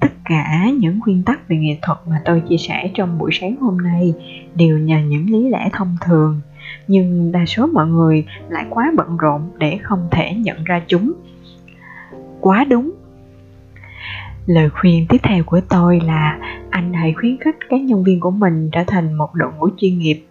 Tất 0.00 0.12
cả 0.24 0.66
những 0.80 0.98
nguyên 0.98 1.22
tắc 1.22 1.48
về 1.48 1.56
nghệ 1.56 1.78
thuật 1.82 1.98
mà 2.10 2.20
tôi 2.24 2.42
chia 2.48 2.56
sẻ 2.56 2.90
trong 2.94 3.18
buổi 3.18 3.30
sáng 3.32 3.56
hôm 3.60 3.78
nay 3.78 4.14
đều 4.54 4.78
nhờ 4.78 4.98
những 4.98 5.30
lý 5.30 5.48
lẽ 5.48 5.68
thông 5.72 5.96
thường. 6.00 6.40
Nhưng 6.88 7.32
đa 7.32 7.46
số 7.46 7.66
mọi 7.66 7.86
người 7.86 8.26
lại 8.48 8.66
quá 8.70 8.92
bận 8.96 9.16
rộn 9.16 9.50
để 9.58 9.78
không 9.82 10.08
thể 10.10 10.34
nhận 10.34 10.64
ra 10.64 10.82
chúng. 10.86 11.12
Quá 12.40 12.64
đúng 12.64 12.92
lời 14.46 14.70
khuyên 14.70 15.06
tiếp 15.08 15.18
theo 15.22 15.44
của 15.44 15.60
tôi 15.68 16.00
là 16.04 16.38
anh 16.70 16.92
hãy 16.92 17.12
khuyến 17.12 17.36
khích 17.40 17.56
các 17.68 17.80
nhân 17.80 18.04
viên 18.04 18.20
của 18.20 18.30
mình 18.30 18.68
trở 18.72 18.84
thành 18.86 19.14
một 19.14 19.34
đội 19.34 19.52
ngũ 19.58 19.68
chuyên 19.76 19.98
nghiệp. 19.98 20.24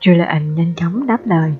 Julian 0.00 0.54
nhanh 0.54 0.72
chóng 0.76 1.06
đáp 1.06 1.18
lời. 1.24 1.52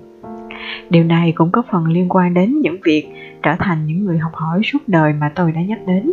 Điều 0.91 1.05
này 1.05 1.33
cũng 1.33 1.51
có 1.51 1.63
phần 1.71 1.87
liên 1.87 2.09
quan 2.09 2.35
đến 2.35 2.61
những 2.61 2.77
việc 2.85 3.09
trở 3.43 3.57
thành 3.59 3.87
những 3.87 4.05
người 4.05 4.19
học 4.19 4.33
hỏi 4.35 4.61
suốt 4.65 4.79
đời 4.87 5.13
mà 5.13 5.33
tôi 5.35 5.53
đã 5.53 5.63
nhắc 5.63 5.79
đến. 5.87 6.13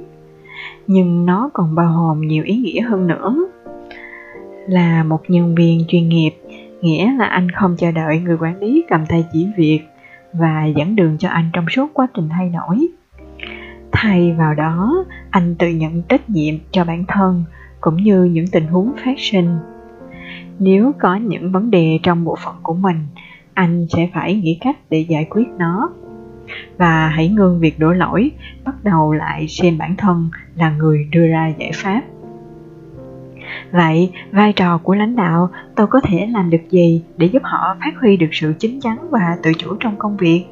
Nhưng 0.88 1.26
nó 1.26 1.50
còn 1.54 1.76
bao 1.76 1.94
gồm 1.94 2.22
nhiều 2.22 2.44
ý 2.44 2.58
nghĩa 2.58 2.82
hơn 2.82 3.08
nữa. 3.08 3.36
Là 4.68 5.04
một 5.04 5.22
nhân 5.28 5.56
viên 5.56 5.86
chuyên 5.88 6.10
nghiệp, 6.10 6.32
nghĩa 6.82 7.12
là 7.18 7.26
anh 7.26 7.52
không 7.52 7.76
chờ 7.78 7.92
đợi 7.92 8.20
người 8.20 8.38
quản 8.40 8.60
lý 8.60 8.84
cầm 8.90 9.06
tay 9.06 9.26
chỉ 9.34 9.48
việc 9.58 9.80
và 10.34 10.66
dẫn 10.66 10.96
đường 10.96 11.18
cho 11.20 11.30
anh 11.30 11.50
trong 11.54 11.66
suốt 11.70 11.94
quá 11.94 12.08
trình 12.14 12.30
thay 12.30 12.50
đổi 12.50 12.88
thay 14.02 14.34
vào 14.38 14.54
đó, 14.54 15.06
anh 15.30 15.56
tự 15.56 15.68
nhận 15.68 16.02
trách 16.02 16.30
nhiệm 16.30 16.56
cho 16.72 16.84
bản 16.84 17.06
thân 17.08 17.44
cũng 17.82 17.98
như 17.98 18.24
những 18.24 18.46
tình 18.52 18.68
huống 18.68 18.94
phát 19.06 19.16
sinh. 19.18 19.58
Nếu 20.60 20.92
có 21.00 21.16
những 21.16 21.52
vấn 21.52 21.72
đề 21.72 22.00
trong 22.04 22.24
bộ 22.24 22.36
phận 22.46 22.56
của 22.64 22.74
mình, 22.74 22.98
anh 23.54 23.88
sẽ 23.90 24.10
phải 24.14 24.36
nghĩ 24.36 24.58
cách 24.62 24.78
để 24.90 25.06
giải 25.10 25.28
quyết 25.30 25.48
nó. 25.58 25.90
Và 26.78 27.08
hãy 27.08 27.28
ngưng 27.28 27.60
việc 27.60 27.80
đổ 27.80 27.92
lỗi, 27.92 28.32
bắt 28.66 28.84
đầu 28.84 29.14
lại 29.14 29.48
xem 29.48 29.78
bản 29.78 29.96
thân 29.96 30.30
là 30.56 30.72
người 30.72 31.08
đưa 31.12 31.28
ra 31.28 31.54
giải 31.60 31.72
pháp. 31.76 32.02
Vậy, 33.72 34.12
vai 34.32 34.54
trò 34.54 34.78
của 34.78 34.96
lãnh 34.96 35.16
đạo, 35.16 35.50
tôi 35.76 35.88
có 35.88 36.00
thể 36.04 36.28
làm 36.32 36.50
được 36.50 36.70
gì 36.70 37.04
để 37.18 37.28
giúp 37.28 37.42
họ 37.44 37.78
phát 37.80 37.94
huy 38.02 38.18
được 38.18 38.30
sự 38.32 38.54
chính 38.60 38.82
chắn 38.82 38.98
và 39.10 39.38
tự 39.44 39.52
chủ 39.58 39.76
trong 39.80 39.96
công 39.98 40.18
việc? 40.18 40.46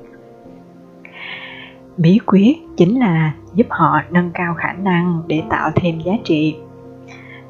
Bí 1.98 2.20
quyết 2.26 2.58
chính 2.78 3.00
là 3.00 3.34
giúp 3.54 3.68
họ 3.70 4.02
nâng 4.12 4.32
cao 4.34 4.54
khả 4.54 4.74
năng 4.74 5.22
để 5.28 5.44
tạo 5.50 5.72
thêm 5.76 6.00
giá 6.00 6.14
trị. 6.24 6.56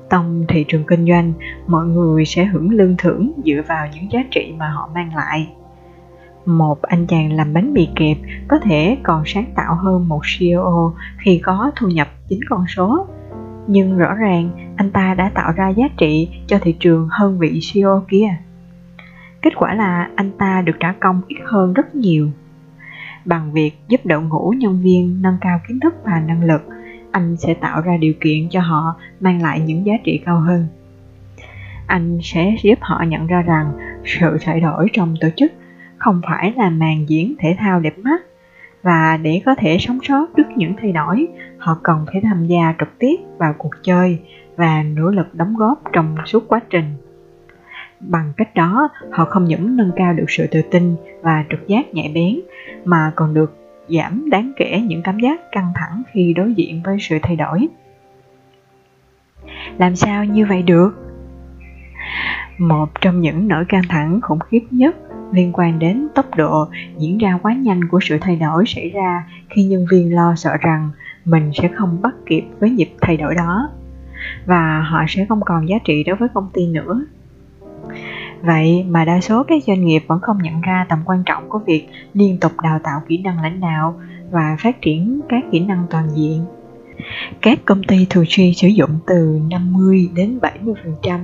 Trong 0.09 0.45
thị 0.47 0.65
trường 0.67 0.83
kinh 0.83 1.07
doanh, 1.07 1.33
mọi 1.67 1.85
người 1.85 2.25
sẽ 2.25 2.45
hưởng 2.45 2.69
lương 2.69 2.95
thưởng 2.97 3.31
dựa 3.45 3.61
vào 3.67 3.87
những 3.95 4.11
giá 4.11 4.19
trị 4.31 4.53
mà 4.57 4.69
họ 4.69 4.89
mang 4.93 5.15
lại. 5.15 5.49
Một 6.45 6.81
anh 6.81 7.07
chàng 7.07 7.33
làm 7.33 7.53
bánh 7.53 7.73
mì 7.73 7.87
kẹp 7.95 8.17
có 8.47 8.59
thể 8.59 8.97
còn 9.03 9.23
sáng 9.25 9.45
tạo 9.55 9.75
hơn 9.75 10.07
một 10.07 10.21
CEO 10.39 10.93
khi 11.17 11.41
có 11.43 11.71
thu 11.75 11.87
nhập 11.87 12.07
chính 12.29 12.39
con 12.49 12.65
số. 12.67 13.07
Nhưng 13.67 13.97
rõ 13.97 14.13
ràng, 14.13 14.49
anh 14.75 14.91
ta 14.91 15.13
đã 15.13 15.31
tạo 15.35 15.51
ra 15.51 15.69
giá 15.69 15.85
trị 15.97 16.29
cho 16.47 16.59
thị 16.61 16.75
trường 16.79 17.07
hơn 17.11 17.39
vị 17.39 17.59
CEO 17.73 18.03
kia. 18.09 18.27
Kết 19.41 19.53
quả 19.55 19.73
là 19.73 20.09
anh 20.15 20.31
ta 20.37 20.61
được 20.61 20.75
trả 20.79 20.93
công 20.99 21.21
ít 21.27 21.37
hơn 21.45 21.73
rất 21.73 21.95
nhiều 21.95 22.29
bằng 23.27 23.51
việc 23.53 23.71
giúp 23.87 24.01
đội 24.05 24.21
ngũ 24.21 24.53
nhân 24.57 24.81
viên 24.81 25.21
nâng 25.21 25.37
cao 25.41 25.59
kiến 25.67 25.79
thức 25.79 25.95
và 26.03 26.19
năng 26.19 26.43
lực, 26.43 26.61
anh 27.11 27.37
sẽ 27.37 27.53
tạo 27.53 27.81
ra 27.81 27.97
điều 27.97 28.13
kiện 28.21 28.49
cho 28.49 28.61
họ 28.61 28.95
mang 29.19 29.41
lại 29.41 29.59
những 29.59 29.85
giá 29.85 29.93
trị 30.03 30.21
cao 30.25 30.39
hơn. 30.39 30.67
Anh 31.87 32.19
sẽ 32.23 32.55
giúp 32.63 32.79
họ 32.81 33.03
nhận 33.07 33.27
ra 33.27 33.41
rằng 33.41 33.71
sự 34.05 34.37
thay 34.41 34.59
đổi 34.59 34.87
trong 34.93 35.15
tổ 35.21 35.27
chức 35.35 35.51
không 35.97 36.21
phải 36.29 36.53
là 36.57 36.69
màn 36.69 37.09
diễn 37.09 37.35
thể 37.39 37.55
thao 37.59 37.79
đẹp 37.79 37.97
mắt, 37.99 38.21
và 38.83 39.17
để 39.17 39.41
có 39.45 39.55
thể 39.55 39.77
sống 39.79 39.99
sót 40.03 40.27
trước 40.37 40.47
những 40.55 40.73
thay 40.81 40.91
đổi, 40.91 41.27
họ 41.57 41.77
cần 41.83 42.05
phải 42.11 42.21
tham 42.21 42.47
gia 42.47 42.73
trực 42.79 42.99
tiếp 42.99 43.15
vào 43.37 43.53
cuộc 43.57 43.73
chơi 43.83 44.19
và 44.55 44.83
nỗ 44.83 45.09
lực 45.09 45.35
đóng 45.35 45.55
góp 45.57 45.81
trong 45.93 46.15
suốt 46.25 46.47
quá 46.47 46.59
trình 46.69 46.93
bằng 47.99 48.33
cách 48.37 48.55
đó, 48.55 48.89
họ 49.11 49.25
không 49.25 49.45
những 49.45 49.77
nâng 49.77 49.91
cao 49.95 50.13
được 50.13 50.25
sự 50.27 50.47
tự 50.51 50.61
tin 50.71 50.95
và 51.21 51.45
trực 51.49 51.67
giác 51.67 51.93
nhạy 51.93 52.11
bén, 52.15 52.39
mà 52.85 53.11
còn 53.15 53.33
được 53.33 53.57
giảm 53.89 54.29
đáng 54.29 54.51
kể 54.57 54.81
những 54.87 55.01
cảm 55.03 55.19
giác 55.19 55.41
căng 55.51 55.71
thẳng 55.75 56.03
khi 56.11 56.33
đối 56.33 56.53
diện 56.53 56.81
với 56.85 56.97
sự 56.99 57.17
thay 57.21 57.35
đổi. 57.35 57.67
Làm 59.77 59.95
sao 59.95 60.25
như 60.25 60.45
vậy 60.45 60.61
được? 60.61 60.89
Một 62.57 63.01
trong 63.01 63.21
những 63.21 63.47
nỗi 63.47 63.65
căng 63.65 63.83
thẳng 63.89 64.21
khủng 64.21 64.39
khiếp 64.39 64.61
nhất 64.71 64.95
liên 65.31 65.51
quan 65.53 65.79
đến 65.79 66.07
tốc 66.15 66.25
độ 66.37 66.67
diễn 66.97 67.17
ra 67.17 67.39
quá 67.41 67.53
nhanh 67.53 67.87
của 67.87 67.99
sự 68.01 68.17
thay 68.21 68.35
đổi 68.35 68.63
xảy 68.67 68.89
ra 68.89 69.23
khi 69.49 69.63
nhân 69.63 69.85
viên 69.91 70.15
lo 70.15 70.35
sợ 70.35 70.57
rằng 70.61 70.89
mình 71.25 71.51
sẽ 71.53 71.67
không 71.67 72.01
bắt 72.01 72.15
kịp 72.25 72.43
với 72.59 72.69
nhịp 72.69 72.89
thay 73.01 73.17
đổi 73.17 73.35
đó. 73.35 73.69
Và 74.45 74.81
họ 74.81 75.03
sẽ 75.07 75.25
không 75.29 75.41
còn 75.45 75.69
giá 75.69 75.75
trị 75.83 76.03
đối 76.03 76.15
với 76.15 76.29
công 76.33 76.49
ty 76.53 76.67
nữa. 76.67 77.05
Vậy 78.41 78.85
mà 78.89 79.05
đa 79.05 79.21
số 79.21 79.43
các 79.43 79.63
doanh 79.67 79.85
nghiệp 79.85 80.03
vẫn 80.07 80.19
không 80.21 80.37
nhận 80.41 80.61
ra 80.61 80.85
tầm 80.89 80.99
quan 81.05 81.23
trọng 81.25 81.49
của 81.49 81.59
việc 81.59 81.87
liên 82.13 82.37
tục 82.39 82.51
đào 82.63 82.79
tạo 82.83 82.99
kỹ 83.07 83.17
năng 83.17 83.41
lãnh 83.41 83.59
đạo 83.59 83.95
và 84.31 84.57
phát 84.59 84.81
triển 84.81 85.21
các 85.29 85.43
kỹ 85.51 85.59
năng 85.59 85.85
toàn 85.89 86.07
diện. 86.15 86.45
Các 87.41 87.59
công 87.65 87.83
ty 87.83 88.07
thường 88.09 88.25
xuyên 88.27 88.53
sử 88.53 88.67
dụng 88.67 88.99
từ 89.07 89.39
50 89.49 90.09
đến 90.15 90.39
70% 91.03 91.19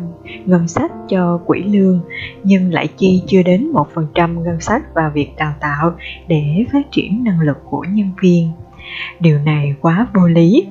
ngân 0.45 0.67
sách 0.67 0.91
cho 1.09 1.39
quỹ 1.45 1.63
lương, 1.63 1.99
nhưng 2.43 2.73
lại 2.73 2.87
chi 2.97 3.23
chưa 3.27 3.43
đến 3.43 3.71
1% 4.05 4.43
ngân 4.43 4.59
sách 4.59 4.81
vào 4.95 5.11
việc 5.13 5.29
đào 5.37 5.53
tạo 5.59 5.91
để 6.27 6.65
phát 6.73 6.91
triển 6.91 7.23
năng 7.23 7.39
lực 7.39 7.57
của 7.69 7.85
nhân 7.89 8.09
viên. 8.21 8.51
Điều 9.19 9.39
này 9.39 9.75
quá 9.81 10.07
vô 10.13 10.27
lý 10.27 10.67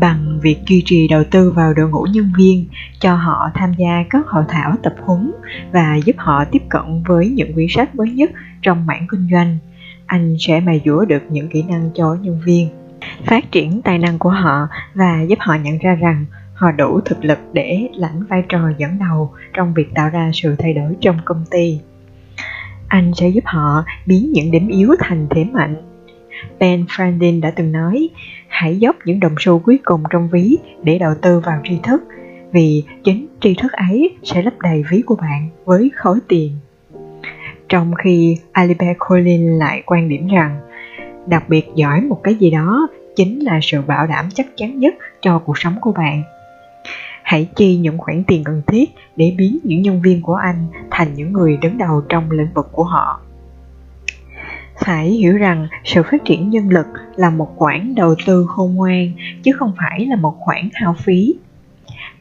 bằng 0.00 0.40
việc 0.42 0.56
duy 0.66 0.82
trì 0.86 1.08
đầu 1.08 1.24
tư 1.30 1.50
vào 1.50 1.74
đội 1.74 1.88
ngũ 1.88 2.02
nhân 2.02 2.32
viên 2.38 2.66
cho 3.00 3.14
họ 3.14 3.50
tham 3.54 3.72
gia 3.78 4.04
các 4.10 4.26
hội 4.26 4.44
thảo 4.48 4.74
tập 4.82 4.94
huấn 5.00 5.32
và 5.72 5.96
giúp 6.04 6.16
họ 6.18 6.44
tiếp 6.44 6.62
cận 6.68 7.02
với 7.06 7.28
những 7.28 7.52
quyển 7.54 7.66
sách 7.70 7.94
mới 7.94 8.10
nhất 8.10 8.30
trong 8.62 8.86
mảng 8.86 9.06
kinh 9.10 9.28
doanh. 9.32 9.58
Anh 10.06 10.36
sẽ 10.38 10.60
mài 10.60 10.82
dũa 10.84 11.04
được 11.04 11.22
những 11.30 11.48
kỹ 11.48 11.62
năng 11.62 11.90
cho 11.94 12.16
nhân 12.20 12.40
viên 12.44 12.68
phát 13.26 13.52
triển 13.52 13.82
tài 13.82 13.98
năng 13.98 14.18
của 14.18 14.30
họ 14.30 14.68
và 14.94 15.22
giúp 15.22 15.38
họ 15.40 15.54
nhận 15.54 15.78
ra 15.78 15.94
rằng 15.94 16.24
họ 16.54 16.72
đủ 16.72 17.00
thực 17.04 17.24
lực 17.24 17.38
để 17.52 17.88
lãnh 17.94 18.24
vai 18.24 18.42
trò 18.48 18.58
dẫn 18.78 18.98
đầu 18.98 19.32
trong 19.52 19.74
việc 19.74 19.94
tạo 19.94 20.08
ra 20.08 20.30
sự 20.34 20.56
thay 20.58 20.74
đổi 20.74 20.96
trong 21.00 21.16
công 21.24 21.44
ty. 21.50 21.80
Anh 22.88 23.12
sẽ 23.14 23.28
giúp 23.28 23.44
họ 23.44 23.84
biến 24.06 24.32
những 24.32 24.50
điểm 24.50 24.68
yếu 24.68 24.94
thành 24.98 25.26
thế 25.30 25.44
mạnh. 25.44 25.76
Ben 26.58 26.84
Franklin 26.84 27.40
đã 27.40 27.50
từng 27.50 27.72
nói, 27.72 28.08
hãy 28.50 28.78
dốc 28.78 28.96
những 29.04 29.20
đồng 29.20 29.34
xu 29.38 29.58
cuối 29.58 29.78
cùng 29.84 30.02
trong 30.10 30.28
ví 30.28 30.58
để 30.82 30.98
đầu 30.98 31.14
tư 31.22 31.40
vào 31.40 31.60
tri 31.64 31.78
thức, 31.82 32.02
vì 32.52 32.84
chính 33.04 33.26
tri 33.40 33.54
thức 33.54 33.72
ấy 33.72 34.16
sẽ 34.22 34.42
lấp 34.42 34.54
đầy 34.62 34.84
ví 34.90 35.02
của 35.02 35.16
bạn 35.16 35.48
với 35.64 35.90
khối 35.96 36.18
tiền. 36.28 36.52
Trong 37.68 37.94
khi 37.94 38.36
Albert 38.52 38.98
Collins 38.98 39.60
lại 39.60 39.82
quan 39.86 40.08
điểm 40.08 40.28
rằng, 40.28 40.60
đặc 41.26 41.48
biệt 41.48 41.66
giỏi 41.74 42.00
một 42.00 42.20
cái 42.22 42.34
gì 42.34 42.50
đó 42.50 42.88
chính 43.16 43.44
là 43.44 43.58
sự 43.62 43.82
bảo 43.82 44.06
đảm 44.06 44.28
chắc 44.34 44.46
chắn 44.56 44.78
nhất 44.78 44.94
cho 45.20 45.38
cuộc 45.38 45.58
sống 45.58 45.74
của 45.80 45.92
bạn. 45.92 46.22
Hãy 47.22 47.48
chi 47.56 47.76
những 47.76 47.98
khoản 47.98 48.22
tiền 48.26 48.44
cần 48.44 48.62
thiết 48.66 48.90
để 49.16 49.34
biến 49.38 49.58
những 49.62 49.82
nhân 49.82 50.02
viên 50.02 50.22
của 50.22 50.34
anh 50.34 50.66
thành 50.90 51.14
những 51.14 51.32
người 51.32 51.56
đứng 51.56 51.78
đầu 51.78 52.02
trong 52.08 52.30
lĩnh 52.30 52.52
vực 52.54 52.68
của 52.72 52.84
họ 52.84 53.20
phải 54.84 55.08
hiểu 55.08 55.36
rằng 55.36 55.68
sự 55.84 56.02
phát 56.02 56.24
triển 56.24 56.50
nhân 56.50 56.68
lực 56.68 56.86
là 57.16 57.30
một 57.30 57.56
khoản 57.56 57.94
đầu 57.94 58.14
tư 58.26 58.46
khôn 58.48 58.74
ngoan 58.74 59.12
chứ 59.42 59.52
không 59.52 59.72
phải 59.78 60.06
là 60.06 60.16
một 60.16 60.34
khoản 60.38 60.68
hao 60.72 60.94
phí 60.98 61.34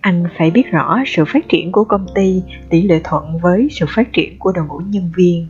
anh 0.01 0.24
phải 0.38 0.51
biết 0.51 0.72
rõ 0.72 0.99
sự 1.05 1.26
phát 1.26 1.49
triển 1.49 1.72
của 1.72 1.84
công 1.84 2.05
ty 2.16 2.43
tỷ 2.70 2.82
lệ 2.82 3.01
thuận 3.03 3.39
với 3.39 3.68
sự 3.72 3.86
phát 3.95 4.14
triển 4.14 4.39
của 4.39 4.51
đội 4.51 4.66
ngũ 4.66 4.78
nhân 4.78 5.12
viên 5.16 5.47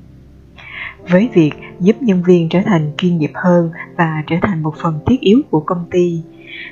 với 1.09 1.29
việc 1.33 1.51
giúp 1.79 1.95
nhân 2.01 2.23
viên 2.23 2.49
trở 2.49 2.59
thành 2.65 2.91
chuyên 2.97 3.17
nghiệp 3.17 3.31
hơn 3.33 3.71
và 3.97 4.23
trở 4.27 4.35
thành 4.41 4.63
một 4.63 4.73
phần 4.81 4.99
thiết 5.05 5.19
yếu 5.21 5.41
của 5.49 5.59
công 5.59 5.85
ty 5.91 6.21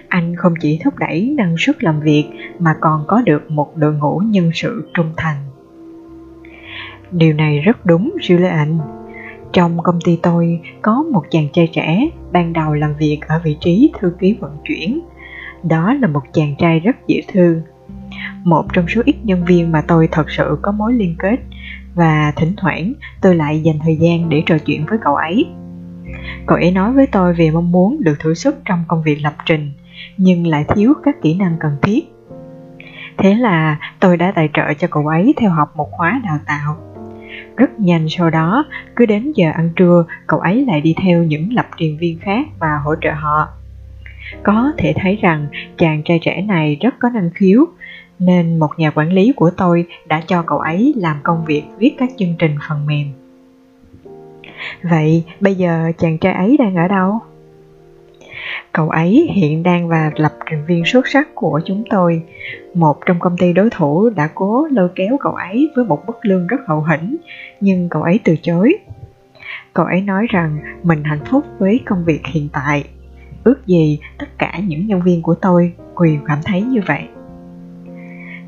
Anh 0.08 0.36
không 0.36 0.54
chỉ 0.62 0.80
thúc 0.84 0.98
đẩy 0.98 1.34
năng 1.38 1.56
suất 1.58 1.84
làm 1.84 2.00
việc 2.00 2.26
mà 2.60 2.76
còn 2.82 3.04
có 3.08 3.22
được 3.26 3.52
một 3.52 3.78
đội 3.78 3.94
ngũ 3.94 4.22
nhân 4.26 4.52
sự 4.54 4.90
trung 4.94 5.14
thành. 5.18 5.38
Điều 7.12 7.34
này 7.34 7.60
rất 7.60 7.86
đúng, 7.86 8.14
Julian. 8.22 8.78
Trong 9.54 9.84
công 9.84 10.00
ty 10.06 10.20
tôi 10.24 10.62
có 10.82 11.04
một 11.12 11.24
chàng 11.32 11.48
trai 11.54 11.68
trẻ 11.68 12.10
ban 12.32 12.54
đầu 12.54 12.74
làm 12.74 12.94
việc 13.00 13.20
ở 13.28 13.42
vị 13.44 13.58
trí 13.60 13.92
thư 14.00 14.14
ký 14.20 14.38
vận 14.40 14.58
chuyển. 14.64 15.00
Đó 15.64 15.94
là 15.94 16.08
một 16.08 16.22
chàng 16.34 16.56
trai 16.58 16.80
rất 16.80 16.96
dễ 17.08 17.22
thương. 17.28 17.62
Một 18.44 18.66
trong 18.74 18.86
số 18.88 19.02
ít 19.06 19.16
nhân 19.24 19.46
viên 19.46 19.72
mà 19.72 19.82
tôi 19.88 20.08
thật 20.12 20.32
sự 20.32 20.58
có 20.62 20.72
mối 20.72 20.94
liên 20.94 21.16
kết 21.20 21.38
và 21.96 22.34
thỉnh 22.36 22.54
thoảng 22.58 22.94
tôi 23.22 23.36
lại 23.36 23.62
dành 23.62 23.80
thời 23.84 23.96
gian 23.96 24.30
để 24.30 24.44
trò 24.46 24.58
chuyện 24.58 24.86
với 24.86 24.98
cậu 25.02 25.16
ấy. 25.16 25.48
Cậu 26.46 26.58
ấy 26.58 26.72
nói 26.72 26.92
với 26.92 27.08
tôi 27.08 27.34
về 27.34 27.52
mong 27.52 27.72
muốn 27.72 28.04
được 28.04 28.16
thử 28.20 28.34
sức 28.34 28.56
trong 28.66 28.84
công 28.88 29.04
việc 29.04 29.22
lập 29.22 29.34
trình, 29.46 29.72
nhưng 30.18 30.48
lại 30.48 30.66
thiếu 30.76 30.94
các 31.04 31.16
kỹ 31.22 31.34
năng 31.34 31.56
cần 31.60 31.72
thiết. 31.82 32.06
Thế 33.18 33.36
là 33.36 33.80
tôi 34.00 34.18
đã 34.18 34.32
tài 34.36 34.50
trợ 34.54 34.74
cho 34.74 34.88
cậu 34.92 35.08
ấy 35.08 35.34
theo 35.38 35.50
học 35.52 35.78
một 35.78 35.88
khóa 35.92 36.22
đào 36.24 36.40
tạo. 36.46 36.78
Rất 37.58 37.80
nhanh 37.80 38.06
sau 38.10 38.30
đó, 38.30 38.66
cứ 38.96 39.06
đến 39.06 39.32
giờ 39.36 39.52
ăn 39.54 39.70
trưa, 39.76 40.06
cậu 40.28 40.40
ấy 40.40 40.66
lại 40.66 40.82
đi 40.82 40.96
theo 41.04 41.24
những 41.24 41.54
lập 41.54 41.68
trình 41.78 41.98
viên 41.98 42.20
khác 42.20 42.48
và 42.60 42.78
hỗ 42.84 42.96
trợ 43.02 43.12
họ. 43.12 43.48
Có 44.44 44.72
thể 44.78 44.94
thấy 44.96 45.18
rằng 45.22 45.48
chàng 45.78 46.02
trai 46.06 46.20
trẻ 46.22 46.42
này 46.42 46.78
rất 46.82 46.94
có 47.00 47.10
năng 47.10 47.30
khiếu, 47.30 47.66
nên 48.20 48.60
một 48.60 48.70
nhà 48.78 48.92
quản 48.92 49.12
lý 49.12 49.34
của 49.36 49.52
tôi 49.58 49.86
đã 50.06 50.22
cho 50.28 50.42
cậu 50.42 50.60
ấy 50.60 50.94
làm 50.98 51.18
công 51.24 51.46
việc 51.46 51.64
viết 51.78 51.96
các 51.98 52.10
chương 52.18 52.36
trình 52.40 52.56
phần 52.70 52.86
mềm. 52.86 53.08
Vậy 54.84 55.24
bây 55.40 55.56
giờ 55.56 55.92
chàng 55.98 56.18
trai 56.18 56.34
ấy 56.34 56.58
đang 56.58 56.76
ở 56.76 56.88
đâu? 56.88 57.20
Cậu 58.74 58.90
ấy 58.90 59.30
hiện 59.36 59.64
đang 59.64 59.90
là 59.90 60.12
lập 60.16 60.32
trình 60.50 60.66
viên 60.66 60.86
xuất 60.86 61.08
sắc 61.08 61.28
của 61.36 61.62
chúng 61.66 61.84
tôi. 61.90 62.22
Một 62.74 62.98
trong 63.06 63.20
công 63.20 63.38
ty 63.38 63.54
đối 63.54 63.70
thủ 63.70 64.10
đã 64.10 64.30
cố 64.36 64.68
lôi 64.72 64.90
kéo 64.96 65.18
cậu 65.20 65.34
ấy 65.34 65.70
với 65.76 65.86
một 65.86 66.04
mức 66.08 66.18
lương 66.22 66.48
rất 66.48 66.58
hậu 66.68 66.84
hĩnh, 66.84 67.18
nhưng 67.62 67.90
cậu 67.90 68.02
ấy 68.02 68.20
từ 68.24 68.36
chối. 68.42 68.74
Cậu 69.74 69.86
ấy 69.86 70.02
nói 70.02 70.28
rằng 70.30 70.60
mình 70.84 71.04
hạnh 71.04 71.26
phúc 71.26 71.46
với 71.60 71.80
công 71.86 72.06
việc 72.06 72.22
hiện 72.26 72.50
tại. 72.54 72.84
Ước 73.44 73.68
gì 73.68 74.00
tất 74.18 74.38
cả 74.38 74.60
những 74.68 74.88
nhân 74.88 75.02
viên 75.02 75.22
của 75.22 75.36
tôi 75.36 75.74
đều 76.02 76.18
cảm 76.28 76.40
thấy 76.46 76.62
như 76.62 76.80
vậy. 76.88 77.04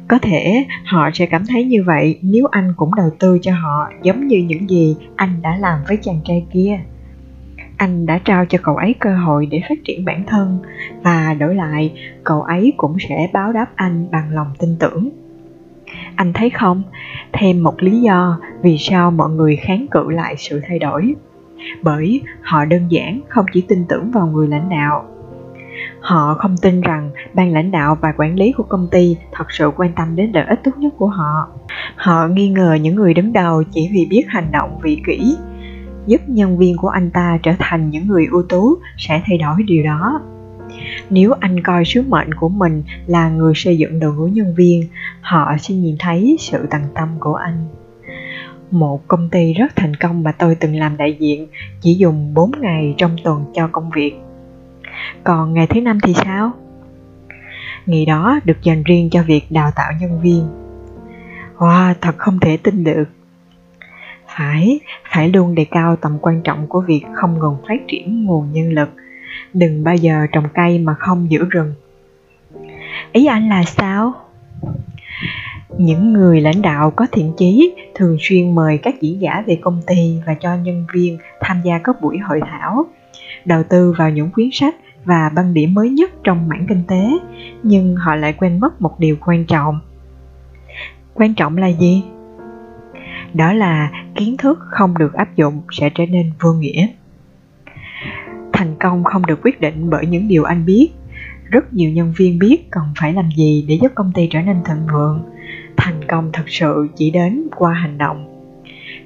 Có 0.07 0.19
thể 0.21 0.65
họ 0.85 1.09
sẽ 1.13 1.25
cảm 1.25 1.43
thấy 1.45 1.63
như 1.63 1.83
vậy 1.83 2.19
nếu 2.21 2.45
anh 2.51 2.73
cũng 2.77 2.95
đầu 2.95 3.09
tư 3.19 3.39
cho 3.41 3.51
họ 3.51 3.89
giống 4.03 4.27
như 4.27 4.37
những 4.37 4.69
gì 4.69 4.95
anh 5.15 5.41
đã 5.41 5.57
làm 5.57 5.79
với 5.87 5.97
chàng 6.01 6.19
trai 6.25 6.45
kia. 6.53 6.79
Anh 7.79 8.05
đã 8.05 8.19
trao 8.25 8.45
cho 8.45 8.57
cậu 8.63 8.75
ấy 8.75 8.95
cơ 8.99 9.15
hội 9.15 9.45
để 9.45 9.61
phát 9.69 9.79
triển 9.85 10.05
bản 10.05 10.23
thân 10.27 10.59
và 11.03 11.33
đổi 11.39 11.55
lại 11.55 11.93
cậu 12.23 12.41
ấy 12.41 12.73
cũng 12.77 12.97
sẽ 13.09 13.29
báo 13.33 13.53
đáp 13.53 13.67
anh 13.75 14.07
bằng 14.11 14.31
lòng 14.31 14.47
tin 14.59 14.75
tưởng. 14.79 15.09
Anh 16.15 16.33
thấy 16.33 16.49
không, 16.49 16.83
thêm 17.33 17.63
một 17.63 17.83
lý 17.83 18.01
do 18.01 18.39
vì 18.61 18.77
sao 18.77 19.11
mọi 19.11 19.29
người 19.29 19.55
kháng 19.55 19.85
cự 19.91 20.09
lại 20.09 20.35
sự 20.37 20.61
thay 20.67 20.79
đổi. 20.79 21.15
Bởi 21.81 22.21
họ 22.41 22.65
đơn 22.65 22.87
giản 22.89 23.21
không 23.27 23.45
chỉ 23.53 23.61
tin 23.61 23.85
tưởng 23.89 24.11
vào 24.11 24.27
người 24.27 24.47
lãnh 24.47 24.69
đạo 24.69 25.05
Họ 25.99 26.33
không 26.33 26.55
tin 26.61 26.81
rằng 26.81 27.11
ban 27.33 27.53
lãnh 27.53 27.71
đạo 27.71 27.97
và 28.01 28.13
quản 28.17 28.35
lý 28.35 28.51
của 28.51 28.63
công 28.63 28.87
ty 28.91 29.17
thật 29.31 29.51
sự 29.51 29.71
quan 29.77 29.91
tâm 29.95 30.15
đến 30.15 30.31
lợi 30.33 30.45
ích 30.45 30.59
tốt 30.63 30.71
nhất 30.77 30.93
của 30.97 31.07
họ. 31.07 31.47
Họ 31.95 32.27
nghi 32.27 32.49
ngờ 32.49 32.77
những 32.81 32.95
người 32.95 33.13
đứng 33.13 33.33
đầu 33.33 33.63
chỉ 33.71 33.89
vì 33.93 34.07
biết 34.09 34.23
hành 34.27 34.51
động 34.51 34.79
vị 34.81 35.01
kỷ, 35.07 35.35
giúp 36.09 36.21
nhân 36.27 36.57
viên 36.57 36.77
của 36.77 36.87
anh 36.89 37.09
ta 37.11 37.39
trở 37.43 37.51
thành 37.59 37.89
những 37.89 38.07
người 38.07 38.27
ưu 38.31 38.43
tú 38.43 38.77
sẽ 38.97 39.21
thay 39.25 39.37
đổi 39.37 39.63
điều 39.63 39.83
đó. 39.83 40.21
Nếu 41.09 41.33
anh 41.39 41.63
coi 41.63 41.85
sứ 41.85 42.01
mệnh 42.01 42.33
của 42.33 42.49
mình 42.49 42.83
là 43.07 43.29
người 43.29 43.53
xây 43.55 43.77
dựng 43.77 43.99
đội 43.99 44.13
ngũ 44.13 44.27
nhân 44.27 44.55
viên, 44.55 44.83
họ 45.21 45.55
sẽ 45.59 45.75
nhìn 45.75 45.95
thấy 45.99 46.37
sự 46.39 46.67
tận 46.69 46.81
tâm 46.95 47.09
của 47.19 47.33
anh. 47.33 47.67
Một 48.71 49.07
công 49.07 49.29
ty 49.29 49.53
rất 49.53 49.75
thành 49.75 49.95
công 49.95 50.23
mà 50.23 50.31
tôi 50.31 50.55
từng 50.55 50.75
làm 50.75 50.97
đại 50.97 51.17
diện 51.19 51.47
chỉ 51.81 51.93
dùng 51.93 52.33
4 52.33 52.51
ngày 52.61 52.95
trong 52.97 53.15
tuần 53.23 53.45
cho 53.53 53.69
công 53.71 53.89
việc 53.89 54.13
còn 55.23 55.53
ngày 55.53 55.67
thứ 55.67 55.81
năm 55.81 55.99
thì 56.03 56.13
sao? 56.13 56.51
Ngày 57.85 58.05
đó 58.05 58.39
được 58.45 58.57
dành 58.63 58.83
riêng 58.83 59.09
cho 59.09 59.23
việc 59.23 59.43
đào 59.49 59.71
tạo 59.75 59.91
nhân 59.99 60.21
viên. 60.21 60.47
Wow, 61.57 61.93
thật 62.01 62.17
không 62.17 62.39
thể 62.39 62.57
tin 62.57 62.83
được. 62.83 63.05
Phải, 64.35 64.79
phải 65.11 65.29
luôn 65.29 65.55
đề 65.55 65.65
cao 65.71 65.95
tầm 65.95 66.17
quan 66.21 66.41
trọng 66.41 66.67
của 66.67 66.81
việc 66.81 67.01
không 67.13 67.39
ngừng 67.39 67.57
phát 67.67 67.87
triển 67.87 68.25
nguồn 68.25 68.53
nhân 68.53 68.73
lực. 68.73 68.89
Đừng 69.53 69.83
bao 69.83 69.95
giờ 69.95 70.27
trồng 70.31 70.47
cây 70.53 70.79
mà 70.79 70.93
không 70.93 71.31
giữ 71.31 71.45
rừng. 71.49 71.73
Ý 73.11 73.25
anh 73.25 73.49
là 73.49 73.63
sao? 73.63 74.13
Những 75.77 76.13
người 76.13 76.41
lãnh 76.41 76.61
đạo 76.61 76.91
có 76.91 77.07
thiện 77.11 77.33
chí 77.37 77.75
thường 77.95 78.17
xuyên 78.19 78.55
mời 78.55 78.77
các 78.77 79.01
diễn 79.01 79.21
giả 79.21 79.43
về 79.47 79.57
công 79.61 79.81
ty 79.87 80.17
và 80.25 80.33
cho 80.33 80.55
nhân 80.55 80.85
viên 80.93 81.17
tham 81.41 81.61
gia 81.63 81.79
các 81.83 82.01
buổi 82.01 82.17
hội 82.17 82.41
thảo, 82.45 82.85
đầu 83.45 83.63
tư 83.69 83.93
vào 83.97 84.09
những 84.09 84.31
quyển 84.31 84.49
sách 84.51 84.75
và 85.05 85.29
băng 85.35 85.53
điểm 85.53 85.73
mới 85.73 85.89
nhất 85.89 86.11
trong 86.23 86.47
mảng 86.47 86.65
kinh 86.69 86.83
tế 86.87 87.09
nhưng 87.63 87.95
họ 87.95 88.15
lại 88.15 88.33
quên 88.33 88.59
mất 88.59 88.81
một 88.81 88.99
điều 88.99 89.17
quan 89.25 89.45
trọng 89.45 89.79
quan 91.13 91.33
trọng 91.33 91.57
là 91.57 91.67
gì 91.67 92.03
đó 93.33 93.53
là 93.53 93.91
kiến 94.15 94.37
thức 94.37 94.59
không 94.61 94.97
được 94.97 95.13
áp 95.13 95.35
dụng 95.35 95.61
sẽ 95.71 95.89
trở 95.95 96.05
nên 96.05 96.31
vô 96.41 96.53
nghĩa. 96.53 96.87
Thành 98.53 98.75
công 98.79 99.03
không 99.03 99.25
được 99.25 99.39
quyết 99.43 99.61
định 99.61 99.89
bởi 99.89 100.05
những 100.05 100.27
điều 100.27 100.43
anh 100.43 100.65
biết. 100.65 100.89
Rất 101.49 101.73
nhiều 101.73 101.91
nhân 101.91 102.13
viên 102.17 102.39
biết 102.39 102.71
cần 102.71 102.83
phải 102.99 103.13
làm 103.13 103.29
gì 103.35 103.65
để 103.67 103.79
giúp 103.81 103.91
công 103.95 104.11
ty 104.15 104.27
trở 104.31 104.41
nên 104.41 104.57
thịnh 104.65 104.87
vượng. 104.93 105.23
Thành 105.77 106.07
công 106.07 106.29
thực 106.33 106.49
sự 106.49 106.87
chỉ 106.95 107.11
đến 107.11 107.47
qua 107.55 107.73
hành 107.73 107.97
động. 107.97 108.25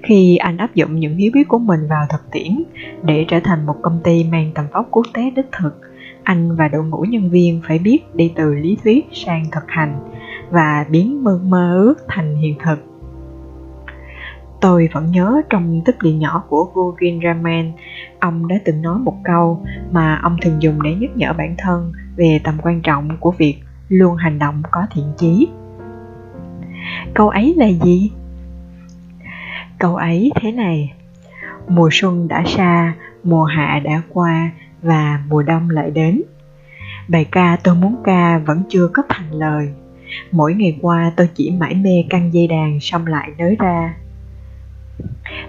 Khi 0.03 0.37
anh 0.37 0.57
áp 0.57 0.75
dụng 0.75 0.99
những 0.99 1.17
hiểu 1.17 1.31
biết 1.33 1.47
của 1.47 1.59
mình 1.59 1.79
vào 1.89 2.05
thực 2.09 2.31
tiễn 2.31 2.63
để 3.03 3.25
trở 3.27 3.39
thành 3.43 3.65
một 3.65 3.75
công 3.81 3.99
ty 4.03 4.23
mang 4.23 4.51
tầm 4.55 4.65
vóc 4.73 4.87
quốc 4.91 5.05
tế 5.13 5.31
đích 5.35 5.51
thực, 5.51 5.79
anh 6.23 6.55
và 6.55 6.67
đội 6.67 6.83
ngũ 6.83 7.01
nhân 7.01 7.29
viên 7.29 7.61
phải 7.67 7.79
biết 7.79 8.15
đi 8.15 8.31
từ 8.35 8.53
lý 8.53 8.77
thuyết 8.83 9.05
sang 9.11 9.45
thực 9.51 9.63
hành 9.67 9.99
và 10.49 10.85
biến 10.89 11.23
mơ 11.23 11.39
mơ 11.43 11.77
ước 11.77 11.95
thành 12.07 12.35
hiện 12.35 12.55
thực 12.63 12.92
tôi 14.63 14.89
vẫn 14.93 15.11
nhớ 15.11 15.41
trong 15.49 15.81
tích 15.85 15.97
điện 16.03 16.19
nhỏ 16.19 16.43
của 16.49 16.71
Gugin 16.73 17.19
Raman 17.23 17.71
ông 18.19 18.47
đã 18.47 18.55
từng 18.65 18.81
nói 18.81 18.99
một 18.99 19.15
câu 19.23 19.65
mà 19.91 20.19
ông 20.23 20.37
thường 20.41 20.61
dùng 20.61 20.81
để 20.81 20.95
nhắc 20.95 21.09
nhở 21.15 21.33
bản 21.33 21.55
thân 21.57 21.91
về 22.15 22.39
tầm 22.43 22.57
quan 22.63 22.81
trọng 22.81 23.17
của 23.19 23.31
việc 23.31 23.55
luôn 23.89 24.15
hành 24.15 24.39
động 24.39 24.61
có 24.71 24.85
thiện 24.91 25.05
chí. 25.17 25.47
Câu 27.13 27.29
ấy 27.29 27.53
là 27.57 27.67
gì? 27.67 28.11
Câu 29.79 29.95
ấy 29.95 30.31
thế 30.41 30.51
này. 30.51 30.93
Mùa 31.67 31.89
xuân 31.91 32.27
đã 32.27 32.43
xa, 32.47 32.93
mùa 33.23 33.43
hạ 33.43 33.81
đã 33.83 34.01
qua 34.09 34.51
và 34.81 35.23
mùa 35.29 35.43
đông 35.43 35.69
lại 35.69 35.91
đến. 35.91 36.21
Bài 37.07 37.25
ca 37.31 37.57
tôi 37.63 37.75
muốn 37.75 37.95
ca 38.03 38.37
vẫn 38.37 38.63
chưa 38.69 38.87
có 38.87 39.03
thành 39.09 39.31
lời. 39.31 39.73
Mỗi 40.31 40.53
ngày 40.53 40.77
qua 40.81 41.11
tôi 41.17 41.29
chỉ 41.35 41.51
mãi 41.51 41.75
mê 41.75 42.05
căng 42.09 42.33
dây 42.33 42.47
đàn 42.47 42.79
xong 42.79 43.07
lại 43.07 43.31
nới 43.37 43.55
ra 43.59 43.93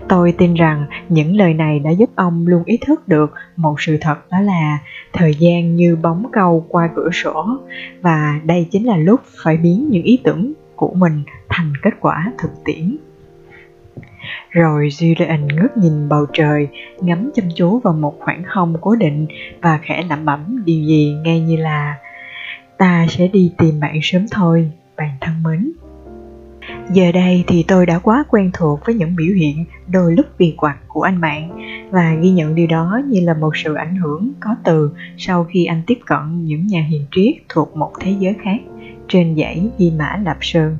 tôi 0.09 0.35
tin 0.39 0.55
rằng 0.55 0.87
những 1.09 1.37
lời 1.37 1.55
này 1.55 1.79
đã 1.79 1.91
giúp 1.91 2.11
ông 2.15 2.47
luôn 2.47 2.63
ý 2.65 2.79
thức 2.87 3.09
được 3.09 3.33
một 3.57 3.81
sự 3.81 3.99
thật 4.01 4.31
đó 4.31 4.41
là 4.41 4.79
thời 5.13 5.35
gian 5.35 5.77
như 5.77 5.97
bóng 5.97 6.27
câu 6.33 6.67
qua 6.69 6.91
cửa 6.97 7.11
sổ 7.13 7.47
và 8.01 8.41
đây 8.45 8.69
chính 8.71 8.87
là 8.87 8.97
lúc 8.97 9.21
phải 9.45 9.57
biến 9.57 9.89
những 9.91 10.03
ý 10.03 10.21
tưởng 10.25 10.53
của 10.77 10.95
mình 10.95 11.23
thành 11.49 11.73
kết 11.83 11.95
quả 12.01 12.33
thực 12.39 12.65
tiễn 12.65 12.97
rồi 14.51 14.89
Julian 14.89 15.55
ngước 15.55 15.77
nhìn 15.77 16.09
bầu 16.09 16.27
trời, 16.33 16.69
ngắm 17.01 17.31
chăm 17.35 17.45
chú 17.57 17.79
vào 17.79 17.95
một 17.95 18.15
khoảng 18.21 18.43
không 18.47 18.77
cố 18.81 18.95
định 18.95 19.27
và 19.63 19.79
khẽ 19.83 20.05
lẩm 20.09 20.25
bẩm 20.25 20.63
điều 20.65 20.85
gì 20.85 21.17
nghe 21.25 21.41
như 21.41 21.57
là 21.57 21.97
Ta 22.79 23.07
sẽ 23.09 23.29
đi 23.29 23.53
tìm 23.59 23.81
bạn 23.81 23.99
sớm 24.03 24.27
thôi, 24.31 24.71
bạn 24.97 25.11
thân 25.21 25.43
mến. 25.43 25.73
Giờ 26.93 27.13
đây 27.13 27.45
thì 27.47 27.65
tôi 27.69 27.87
đã 27.87 27.99
quá 27.99 28.25
quen 28.29 28.51
thuộc 28.53 28.81
với 28.87 28.95
những 28.95 29.17
biểu 29.17 29.35
hiện 29.35 29.65
đôi 29.89 30.13
lúc 30.17 30.27
kỳ 30.39 30.55
quặc 30.57 30.79
của 30.89 31.03
anh 31.03 31.21
bạn 31.21 31.51
và 31.91 32.15
ghi 32.15 32.31
nhận 32.31 32.55
điều 32.55 32.67
đó 32.67 33.01
như 33.09 33.21
là 33.21 33.35
một 33.35 33.57
sự 33.57 33.75
ảnh 33.75 33.97
hưởng 33.97 34.33
có 34.41 34.51
từ 34.65 34.91
sau 35.19 35.45
khi 35.45 35.65
anh 35.65 35.83
tiếp 35.87 35.99
cận 36.07 36.45
những 36.45 36.67
nhà 36.67 36.87
hiền 36.91 37.03
triết 37.11 37.35
thuộc 37.49 37.77
một 37.77 37.93
thế 38.01 38.15
giới 38.19 38.35
khác 38.43 38.59
trên 39.09 39.37
dãy 39.37 39.71
Hy 39.79 39.91
Mã 39.91 40.21
Lạp 40.25 40.39
Sơn. 40.41 40.77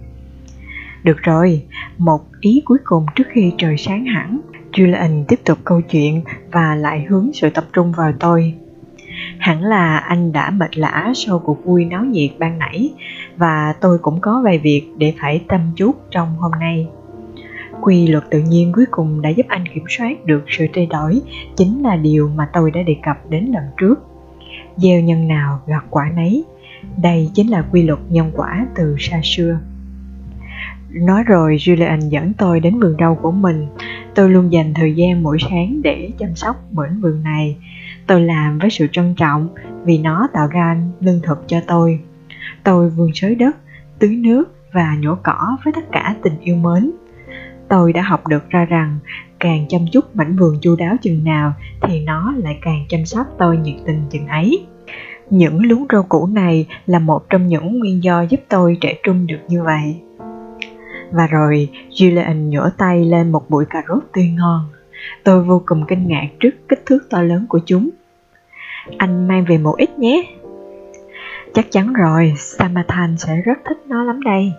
Được 1.03 1.17
rồi, 1.23 1.63
một 1.99 2.21
ý 2.41 2.63
cuối 2.65 2.79
cùng 2.85 3.07
trước 3.15 3.27
khi 3.33 3.53
trời 3.59 3.77
sáng 3.77 4.05
hẳn, 4.05 4.41
Julian 4.73 5.25
tiếp 5.29 5.41
tục 5.45 5.59
câu 5.65 5.81
chuyện 5.81 6.23
và 6.53 6.75
lại 6.75 7.07
hướng 7.09 7.31
sự 7.35 7.51
tập 7.51 7.65
trung 7.73 7.93
vào 7.93 8.13
tôi. 8.21 8.55
Hẳn 9.39 9.65
là 9.65 9.97
anh 9.99 10.33
đã 10.33 10.51
mệt 10.51 10.79
lã 10.79 11.13
sau 11.15 11.39
cuộc 11.39 11.65
vui 11.65 11.85
náo 11.85 12.05
nhiệt 12.05 12.31
ban 12.39 12.59
nãy, 12.59 12.91
và 13.37 13.75
tôi 13.81 13.99
cũng 13.99 14.21
có 14.21 14.41
vài 14.45 14.59
việc 14.59 14.83
để 14.99 15.15
phải 15.21 15.45
tâm 15.49 15.61
chút 15.77 15.93
trong 16.11 16.37
hôm 16.37 16.53
nay. 16.61 16.87
Quy 17.81 18.07
luật 18.07 18.25
tự 18.31 18.41
nhiên 18.41 18.73
cuối 18.73 18.85
cùng 18.91 19.23
đã 19.23 19.31
giúp 19.31 19.47
anh 19.49 19.65
kiểm 19.75 19.85
soát 19.89 20.25
được 20.25 20.45
sự 20.49 20.67
thay 20.75 20.87
đổi 20.87 21.21
chính 21.57 21.83
là 21.83 21.97
điều 21.97 22.29
mà 22.29 22.49
tôi 22.53 22.71
đã 22.71 22.83
đề 22.83 22.97
cập 23.03 23.31
đến 23.31 23.45
lần 23.45 23.65
trước. 23.77 23.95
gieo 24.77 25.01
nhân 25.01 25.29
nào 25.29 25.61
gặt 25.67 25.85
quả 25.91 26.11
nấy, 26.17 26.45
đây 27.03 27.31
chính 27.35 27.51
là 27.51 27.63
quy 27.73 27.83
luật 27.83 27.99
nhân 28.09 28.31
quả 28.35 28.67
từ 28.75 28.97
xa 28.99 29.21
xưa 29.23 29.59
nói 30.95 31.23
rồi, 31.25 31.57
julian 31.57 32.09
dẫn 32.09 32.33
tôi 32.39 32.61
đến 32.61 32.81
vườn 32.81 32.97
rau 32.99 33.15
của 33.15 33.31
mình 33.31 33.67
tôi 34.15 34.31
luôn 34.31 34.53
dành 34.53 34.75
thời 34.75 34.95
gian 34.95 35.23
mỗi 35.23 35.39
sáng 35.51 35.83
để 35.83 36.11
chăm 36.19 36.35
sóc 36.35 36.57
mảnh 36.73 37.01
vườn 37.01 37.23
này 37.23 37.57
tôi 38.07 38.21
làm 38.21 38.59
với 38.59 38.71
sự 38.71 38.87
trân 38.93 39.15
trọng 39.15 39.49
vì 39.85 39.99
nó 39.99 40.29
tạo 40.33 40.47
ra 40.47 40.77
lương 41.01 41.21
thực 41.23 41.49
cho 41.49 41.61
tôi. 41.67 42.01
Tôi 42.65 42.91
vườn 42.91 43.11
xới 43.15 43.35
đất, 43.35 43.57
tưới 43.99 44.17
nước 44.17 44.45
và 44.73 44.97
nhổ 45.01 45.15
cỏ 45.23 45.57
với 45.65 45.73
tất 45.73 45.85
cả 45.93 46.17
tình 46.23 46.41
yêu 46.41 46.57
mến. 46.57 46.91
Tôi 47.69 47.93
đã 47.93 48.03
học 48.03 48.27
được 48.27 48.51
ra 48.51 48.65
rằng 48.65 48.99
càng 49.41 49.67
chăm 49.69 49.81
chút 49.93 50.17
mảnh 50.17 50.37
vườn 50.37 50.59
chu 50.61 50.77
đáo 50.77 50.97
chừng 51.03 51.25
nào 51.25 51.53
thì 51.83 52.01
nó 52.01 52.35
lại 52.37 52.59
càng 52.63 52.85
chăm 52.89 53.07
sóc 53.07 53.27
tôi 53.39 53.57
nhiệt 53.57 53.77
tình 53.87 54.03
chừng 54.11 54.27
ấy. 54.27 54.67
Những 55.31 55.67
luống 55.67 55.87
rau 55.93 56.03
củ 56.03 56.27
này 56.27 56.67
là 56.87 56.99
một 56.99 57.31
trong 57.31 57.47
những 57.47 57.79
nguyên 57.79 58.05
do 58.05 58.23
giúp 58.23 58.41
tôi 58.49 58.77
trẻ 58.81 58.99
trung 59.03 59.27
được 59.27 59.39
như 59.49 59.63
vậy. 59.63 60.01
Và 61.11 61.27
rồi, 61.27 61.69
Julian 61.91 62.49
nhổ 62.49 62.69
tay 62.79 63.05
lên 63.05 63.33
một 63.33 63.51
bụi 63.51 63.65
cà 63.71 63.83
rốt 63.89 64.03
tươi 64.13 64.29
ngon 64.29 64.61
tôi 65.25 65.45
vô 65.45 65.63
cùng 65.67 65.85
kinh 65.89 66.09
ngạc 66.09 66.27
trước 66.41 66.69
kích 66.69 66.83
thước 66.87 66.99
to 67.11 67.23
lớn 67.23 67.47
của 67.49 67.61
chúng. 67.67 67.91
Anh 68.99 69.29
mang 69.29 69.45
về 69.49 69.59
một 69.59 69.75
ít 69.79 69.99
nhé. 69.99 70.23
Chắc 71.55 71.67
chắn 71.71 71.93
rồi, 71.93 72.35
samathan 72.37 73.17
sẽ 73.19 73.37
rất 73.37 73.59
thích 73.65 73.79
nó 73.87 74.05
lắm 74.05 74.23
đây. 74.23 74.53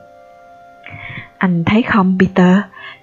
Anh 1.37 1.63
thấy 1.65 1.83
không, 1.83 2.17
peter? 2.19 2.57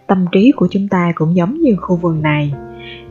Tâm 0.06 0.26
trí 0.32 0.52
của 0.56 0.68
chúng 0.70 0.88
ta 0.88 1.12
cũng 1.14 1.36
giống 1.36 1.60
như 1.60 1.76
khu 1.80 1.96
vườn 1.96 2.22
này. 2.22 2.54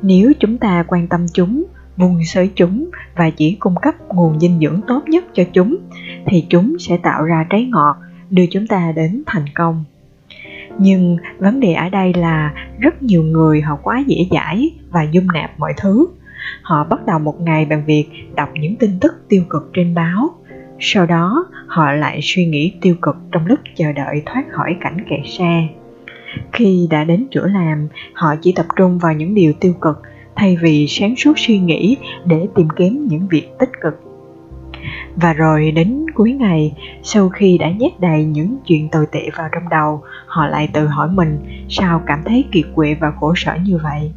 Nếu 0.01 0.31
chúng 0.39 0.57
ta 0.57 0.83
quan 0.87 1.07
tâm 1.07 1.25
chúng, 1.33 1.63
vùng 1.97 2.25
sới 2.25 2.51
chúng 2.55 2.89
và 3.15 3.29
chỉ 3.29 3.55
cung 3.59 3.75
cấp 3.81 3.95
nguồn 4.09 4.39
dinh 4.39 4.59
dưỡng 4.59 4.81
tốt 4.87 5.01
nhất 5.07 5.25
cho 5.33 5.43
chúng, 5.53 5.77
thì 6.25 6.45
chúng 6.49 6.75
sẽ 6.79 6.97
tạo 6.97 7.23
ra 7.23 7.45
trái 7.49 7.65
ngọt, 7.65 7.95
đưa 8.29 8.45
chúng 8.51 8.67
ta 8.67 8.91
đến 8.95 9.23
thành 9.25 9.45
công 9.55 9.83
nhưng 10.79 11.17
vấn 11.39 11.59
đề 11.59 11.73
ở 11.73 11.89
đây 11.89 12.13
là 12.13 12.53
rất 12.79 13.03
nhiều 13.03 13.23
người 13.23 13.61
họ 13.61 13.77
quá 13.83 14.03
dễ 14.07 14.17
dãi 14.31 14.71
và 14.91 15.03
dung 15.03 15.27
nạp 15.33 15.59
mọi 15.59 15.73
thứ. 15.77 16.07
Họ 16.61 16.83
bắt 16.83 17.05
đầu 17.05 17.19
một 17.19 17.41
ngày 17.41 17.65
bằng 17.65 17.83
việc 17.85 18.07
đọc 18.35 18.49
những 18.59 18.75
tin 18.75 18.99
tức 18.99 19.13
tiêu 19.29 19.43
cực 19.49 19.69
trên 19.73 19.93
báo. 19.93 20.29
Sau 20.79 21.05
đó, 21.05 21.45
họ 21.67 21.91
lại 21.91 22.19
suy 22.21 22.45
nghĩ 22.45 22.73
tiêu 22.81 22.95
cực 23.01 23.15
trong 23.31 23.45
lúc 23.45 23.59
chờ 23.75 23.91
đợi 23.91 24.23
thoát 24.25 24.43
khỏi 24.51 24.75
cảnh 24.81 24.97
kẹt 25.09 25.19
xe. 25.25 25.67
Khi 26.53 26.87
đã 26.91 27.03
đến 27.03 27.27
chỗ 27.31 27.41
làm, 27.41 27.87
họ 28.13 28.35
chỉ 28.41 28.53
tập 28.55 28.65
trung 28.75 28.99
vào 28.99 29.13
những 29.13 29.35
điều 29.35 29.53
tiêu 29.53 29.73
cực 29.81 29.97
thay 30.35 30.57
vì 30.61 30.87
sáng 30.87 31.15
suốt 31.15 31.33
suy 31.39 31.59
nghĩ 31.59 31.97
để 32.25 32.47
tìm 32.55 32.67
kiếm 32.75 33.07
những 33.09 33.27
việc 33.27 33.49
tích 33.59 33.69
cực 33.81 34.10
và 35.15 35.33
rồi 35.33 35.71
đến 35.71 36.05
cuối 36.13 36.31
ngày, 36.31 36.73
sau 37.03 37.29
khi 37.29 37.57
đã 37.57 37.71
nhét 37.71 37.99
đầy 37.99 38.25
những 38.25 38.57
chuyện 38.67 38.89
tồi 38.89 39.05
tệ 39.11 39.29
vào 39.37 39.49
trong 39.51 39.69
đầu, 39.69 40.01
họ 40.25 40.47
lại 40.47 40.69
tự 40.73 40.87
hỏi 40.87 41.09
mình, 41.11 41.39
sao 41.69 42.01
cảm 42.05 42.21
thấy 42.25 42.45
kiệt 42.51 42.65
quệ 42.75 42.93
và 42.93 43.11
khổ 43.19 43.33
sở 43.35 43.55
như 43.55 43.79
vậy? 43.83 44.11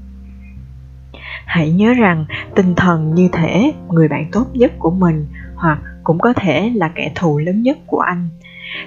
Hãy 1.45 1.71
nhớ 1.71 1.95
rằng, 1.95 2.25
tinh 2.55 2.75
thần 2.75 3.15
như 3.15 3.29
thể 3.33 3.73
người 3.91 4.09
bạn 4.09 4.29
tốt 4.33 4.47
nhất 4.53 4.73
của 4.79 4.91
mình, 4.91 5.27
hoặc 5.55 5.79
cũng 6.05 6.19
có 6.19 6.33
thể 6.33 6.71
là 6.75 6.89
kẻ 6.95 7.13
thù 7.15 7.39
lớn 7.39 7.63
nhất 7.63 7.79
của 7.87 8.01
anh. 8.01 8.29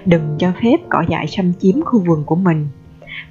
Đừng 0.05 0.35
cho 0.39 0.51
phép 0.63 0.77
cỏ 0.89 1.03
dại 1.09 1.27
xâm 1.27 1.53
chiếm 1.59 1.81
khu 1.85 1.99
vườn 1.99 2.23
của 2.23 2.35
mình. 2.35 2.67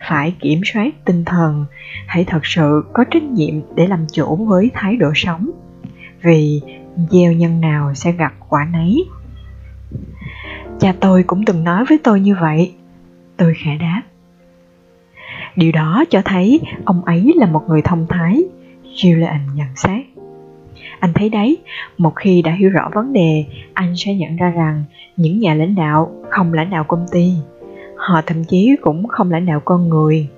Phải 0.09 0.34
kiểm 0.40 0.61
soát 0.72 1.05
tinh 1.05 1.24
thần. 1.24 1.64
Hãy 2.07 2.24
thật 2.24 2.47
sự 2.47 2.84
có 2.92 3.05
trách 3.05 3.22
nhiệm 3.22 3.55
để 3.74 3.86
làm 3.86 4.07
chủ 4.12 4.36
với 4.36 4.70
thái 4.74 4.97
độ 4.97 5.12
sống. 5.14 5.51
Vì 6.22 6.61
gieo 7.11 7.32
nhân 7.32 7.61
nào 7.61 7.94
sẽ 7.94 8.12
gặt 8.12 8.34
quả 8.49 8.68
nấy. 8.72 9.05
Cha 10.80 10.94
tôi 11.01 11.22
cũng 11.22 11.44
từng 11.44 11.64
nói 11.64 11.84
với 11.88 11.99
tôi 12.05 12.20
như 12.20 12.36
vậy. 12.40 12.74
Tôi 13.36 13.55
khẽ 13.64 13.76
đáp. 13.80 14.03
Điều 15.57 15.72
đó 15.72 16.05
cho 16.11 16.22
thấy 16.24 16.61
ông 16.84 17.05
ấy 17.05 17.32
là 17.36 17.47
một 17.47 17.64
người 17.68 17.82
thông 17.82 18.07
thái 18.09 18.42
julian 18.94 19.55
nhận 19.55 19.68
xét. 19.76 20.07
Anh 21.01 21.12
thấy 21.12 21.28
đấy, 21.28 21.59
một 21.99 22.16
khi 22.16 22.42
đã 22.42 22.53
hiểu 22.53 22.70
rõ 22.70 22.90
vấn 22.94 23.12
đề, 23.12 23.44
anh 23.74 23.94
sẽ 23.97 24.14
nhận 24.14 24.36
ra 24.36 24.51
rằng 24.51 24.84
những 25.16 25.40
nhà 25.40 25.55
lãnh 25.55 25.74
đạo 25.74 26.12
không 26.30 26.53
lãnh 26.53 26.70
đạo 26.70 26.84
công 26.84 27.07
ty, 27.12 27.32
họ 27.97 28.22
thậm 28.26 28.44
chí 28.44 28.76
cũng 28.80 29.09
không 29.09 29.30
lãnh 29.30 29.47
đạo 29.47 29.61
con 29.64 29.88
người. 29.88 30.28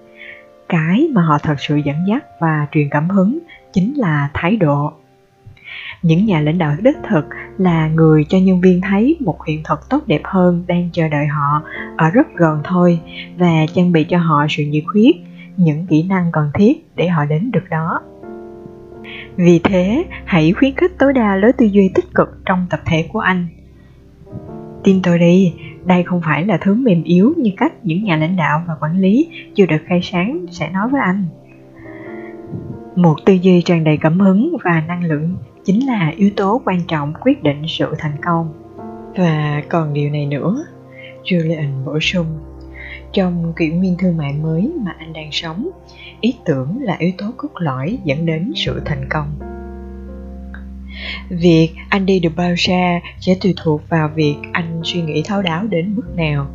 Cái 0.68 1.09
mà 1.12 1.22
họ 1.22 1.38
thật 1.38 1.54
sự 1.59 1.76
dẫn 1.76 1.96
dắt 2.09 2.24
và 2.40 2.66
truyền 2.72 2.88
cảm 2.90 3.09
hứng 3.11 3.38
chính 3.72 3.94
là 3.96 4.30
thái 4.34 4.56
độ 4.56 4.92
những 6.03 6.26
nhà 6.26 6.40
lãnh 6.40 6.59
đạo 6.59 6.74
đích 6.82 6.96
thực 7.09 7.24
là 7.59 7.88
người 7.88 8.24
cho 8.28 8.38
nhân 8.38 8.61
viên 8.61 8.80
thấy 8.80 9.16
một 9.20 9.44
hiện 9.46 9.62
thực 9.64 9.88
tốt 9.90 10.03
đẹp 10.07 10.20
hơn 10.24 10.64
đang 10.66 10.90
chờ 10.92 11.09
đợi 11.09 11.26
họ 11.26 11.62
ở 11.96 12.11
rất 12.11 12.26
gần 12.36 12.61
thôi 12.64 13.01
và 13.38 13.66
trang 13.74 13.92
bị 13.92 14.05
cho 14.05 14.18
họ 14.18 14.46
sự 14.49 14.64
nhiệt 14.64 14.84
huyết, 14.92 15.14
những 15.57 15.86
kỹ 15.86 16.03
năng 16.03 16.32
cần 16.32 16.51
thiết 16.55 16.86
để 16.96 17.09
họ 17.09 17.24
đến 17.24 17.51
được 17.51 17.64
đó. 17.70 18.01
Vì 19.36 19.61
thế, 19.64 20.05
hãy 20.24 20.53
khuyến 20.53 20.74
khích 20.74 20.99
tối 20.99 21.12
đa 21.12 21.36
lối 21.36 21.53
tư 21.53 21.66
duy 21.66 21.90
tích 21.94 22.14
cực 22.14 22.28
trong 22.46 22.66
tập 22.70 22.80
thể 22.86 23.09
của 23.12 23.18
anh. 23.18 23.46
Tin 24.84 25.03
tôi 25.03 25.18
đi, 25.18 25.55
đây 25.84 26.03
không 26.03 26.20
phải 26.24 26.46
là 26.46 26.59
thứ 26.61 26.74
mềm 26.74 27.03
yếu 27.03 27.34
như 27.36 27.51
cách 27.57 27.72
những 27.82 28.05
nhà 28.05 28.16
lãnh 28.16 28.36
đạo 28.36 28.62
và 28.68 28.74
quản 28.80 28.99
lý 28.99 29.28
chưa 29.55 29.66
được 29.66 29.82
khai 29.86 30.01
sáng 30.03 30.46
sẽ 30.51 30.70
nói 30.70 30.88
với 30.88 31.01
anh. 31.01 31.24
Một 32.96 33.14
tư 33.26 33.32
duy 33.32 33.62
tràn 33.62 33.84
đầy 33.84 33.96
cảm 33.96 34.20
hứng 34.20 34.57
và 34.64 34.82
năng 34.88 35.05
lượng 35.05 35.36
chính 35.68 35.86
là 35.86 36.12
yếu 36.16 36.30
tố 36.36 36.62
quan 36.64 36.80
trọng 36.88 37.12
quyết 37.20 37.42
định 37.42 37.62
sự 37.68 37.94
thành 37.98 38.16
công. 38.22 38.52
Và 39.16 39.62
còn 39.68 39.94
điều 39.94 40.10
này 40.10 40.26
nữa, 40.26 40.64
julian 41.24 41.84
bổ 41.84 42.00
sung, 42.00 42.26
trong 43.12 43.52
kỷ 43.56 43.68
nguyên 43.68 43.96
thương 43.98 44.16
mại 44.16 44.32
mới 44.32 44.72
mà 44.84 44.94
anh 44.98 45.12
đang 45.12 45.28
sống, 45.32 45.68
ý 46.20 46.34
tưởng 46.44 46.82
là 46.82 46.96
yếu 46.98 47.10
tố 47.18 47.26
cốt 47.36 47.48
lõi 47.54 47.98
dẫn 48.04 48.26
đến 48.26 48.52
sự 48.56 48.82
thành 48.84 49.06
công. 49.10 49.38
Việc 51.30 51.70
anh 51.88 52.06
đi 52.06 52.20
được 52.20 52.32
bao 52.36 52.54
xa 52.56 53.00
sẽ 53.20 53.36
tùy 53.42 53.54
thuộc 53.56 53.88
vào 53.88 54.10
việc 54.14 54.36
anh 54.52 54.80
suy 54.84 55.02
nghĩ 55.02 55.22
thấu 55.24 55.42
đáo 55.42 55.66
đến 55.66 55.94
mức 55.96 56.16
nào. 56.16 56.46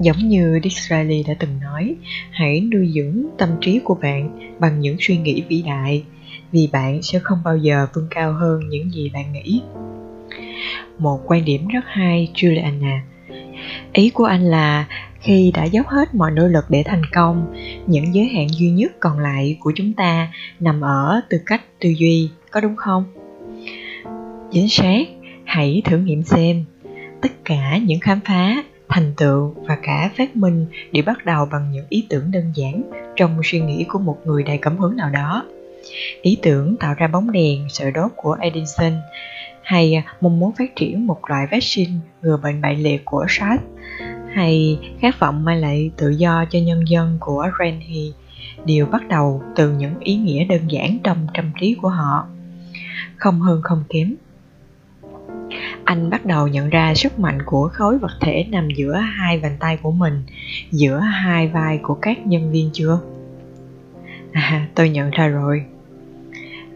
Giống 0.00 0.18
như 0.18 0.60
Disraeli 0.62 1.22
đã 1.22 1.34
từng 1.38 1.60
nói, 1.60 1.94
hãy 2.30 2.60
nuôi 2.60 2.92
dưỡng 2.94 3.26
tâm 3.38 3.48
trí 3.60 3.80
của 3.84 3.94
bạn 3.94 4.54
bằng 4.58 4.80
những 4.80 4.96
suy 5.00 5.16
nghĩ 5.16 5.42
vĩ 5.48 5.62
đại 5.66 6.04
vì 6.52 6.68
bạn 6.72 7.02
sẽ 7.02 7.18
không 7.18 7.38
bao 7.44 7.56
giờ 7.56 7.86
vươn 7.94 8.06
cao 8.10 8.32
hơn 8.32 8.68
những 8.68 8.90
gì 8.92 9.10
bạn 9.14 9.32
nghĩ. 9.32 9.62
Một 10.98 11.20
quan 11.26 11.44
điểm 11.44 11.68
rất 11.68 11.84
hay, 11.86 12.30
Juliana. 12.34 12.98
Ý 13.92 14.10
của 14.10 14.24
anh 14.24 14.42
là 14.42 14.86
khi 15.20 15.52
đã 15.54 15.64
dốc 15.64 15.86
hết 15.88 16.14
mọi 16.14 16.30
nỗ 16.30 16.48
lực 16.48 16.64
để 16.68 16.82
thành 16.86 17.02
công, 17.12 17.54
những 17.86 18.14
giới 18.14 18.28
hạn 18.28 18.48
duy 18.48 18.70
nhất 18.70 18.92
còn 19.00 19.18
lại 19.18 19.56
của 19.60 19.72
chúng 19.76 19.92
ta 19.92 20.28
nằm 20.60 20.80
ở 20.80 21.20
tư 21.30 21.38
cách 21.46 21.62
tư 21.80 21.88
duy, 21.88 22.30
có 22.50 22.60
đúng 22.60 22.76
không? 22.76 23.04
Chính 24.52 24.68
xác, 24.68 25.02
hãy 25.44 25.82
thử 25.84 25.98
nghiệm 25.98 26.22
xem. 26.22 26.64
Tất 27.20 27.32
cả 27.44 27.78
những 27.78 28.00
khám 28.00 28.20
phá, 28.24 28.64
thành 28.88 29.12
tựu 29.16 29.54
và 29.66 29.78
cả 29.82 30.10
phát 30.16 30.36
minh 30.36 30.66
đều 30.92 31.04
bắt 31.06 31.24
đầu 31.24 31.46
bằng 31.52 31.70
những 31.72 31.86
ý 31.88 32.06
tưởng 32.08 32.30
đơn 32.30 32.52
giản 32.54 32.82
trong 33.16 33.40
suy 33.44 33.60
nghĩ 33.60 33.84
của 33.88 33.98
một 33.98 34.18
người 34.24 34.42
đầy 34.42 34.58
cảm 34.58 34.78
hứng 34.78 34.96
nào 34.96 35.10
đó 35.10 35.44
ý 36.22 36.38
tưởng 36.42 36.76
tạo 36.76 36.94
ra 36.94 37.06
bóng 37.06 37.32
đèn, 37.32 37.66
sợi 37.68 37.90
đốt 37.90 38.10
của 38.16 38.36
edison, 38.40 38.92
hay 39.62 39.94
à, 39.94 40.02
mong 40.20 40.40
muốn 40.40 40.52
phát 40.58 40.76
triển 40.76 41.06
một 41.06 41.20
loại 41.28 41.46
vaccine 41.50 41.92
ngừa 42.22 42.36
bệnh 42.36 42.60
bại 42.60 42.76
liệt 42.76 43.04
của 43.04 43.26
SARS, 43.28 43.62
hay 44.32 44.78
khát 45.00 45.20
vọng 45.20 45.44
mang 45.44 45.60
lại 45.60 45.90
tự 45.96 46.08
do 46.10 46.44
cho 46.50 46.58
nhân 46.58 46.88
dân 46.88 47.16
của 47.20 47.46
Renhi 47.58 48.12
đều 48.66 48.86
bắt 48.86 49.08
đầu 49.08 49.42
từ 49.56 49.70
những 49.70 50.00
ý 50.00 50.16
nghĩa 50.16 50.44
đơn 50.44 50.70
giản 50.70 50.98
trong 51.04 51.26
tâm 51.34 51.50
trí 51.60 51.74
của 51.82 51.88
họ. 51.88 52.26
Không 53.16 53.40
hơn 53.40 53.60
không 53.62 53.84
kém, 53.88 54.14
anh 55.84 56.10
bắt 56.10 56.26
đầu 56.26 56.48
nhận 56.48 56.70
ra 56.70 56.94
sức 56.94 57.18
mạnh 57.18 57.38
của 57.46 57.68
khối 57.72 57.98
vật 57.98 58.12
thể 58.20 58.46
nằm 58.50 58.68
giữa 58.70 58.94
hai 58.94 59.40
bàn 59.40 59.56
tay 59.60 59.76
của 59.82 59.90
mình, 59.90 60.22
giữa 60.70 60.98
hai 60.98 61.48
vai 61.48 61.78
của 61.82 61.94
các 61.94 62.26
nhân 62.26 62.52
viên 62.52 62.70
chưa? 62.72 63.00
À 64.32 64.68
tôi 64.74 64.88
nhận 64.88 65.10
ra 65.10 65.26
rồi 65.26 65.64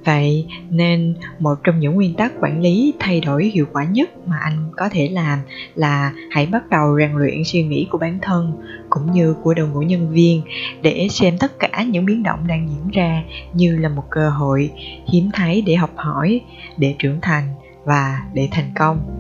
vậy 0.05 0.47
nên 0.71 1.15
một 1.39 1.55
trong 1.65 1.81
những 1.81 1.95
nguyên 1.95 2.15
tắc 2.15 2.33
quản 2.41 2.61
lý 2.61 2.95
thay 2.99 3.21
đổi 3.21 3.45
hiệu 3.45 3.67
quả 3.73 3.85
nhất 3.85 4.11
mà 4.27 4.37
anh 4.43 4.71
có 4.77 4.89
thể 4.89 5.09
làm 5.09 5.39
là 5.75 6.13
hãy 6.31 6.47
bắt 6.47 6.71
đầu 6.71 6.99
rèn 6.99 7.13
luyện 7.13 7.45
suy 7.45 7.63
nghĩ 7.63 7.87
của 7.91 7.99
bản 7.99 8.19
thân 8.23 8.53
cũng 8.91 9.13
như 9.13 9.35
của 9.43 9.55
đội 9.55 9.69
ngũ 9.69 9.81
nhân 9.81 10.09
viên 10.11 10.43
để 10.83 11.09
xem 11.11 11.39
tất 11.39 11.59
cả 11.59 11.83
những 11.83 12.05
biến 12.05 12.23
động 12.23 12.47
đang 12.47 12.69
diễn 12.69 12.91
ra 12.91 13.23
như 13.55 13.77
là 13.77 13.89
một 13.89 14.05
cơ 14.11 14.31
hội 14.31 14.71
hiếm 15.13 15.31
thấy 15.33 15.63
để 15.67 15.75
học 15.75 15.91
hỏi, 15.97 16.41
để 16.77 16.95
trưởng 16.99 17.21
thành 17.23 17.45
và 17.85 18.23
để 18.35 18.49
thành 18.51 18.71
công. 18.75 19.19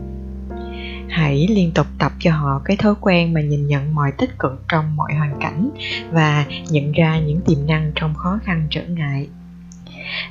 Hãy 1.08 1.46
liên 1.50 1.72
tục 1.74 1.86
tập 1.98 2.12
cho 2.18 2.32
họ 2.32 2.62
cái 2.64 2.76
thói 2.76 2.94
quen 3.00 3.34
mà 3.34 3.40
nhìn 3.40 3.66
nhận 3.66 3.94
mọi 3.94 4.12
tích 4.12 4.38
cực 4.38 4.62
trong 4.68 4.96
mọi 4.96 5.14
hoàn 5.14 5.40
cảnh 5.40 5.70
và 6.10 6.46
nhận 6.70 6.92
ra 6.92 7.20
những 7.20 7.40
tiềm 7.40 7.66
năng 7.66 7.92
trong 7.94 8.14
khó 8.14 8.38
khăn 8.44 8.66
trở 8.70 8.82
ngại 8.86 9.28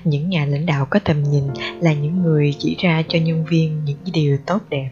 những 0.03 0.29
nhà 0.29 0.45
lãnh 0.45 0.65
đạo 0.65 0.87
có 0.89 0.99
tầm 0.99 1.23
nhìn 1.23 1.43
là 1.81 1.93
những 1.93 2.23
người 2.23 2.55
chỉ 2.59 2.75
ra 2.79 3.03
cho 3.07 3.19
nhân 3.19 3.45
viên 3.45 3.85
những 3.85 3.97
điều 4.13 4.37
tốt 4.45 4.59
đẹp 4.69 4.89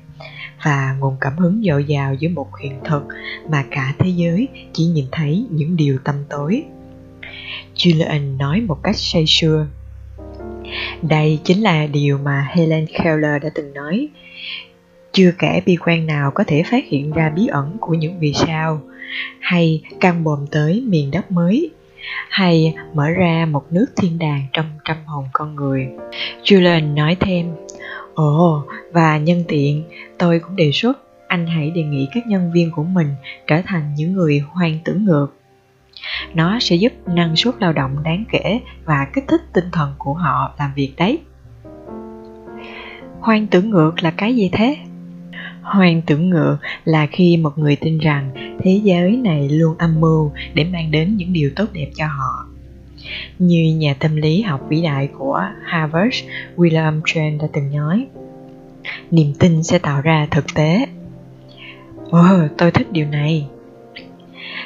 và 0.63 0.95
nguồn 0.99 1.17
cảm 1.21 1.37
hứng 1.37 1.61
dồi 1.69 1.83
dào 1.83 2.13
giữa 2.13 2.29
một 2.29 2.47
hiện 2.61 2.79
thực 2.85 3.03
mà 3.49 3.65
cả 3.71 3.93
thế 3.99 4.09
giới 4.09 4.47
chỉ 4.73 4.85
nhìn 4.85 5.05
thấy 5.11 5.45
những 5.49 5.75
điều 5.75 5.97
tăm 6.03 6.15
tối. 6.29 6.63
Julian 7.75 8.37
nói 8.37 8.61
một 8.61 8.77
cách 8.83 8.95
say 8.97 9.25
sưa. 9.27 9.67
Đây 11.01 11.39
chính 11.43 11.61
là 11.61 11.87
điều 11.87 12.17
mà 12.17 12.47
Helen 12.49 12.85
Keller 12.85 13.43
đã 13.43 13.49
từng 13.55 13.73
nói. 13.73 14.07
Chưa 15.11 15.31
kể 15.39 15.61
bi 15.65 15.75
quan 15.75 16.05
nào 16.05 16.31
có 16.31 16.43
thể 16.47 16.63
phát 16.63 16.83
hiện 16.87 17.11
ra 17.11 17.29
bí 17.29 17.47
ẩn 17.47 17.77
của 17.79 17.93
những 17.93 18.19
vì 18.19 18.33
sao, 18.33 18.81
hay 19.39 19.81
căng 19.99 20.23
bồm 20.23 20.47
tới 20.51 20.83
miền 20.87 21.11
đất 21.11 21.31
mới, 21.31 21.71
hay 22.29 22.75
mở 22.93 23.09
ra 23.09 23.45
một 23.51 23.65
nước 23.71 23.85
thiên 23.95 24.19
đàng 24.19 24.47
trong 24.53 24.65
trăm 24.85 24.97
hồn 25.05 25.25
con 25.33 25.55
người. 25.55 25.87
Julian 26.43 26.93
nói 26.93 27.17
thêm, 27.19 27.51
Ồ, 28.13 28.63
và 28.91 29.17
nhân 29.17 29.43
tiện, 29.47 29.83
tôi 30.17 30.39
cũng 30.39 30.55
đề 30.55 30.71
xuất 30.73 30.99
anh 31.27 31.47
hãy 31.47 31.71
đề 31.71 31.83
nghị 31.83 32.07
các 32.13 32.27
nhân 32.27 32.51
viên 32.51 32.71
của 32.71 32.83
mình 32.83 33.07
trở 33.47 33.61
thành 33.65 33.93
những 33.95 34.13
người 34.13 34.43
hoang 34.49 34.79
tưởng 34.85 35.05
ngược. 35.05 35.27
Nó 36.33 36.59
sẽ 36.59 36.75
giúp 36.75 36.93
năng 37.05 37.35
suất 37.35 37.55
lao 37.59 37.73
động 37.73 38.03
đáng 38.03 38.23
kể 38.31 38.59
và 38.85 39.07
kích 39.13 39.23
thích 39.27 39.41
tinh 39.53 39.65
thần 39.71 39.93
của 39.97 40.13
họ 40.13 40.53
làm 40.59 40.71
việc 40.75 40.93
đấy. 40.97 41.19
Hoang 43.19 43.47
tưởng 43.47 43.69
ngược 43.69 44.03
là 44.03 44.11
cái 44.11 44.35
gì 44.35 44.49
thế? 44.53 44.77
Hoang 45.69 46.01
tưởng 46.01 46.29
ngược 46.29 46.57
là 46.85 47.07
khi 47.11 47.37
một 47.37 47.57
người 47.57 47.75
tin 47.75 47.97
rằng 47.97 48.31
thế 48.63 48.81
giới 48.83 49.17
này 49.17 49.49
luôn 49.49 49.75
âm 49.77 49.99
mưu 49.99 50.31
để 50.53 50.63
mang 50.63 50.91
đến 50.91 51.17
những 51.17 51.33
điều 51.33 51.49
tốt 51.55 51.65
đẹp 51.73 51.89
cho 51.95 52.07
họ. 52.07 52.45
Như 53.39 53.75
nhà 53.75 53.93
tâm 53.99 54.15
lý 54.15 54.41
học 54.41 54.61
vĩ 54.69 54.81
đại 54.81 55.09
của 55.17 55.41
Harvard 55.63 56.15
William 56.57 57.01
James 57.01 57.39
đã 57.39 57.47
từng 57.53 57.75
nói, 57.75 58.07
niềm 59.11 59.33
tin 59.39 59.63
sẽ 59.63 59.79
tạo 59.79 60.01
ra 60.01 60.27
thực 60.31 60.45
tế. 60.55 60.85
Ồ, 62.09 62.19
oh, 62.19 62.51
tôi 62.57 62.71
thích 62.71 62.87
điều 62.91 63.05
này. 63.05 63.47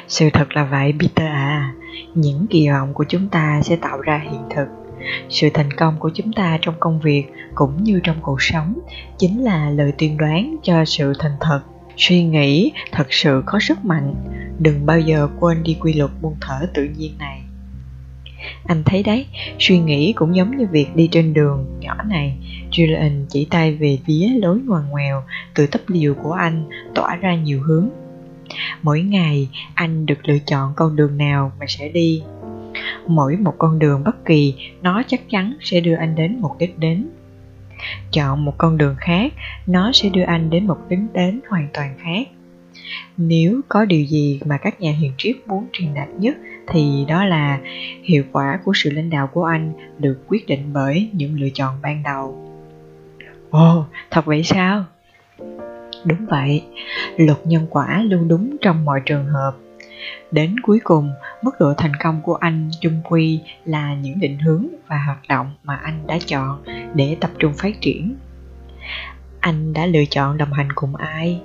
Sự 0.08 0.30
thật 0.32 0.52
là 0.52 0.64
vậy 0.64 0.94
Peter 1.00 1.26
à, 1.26 1.74
những 2.14 2.46
kỳ 2.50 2.68
vọng 2.68 2.94
của 2.94 3.04
chúng 3.08 3.28
ta 3.28 3.60
sẽ 3.62 3.76
tạo 3.76 4.00
ra 4.00 4.22
hiện 4.30 4.42
thực. 4.50 4.83
Sự 5.28 5.48
thành 5.54 5.70
công 5.70 5.96
của 5.98 6.10
chúng 6.14 6.32
ta 6.32 6.58
trong 6.62 6.74
công 6.80 7.00
việc 7.00 7.24
cũng 7.54 7.84
như 7.84 8.00
trong 8.04 8.16
cuộc 8.22 8.42
sống 8.42 8.78
chính 9.18 9.44
là 9.44 9.70
lời 9.70 9.92
tiên 9.98 10.16
đoán 10.16 10.56
cho 10.62 10.84
sự 10.84 11.12
thành 11.18 11.36
thật. 11.40 11.60
Suy 11.96 12.24
nghĩ 12.24 12.72
thật 12.92 13.06
sự 13.10 13.42
có 13.46 13.58
sức 13.60 13.84
mạnh, 13.84 14.14
đừng 14.58 14.86
bao 14.86 15.00
giờ 15.00 15.28
quên 15.40 15.62
đi 15.62 15.76
quy 15.80 15.92
luật 15.92 16.10
buông 16.22 16.36
thở 16.40 16.66
tự 16.74 16.88
nhiên 16.98 17.18
này 17.18 17.44
anh 18.64 18.82
thấy 18.84 19.02
đấy, 19.02 19.26
suy 19.58 19.78
nghĩ 19.78 20.12
cũng 20.12 20.36
giống 20.36 20.56
như 20.56 20.66
việc 20.70 20.96
đi 20.96 21.08
trên 21.12 21.34
đường 21.34 21.66
nhỏ 21.80 21.94
này. 22.08 22.36
Julian 22.70 23.24
chỉ 23.28 23.44
tay 23.44 23.74
về 23.74 23.98
phía 24.06 24.28
lối 24.42 24.58
ngoằn 24.66 24.88
ngoèo 24.90 25.22
từ 25.54 25.66
tấp 25.66 25.80
liều 25.86 26.14
của 26.14 26.32
anh 26.32 26.64
tỏa 26.94 27.16
ra 27.16 27.34
nhiều 27.34 27.62
hướng. 27.62 27.88
Mỗi 28.82 29.02
ngày 29.02 29.48
anh 29.74 30.06
được 30.06 30.28
lựa 30.28 30.38
chọn 30.46 30.72
con 30.76 30.96
đường 30.96 31.18
nào 31.18 31.52
mà 31.60 31.66
sẽ 31.68 31.88
đi. 31.88 32.22
Mỗi 33.06 33.36
một 33.36 33.54
con 33.58 33.78
đường 33.78 34.04
bất 34.04 34.24
kỳ 34.24 34.54
nó 34.82 35.02
chắc 35.06 35.20
chắn 35.30 35.54
sẽ 35.60 35.80
đưa 35.80 35.94
anh 35.94 36.14
đến 36.14 36.40
một 36.40 36.56
đích 36.58 36.78
đến. 36.78 37.08
Chọn 38.12 38.44
một 38.44 38.54
con 38.58 38.78
đường 38.78 38.96
khác, 38.98 39.32
nó 39.66 39.90
sẽ 39.94 40.08
đưa 40.08 40.22
anh 40.22 40.50
đến 40.50 40.66
một 40.66 40.78
đích 40.88 40.98
đến 41.12 41.40
hoàn 41.48 41.68
toàn 41.72 41.94
khác. 41.98 42.28
Nếu 43.16 43.60
có 43.68 43.84
điều 43.84 44.04
gì 44.04 44.40
mà 44.44 44.56
các 44.56 44.80
nhà 44.80 44.92
hiền 44.92 45.12
triết 45.18 45.36
muốn 45.46 45.66
truyền 45.72 45.94
đạt 45.94 46.08
nhất 46.18 46.36
thì 46.66 47.04
đó 47.08 47.24
là 47.24 47.60
hiệu 48.02 48.24
quả 48.32 48.58
của 48.64 48.72
sự 48.74 48.90
lãnh 48.90 49.10
đạo 49.10 49.26
của 49.26 49.44
anh 49.44 49.72
được 49.98 50.24
quyết 50.28 50.46
định 50.46 50.70
bởi 50.72 51.10
những 51.12 51.40
lựa 51.40 51.48
chọn 51.54 51.74
ban 51.82 52.02
đầu 52.02 52.50
ồ 53.50 53.84
thật 54.10 54.24
vậy 54.24 54.42
sao 54.42 54.84
đúng 56.04 56.26
vậy 56.26 56.64
luật 57.16 57.38
nhân 57.46 57.66
quả 57.70 58.02
luôn 58.02 58.28
đúng 58.28 58.56
trong 58.60 58.84
mọi 58.84 59.00
trường 59.06 59.26
hợp 59.26 59.56
đến 60.30 60.60
cuối 60.60 60.80
cùng, 60.84 61.12
mức 61.42 61.50
độ 61.60 61.74
thành 61.74 61.92
công 62.02 62.22
của 62.22 62.34
anh 62.34 62.70
chung 62.80 63.00
quy 63.04 63.40
là 63.64 63.94
những 63.94 64.20
định 64.20 64.38
hướng 64.38 64.66
và 64.88 64.98
hoạt 65.06 65.18
động 65.28 65.54
mà 65.64 65.76
anh 65.76 66.06
đã 66.06 66.18
chọn 66.26 66.62
để 66.94 67.16
tập 67.20 67.30
trung 67.38 67.52
phát 67.54 67.80
triển. 67.80 68.16
Anh 69.40 69.72
đã 69.72 69.86
lựa 69.86 70.04
chọn 70.10 70.38
đồng 70.38 70.52
hành 70.52 70.72
cùng 70.74 70.96
ai? 70.96 71.40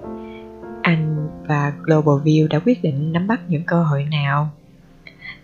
Anh 0.82 1.30
và 1.47 1.74
global 1.84 2.16
view 2.28 2.47
đã 2.47 2.60
quyết 2.60 2.84
định 2.84 3.14
nắm 3.14 3.28
bắt 3.28 3.39
những 3.47 3.64
cơ 3.64 3.84
hội 3.84 4.03
nào? 4.12 4.49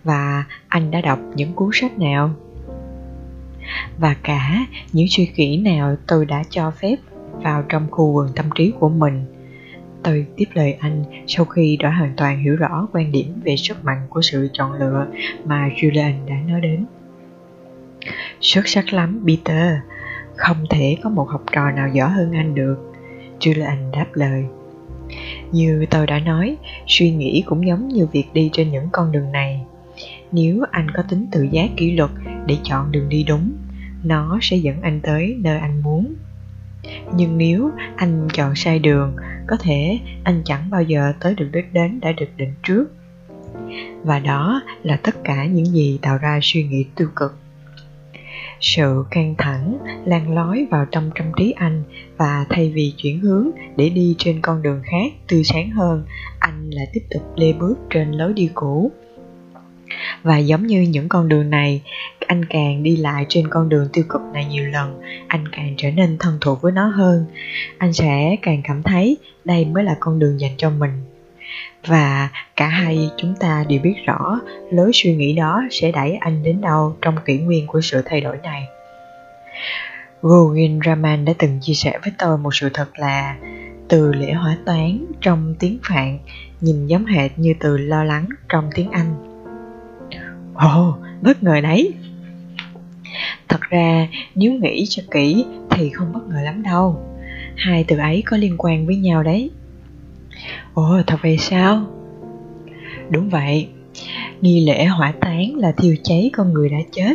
Và 0.04 0.44
anh 0.68 0.90
đã 0.90 1.00
đọc 1.00 1.18
những 1.34 1.52
cuốn 1.52 1.70
sách 1.72 1.98
nào? 1.98 2.30
Và 3.98 4.16
cả 4.22 4.66
những 4.92 5.06
suy 5.10 5.30
nghĩ 5.36 5.56
nào 5.56 5.96
tôi 6.06 6.26
đã 6.26 6.42
cho 6.50 6.70
phép 6.70 6.96
vào 7.32 7.62
trong 7.68 7.90
khu 7.90 8.12
vườn 8.12 8.28
tâm 8.34 8.46
trí 8.54 8.72
của 8.78 8.88
mình 8.88 9.24
tôi 10.06 10.26
tiếp 10.36 10.44
lời 10.54 10.76
anh 10.80 11.04
sau 11.26 11.44
khi 11.44 11.76
đã 11.76 11.90
hoàn 11.90 12.12
toàn 12.16 12.44
hiểu 12.44 12.56
rõ 12.56 12.88
quan 12.92 13.12
điểm 13.12 13.26
về 13.44 13.56
sức 13.56 13.84
mạnh 13.84 14.06
của 14.08 14.22
sự 14.22 14.48
chọn 14.52 14.72
lựa 14.72 15.06
mà 15.44 15.68
Julian 15.76 16.26
đã 16.26 16.34
nói 16.48 16.60
đến. 16.60 16.86
Xuất 18.40 18.68
sắc 18.68 18.92
lắm, 18.92 19.24
Peter. 19.26 19.74
Không 20.36 20.56
thể 20.70 20.96
có 21.02 21.10
một 21.10 21.28
học 21.28 21.44
trò 21.52 21.70
nào 21.70 21.88
giỏi 21.88 22.10
hơn 22.10 22.32
anh 22.32 22.54
được. 22.54 22.92
Julian 23.40 23.90
đáp 23.92 24.06
lời. 24.14 24.44
Như 25.52 25.86
tôi 25.90 26.06
đã 26.06 26.18
nói, 26.18 26.56
suy 26.86 27.10
nghĩ 27.10 27.42
cũng 27.46 27.66
giống 27.66 27.88
như 27.88 28.06
việc 28.06 28.26
đi 28.32 28.50
trên 28.52 28.70
những 28.70 28.88
con 28.92 29.12
đường 29.12 29.32
này 29.32 29.66
nếu 30.32 30.64
anh 30.70 30.90
có 30.90 31.02
tính 31.02 31.26
tự 31.32 31.42
giác 31.42 31.70
kỷ 31.76 31.92
luật 31.92 32.10
để 32.46 32.56
chọn 32.62 32.92
đường 32.92 33.08
đi 33.08 33.24
đúng 33.24 33.52
nó 34.04 34.38
sẽ 34.42 34.56
dẫn 34.56 34.82
anh 34.82 35.00
tới 35.02 35.36
nơi 35.40 35.58
anh 35.58 35.82
muốn 35.82 36.14
nhưng 37.16 37.38
nếu 37.38 37.70
anh 37.96 38.28
chọn 38.32 38.54
sai 38.54 38.78
đường, 38.78 39.16
có 39.46 39.56
thể 39.56 39.98
anh 40.24 40.42
chẳng 40.44 40.70
bao 40.70 40.82
giờ 40.82 41.12
tới 41.20 41.34
được 41.34 41.48
đích 41.52 41.72
đến 41.72 42.00
đã 42.00 42.12
được 42.12 42.28
định 42.36 42.54
trước. 42.62 42.86
Và 44.02 44.18
đó 44.18 44.62
là 44.82 44.96
tất 44.96 45.24
cả 45.24 45.44
những 45.44 45.66
gì 45.66 45.98
tạo 46.02 46.18
ra 46.18 46.38
suy 46.42 46.64
nghĩ 46.64 46.84
tiêu 46.96 47.08
cực. 47.16 47.38
Sự 48.60 49.04
căng 49.10 49.34
thẳng, 49.38 49.78
lan 50.04 50.34
lói 50.34 50.66
vào 50.70 50.86
trong 50.90 51.10
tâm 51.14 51.26
trí 51.38 51.54
anh 51.56 51.82
và 52.16 52.46
thay 52.48 52.72
vì 52.74 52.94
chuyển 52.96 53.20
hướng 53.20 53.50
để 53.76 53.88
đi 53.88 54.14
trên 54.18 54.40
con 54.40 54.62
đường 54.62 54.82
khác 54.84 55.12
tươi 55.28 55.44
sáng 55.44 55.70
hơn, 55.70 56.04
anh 56.38 56.70
lại 56.70 56.86
tiếp 56.92 57.02
tục 57.10 57.22
lê 57.36 57.52
bước 57.52 57.78
trên 57.90 58.12
lối 58.12 58.32
đi 58.32 58.50
cũ 58.54 58.92
và 60.22 60.38
giống 60.38 60.66
như 60.66 60.80
những 60.80 61.08
con 61.08 61.28
đường 61.28 61.50
này, 61.50 61.82
anh 62.26 62.44
càng 62.44 62.82
đi 62.82 62.96
lại 62.96 63.26
trên 63.28 63.48
con 63.48 63.68
đường 63.68 63.88
tiêu 63.92 64.04
cực 64.08 64.20
này 64.32 64.44
nhiều 64.44 64.64
lần, 64.64 65.00
anh 65.28 65.48
càng 65.48 65.74
trở 65.76 65.90
nên 65.90 66.16
thân 66.20 66.38
thuộc 66.40 66.62
với 66.62 66.72
nó 66.72 66.86
hơn. 66.86 67.26
Anh 67.78 67.92
sẽ 67.92 68.36
càng 68.42 68.60
cảm 68.64 68.82
thấy 68.82 69.16
đây 69.44 69.64
mới 69.64 69.84
là 69.84 69.96
con 70.00 70.18
đường 70.18 70.40
dành 70.40 70.52
cho 70.56 70.70
mình. 70.70 70.90
Và 71.86 72.28
cả 72.56 72.66
hai 72.68 73.10
chúng 73.16 73.34
ta 73.40 73.64
đều 73.68 73.80
biết 73.82 73.94
rõ, 74.06 74.40
lối 74.70 74.90
suy 74.94 75.14
nghĩ 75.16 75.32
đó 75.32 75.62
sẽ 75.70 75.92
đẩy 75.92 76.14
anh 76.14 76.42
đến 76.42 76.60
đâu 76.60 76.96
trong 77.02 77.16
kỷ 77.24 77.38
nguyên 77.38 77.66
của 77.66 77.80
sự 77.80 78.02
thay 78.04 78.20
đổi 78.20 78.36
này. 78.42 78.62
Gogin 80.22 80.80
Raman 80.86 81.24
đã 81.24 81.32
từng 81.38 81.58
chia 81.62 81.74
sẻ 81.74 81.98
với 82.02 82.12
tôi 82.18 82.38
một 82.38 82.54
sự 82.54 82.70
thật 82.74 82.98
là 82.98 83.36
từ 83.88 84.12
lễ 84.12 84.32
hỏa 84.32 84.56
toán 84.66 85.06
trong 85.20 85.54
tiếng 85.58 85.78
Phạn 85.82 86.18
nhìn 86.60 86.86
giống 86.86 87.06
hệt 87.06 87.38
như 87.38 87.54
từ 87.60 87.76
lo 87.76 88.04
lắng 88.04 88.26
trong 88.48 88.70
tiếng 88.74 88.90
Anh. 88.90 89.25
Ồ, 90.56 90.88
oh, 90.88 90.94
bất 91.22 91.42
ngờ 91.42 91.60
đấy. 91.60 91.94
Thật 93.48 93.60
ra 93.70 94.08
nếu 94.34 94.52
nghĩ 94.52 94.84
cho 94.88 95.02
kỹ 95.10 95.44
thì 95.70 95.90
không 95.90 96.12
bất 96.12 96.28
ngờ 96.28 96.40
lắm 96.42 96.62
đâu. 96.62 97.00
Hai 97.56 97.84
từ 97.84 97.98
ấy 97.98 98.22
có 98.26 98.36
liên 98.36 98.54
quan 98.58 98.86
với 98.86 98.96
nhau 98.96 99.22
đấy. 99.22 99.50
Ồ, 100.74 101.02
thật 101.06 101.16
vậy 101.22 101.38
sao? 101.38 101.86
Đúng 103.10 103.28
vậy. 103.28 103.68
Nghi 104.40 104.66
lễ 104.66 104.84
hỏa 104.84 105.12
táng 105.20 105.54
là 105.56 105.72
thiêu 105.72 105.96
cháy 106.02 106.30
con 106.32 106.52
người 106.52 106.68
đã 106.68 106.78
chết 106.92 107.14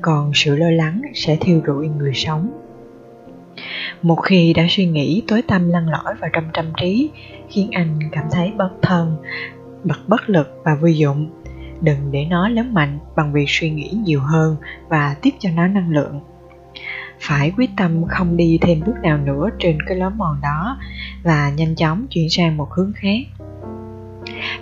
Còn 0.00 0.30
sự 0.34 0.56
lo 0.56 0.70
lắng 0.70 1.02
sẽ 1.14 1.36
thiêu 1.36 1.62
rụi 1.66 1.88
người 1.88 2.12
sống. 2.14 2.50
Một 4.02 4.16
khi 4.16 4.52
đã 4.52 4.66
suy 4.68 4.86
nghĩ 4.86 5.22
tối 5.28 5.42
tâm 5.42 5.68
lăn 5.68 5.88
lỏi 5.88 6.14
vào 6.20 6.30
trong 6.32 6.44
tâm 6.54 6.66
trí 6.80 7.10
khiến 7.48 7.68
anh 7.72 7.98
cảm 8.12 8.24
thấy 8.30 8.52
bất 8.56 8.70
thân 8.82 9.16
bật 9.84 10.08
bất 10.08 10.30
lực 10.30 10.60
và 10.64 10.74
vô 10.74 10.86
dụng 10.86 11.30
đừng 11.80 12.12
để 12.12 12.24
nó 12.24 12.48
lớn 12.48 12.74
mạnh 12.74 12.98
bằng 13.16 13.32
việc 13.32 13.46
suy 13.48 13.70
nghĩ 13.70 13.88
nhiều 14.04 14.20
hơn 14.20 14.56
và 14.88 15.16
tiếp 15.22 15.30
cho 15.38 15.50
nó 15.56 15.66
năng 15.66 15.90
lượng. 15.90 16.20
Phải 17.20 17.52
quyết 17.56 17.70
tâm 17.76 18.04
không 18.08 18.36
đi 18.36 18.58
thêm 18.60 18.80
bước 18.86 18.94
nào 19.02 19.18
nữa 19.18 19.48
trên 19.58 19.78
cái 19.86 19.96
lối 19.96 20.10
mòn 20.10 20.40
đó 20.42 20.78
và 21.22 21.50
nhanh 21.56 21.74
chóng 21.74 22.06
chuyển 22.10 22.30
sang 22.30 22.56
một 22.56 22.70
hướng 22.70 22.92
khác. 22.92 23.46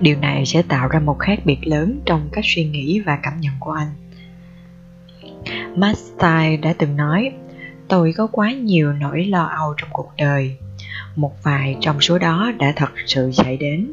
Điều 0.00 0.16
này 0.16 0.46
sẽ 0.46 0.62
tạo 0.62 0.88
ra 0.88 1.00
một 1.00 1.18
khác 1.18 1.38
biệt 1.44 1.66
lớn 1.66 2.00
trong 2.06 2.28
cách 2.32 2.44
suy 2.46 2.64
nghĩ 2.64 3.00
và 3.00 3.18
cảm 3.22 3.40
nhận 3.40 3.52
của 3.60 3.72
anh. 3.72 3.88
Mastai 5.76 6.56
đã 6.56 6.74
từng 6.78 6.96
nói, 6.96 7.32
tôi 7.88 8.12
có 8.16 8.26
quá 8.26 8.52
nhiều 8.52 8.92
nỗi 8.92 9.24
lo 9.24 9.44
âu 9.44 9.74
trong 9.76 9.88
cuộc 9.92 10.12
đời. 10.18 10.56
Một 11.16 11.42
vài 11.42 11.76
trong 11.80 12.00
số 12.00 12.18
đó 12.18 12.52
đã 12.58 12.72
thật 12.76 12.90
sự 13.06 13.32
xảy 13.32 13.56
đến. 13.56 13.92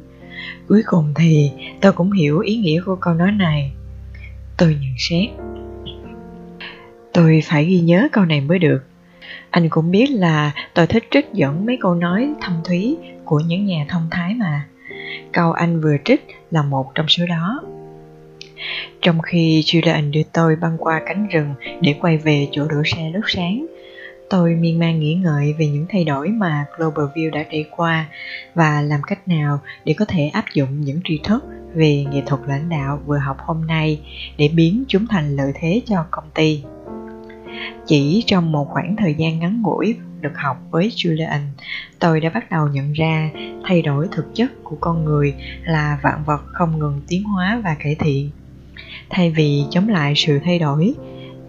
Cuối 0.71 0.83
cùng 0.85 1.13
thì 1.15 1.51
tôi 1.81 1.93
cũng 1.93 2.11
hiểu 2.11 2.39
ý 2.39 2.57
nghĩa 2.57 2.81
của 2.85 2.95
câu 2.95 3.13
nói 3.13 3.31
này. 3.31 3.71
Tôi 4.57 4.77
nhận 4.81 4.93
xét. 4.97 5.29
Tôi 7.13 7.41
phải 7.45 7.65
ghi 7.65 7.79
nhớ 7.79 8.07
câu 8.11 8.25
này 8.25 8.41
mới 8.41 8.59
được. 8.59 8.83
Anh 9.49 9.69
cũng 9.69 9.91
biết 9.91 10.07
là 10.09 10.51
tôi 10.73 10.87
thích 10.87 11.03
trích 11.11 11.29
dẫn 11.33 11.65
mấy 11.65 11.77
câu 11.81 11.95
nói 11.95 12.33
thâm 12.41 12.53
thúy 12.63 12.97
của 13.25 13.39
những 13.39 13.65
nhà 13.65 13.85
thông 13.89 14.07
thái 14.11 14.33
mà. 14.33 14.67
Câu 15.31 15.51
anh 15.51 15.81
vừa 15.81 15.95
trích 16.05 16.27
là 16.51 16.61
một 16.61 16.95
trong 16.95 17.07
số 17.07 17.25
đó. 17.25 17.61
Trong 19.01 19.21
khi 19.21 19.63
Julian 19.65 20.11
đưa 20.11 20.23
tôi 20.33 20.55
băng 20.55 20.77
qua 20.77 21.01
cánh 21.05 21.27
rừng 21.27 21.53
để 21.81 21.95
quay 22.01 22.17
về 22.17 22.47
chỗ 22.51 22.67
đổ 22.67 22.83
xe 22.85 23.11
lúc 23.13 23.23
sáng, 23.27 23.65
tôi 24.31 24.55
miên 24.55 24.79
man 24.79 24.99
nghĩ 24.99 25.13
ngợi 25.13 25.53
về 25.53 25.67
những 25.67 25.85
thay 25.89 26.03
đổi 26.03 26.29
mà 26.29 26.65
Global 26.77 27.05
View 27.15 27.31
đã 27.31 27.43
trải 27.43 27.65
qua 27.71 28.05
và 28.55 28.81
làm 28.81 29.01
cách 29.07 29.27
nào 29.27 29.59
để 29.85 29.93
có 29.97 30.05
thể 30.05 30.27
áp 30.27 30.45
dụng 30.53 30.81
những 30.81 30.99
tri 31.03 31.19
thức 31.23 31.45
về 31.73 32.05
nghệ 32.11 32.21
thuật 32.25 32.41
lãnh 32.47 32.69
đạo 32.69 32.99
vừa 33.05 33.17
học 33.17 33.37
hôm 33.39 33.67
nay 33.67 34.01
để 34.37 34.49
biến 34.55 34.83
chúng 34.87 35.07
thành 35.07 35.35
lợi 35.35 35.51
thế 35.55 35.81
cho 35.85 36.05
công 36.11 36.29
ty. 36.33 36.63
Chỉ 37.85 38.23
trong 38.27 38.51
một 38.51 38.67
khoảng 38.69 38.95
thời 38.95 39.13
gian 39.13 39.39
ngắn 39.39 39.61
ngủi 39.61 39.95
được 40.21 40.33
học 40.35 40.57
với 40.69 40.89
Julian, 40.95 41.41
tôi 41.99 42.19
đã 42.19 42.29
bắt 42.29 42.51
đầu 42.51 42.67
nhận 42.67 42.93
ra 42.93 43.29
thay 43.63 43.81
đổi 43.81 44.07
thực 44.11 44.35
chất 44.35 44.51
của 44.63 44.77
con 44.81 45.05
người 45.05 45.33
là 45.63 45.99
vạn 46.01 46.23
vật 46.25 46.41
không 46.45 46.79
ngừng 46.79 47.01
tiến 47.07 47.23
hóa 47.23 47.61
và 47.63 47.75
cải 47.83 47.95
thiện. 47.95 48.29
Thay 49.09 49.31
vì 49.31 49.63
chống 49.69 49.89
lại 49.89 50.13
sự 50.15 50.39
thay 50.43 50.59
đổi, 50.59 50.93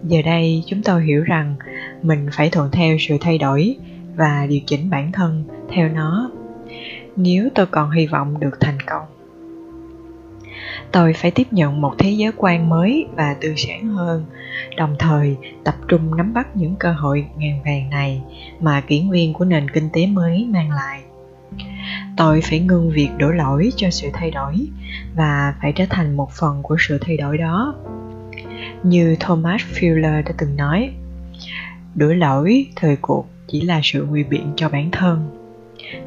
giờ 0.03 0.21
đây 0.25 0.63
chúng 0.67 0.81
tôi 0.83 1.03
hiểu 1.03 1.23
rằng 1.23 1.55
mình 2.03 2.27
phải 2.33 2.49
thuận 2.49 2.71
theo 2.71 2.97
sự 2.99 3.17
thay 3.21 3.37
đổi 3.37 3.75
và 4.15 4.45
điều 4.49 4.59
chỉnh 4.65 4.89
bản 4.89 5.11
thân 5.11 5.43
theo 5.69 5.89
nó. 5.89 6.31
Nếu 7.15 7.49
tôi 7.55 7.65
còn 7.65 7.91
hy 7.91 8.07
vọng 8.07 8.39
được 8.39 8.59
thành 8.59 8.77
công, 8.85 9.05
tôi 10.91 11.13
phải 11.13 11.31
tiếp 11.31 11.47
nhận 11.51 11.81
một 11.81 11.95
thế 11.97 12.09
giới 12.09 12.31
quan 12.37 12.69
mới 12.69 13.07
và 13.15 13.35
tươi 13.41 13.53
sáng 13.57 13.87
hơn, 13.87 14.25
đồng 14.77 14.95
thời 14.99 15.37
tập 15.63 15.75
trung 15.87 16.17
nắm 16.17 16.33
bắt 16.33 16.55
những 16.55 16.75
cơ 16.75 16.91
hội 16.91 17.25
ngàn 17.37 17.59
vàng 17.65 17.89
này 17.89 18.21
mà 18.59 18.81
kỷ 18.81 19.01
nguyên 19.01 19.33
của 19.33 19.45
nền 19.45 19.69
kinh 19.69 19.89
tế 19.93 20.07
mới 20.07 20.47
mang 20.49 20.71
lại. 20.71 21.01
Tôi 22.17 22.41
phải 22.41 22.59
ngưng 22.59 22.91
việc 22.91 23.09
đổ 23.17 23.29
lỗi 23.29 23.69
cho 23.75 23.89
sự 23.89 24.07
thay 24.13 24.31
đổi 24.31 24.67
và 25.15 25.55
phải 25.61 25.71
trở 25.71 25.85
thành 25.89 26.17
một 26.17 26.31
phần 26.31 26.63
của 26.63 26.75
sự 26.79 26.97
thay 27.01 27.17
đổi 27.17 27.37
đó. 27.37 27.75
Như 28.83 29.15
thomas 29.19 29.61
fuller 29.61 30.23
đã 30.23 30.31
từng 30.37 30.55
nói 30.55 30.93
đổ 31.95 32.07
lỗi, 32.07 32.67
thời 32.75 32.95
cuộc 32.95 33.27
chỉ 33.47 33.61
là 33.61 33.79
sự 33.83 34.05
nguy 34.09 34.23
biện 34.23 34.53
cho 34.55 34.69
bản 34.69 34.91
thân. 34.91 35.29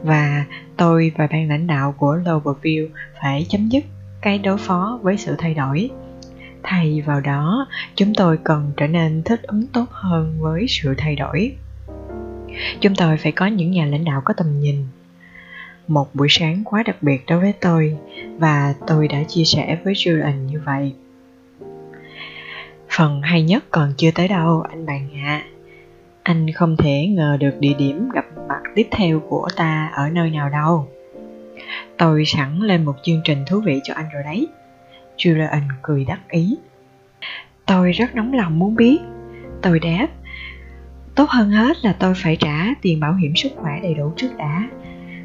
Và 0.02 0.44
tôi 0.76 1.12
và 1.16 1.26
ban 1.30 1.48
lãnh 1.48 1.66
đạo 1.66 1.94
của 1.98 2.16
Loverview 2.16 2.88
phải 3.22 3.46
chấm 3.48 3.68
dứt 3.68 3.84
cái 4.20 4.38
đối 4.38 4.58
phó 4.58 4.98
với 5.02 5.16
sự 5.16 5.34
thay 5.38 5.54
đổi. 5.54 5.90
Thay 6.62 7.02
vào 7.06 7.20
đó, 7.20 7.66
chúng 7.94 8.14
tôi 8.14 8.38
cần 8.44 8.72
trở 8.76 8.86
nên 8.86 9.22
thích 9.22 9.42
ứng 9.42 9.66
tốt 9.66 9.86
hơn 9.90 10.36
với 10.40 10.66
sự 10.68 10.94
thay 10.98 11.16
đổi. 11.16 11.56
Chúng 12.80 12.94
tôi 12.94 13.16
phải 13.16 13.32
có 13.32 13.46
những 13.46 13.70
nhà 13.70 13.86
lãnh 13.86 14.04
đạo 14.04 14.20
có 14.24 14.34
tầm 14.34 14.60
nhìn. 14.60 14.86
Một 15.88 16.14
buổi 16.14 16.28
sáng 16.30 16.64
quá 16.64 16.82
đặc 16.82 16.96
biệt 17.00 17.24
đối 17.26 17.40
với 17.40 17.52
tôi 17.60 17.96
và 18.38 18.74
tôi 18.86 19.08
đã 19.08 19.22
chia 19.28 19.44
sẻ 19.44 19.78
với 19.84 19.94
Julian 19.94 20.44
như 20.44 20.60
vậy. 20.64 20.94
Phần 22.88 23.22
hay 23.22 23.42
nhất 23.42 23.64
còn 23.70 23.92
chưa 23.96 24.10
tới 24.14 24.28
đâu, 24.28 24.60
anh 24.60 24.86
bạn 24.86 25.08
ạ. 25.14 25.42
à 25.44 25.55
anh 26.26 26.52
không 26.52 26.76
thể 26.76 27.06
ngờ 27.06 27.36
được 27.40 27.60
địa 27.60 27.74
điểm 27.78 28.08
gặp 28.14 28.24
mặt 28.48 28.60
tiếp 28.74 28.88
theo 28.90 29.20
của 29.28 29.48
ta 29.56 29.90
ở 29.92 30.10
nơi 30.10 30.30
nào 30.30 30.48
đâu 30.48 30.88
Tôi 31.98 32.24
sẵn 32.26 32.58
lên 32.58 32.84
một 32.84 32.96
chương 33.02 33.20
trình 33.24 33.38
thú 33.46 33.60
vị 33.60 33.80
cho 33.84 33.94
anh 33.94 34.06
rồi 34.12 34.22
đấy. 34.22 34.48
Julian 35.16 35.62
cười 35.82 36.04
đắc 36.04 36.20
ý. 36.28 36.56
Tôi 37.66 37.92
rất 37.92 38.14
nóng 38.14 38.32
lòng 38.32 38.58
muốn 38.58 38.74
biết. 38.76 38.98
Tôi 39.62 39.80
đáp, 39.80 40.06
tốt 41.14 41.28
hơn 41.28 41.50
hết 41.50 41.76
là 41.84 41.92
tôi 41.92 42.14
phải 42.16 42.36
trả 42.36 42.66
tiền 42.82 43.00
bảo 43.00 43.14
hiểm 43.14 43.32
sức 43.36 43.52
khỏe 43.56 43.80
đầy 43.82 43.94
đủ 43.94 44.12
trước 44.16 44.30
đã. 44.38 44.68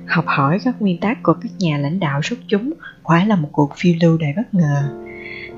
Học 0.08 0.26
hỏi 0.28 0.60
các 0.64 0.76
nguyên 0.80 0.99
tắc 0.99 1.24
của 1.24 1.34
các 1.34 1.52
nhà 1.60 1.78
lãnh 1.78 1.99
đạo 1.99 2.22
xuất 2.22 2.39
chúng 2.47 2.74
quả 3.04 3.26
là 3.26 3.36
một 3.36 3.49
cuộc 3.52 3.74
phiêu 3.78 3.93
lưu 4.02 4.18
đầy 4.18 4.34
bất 4.38 4.54
ngờ. 4.54 4.97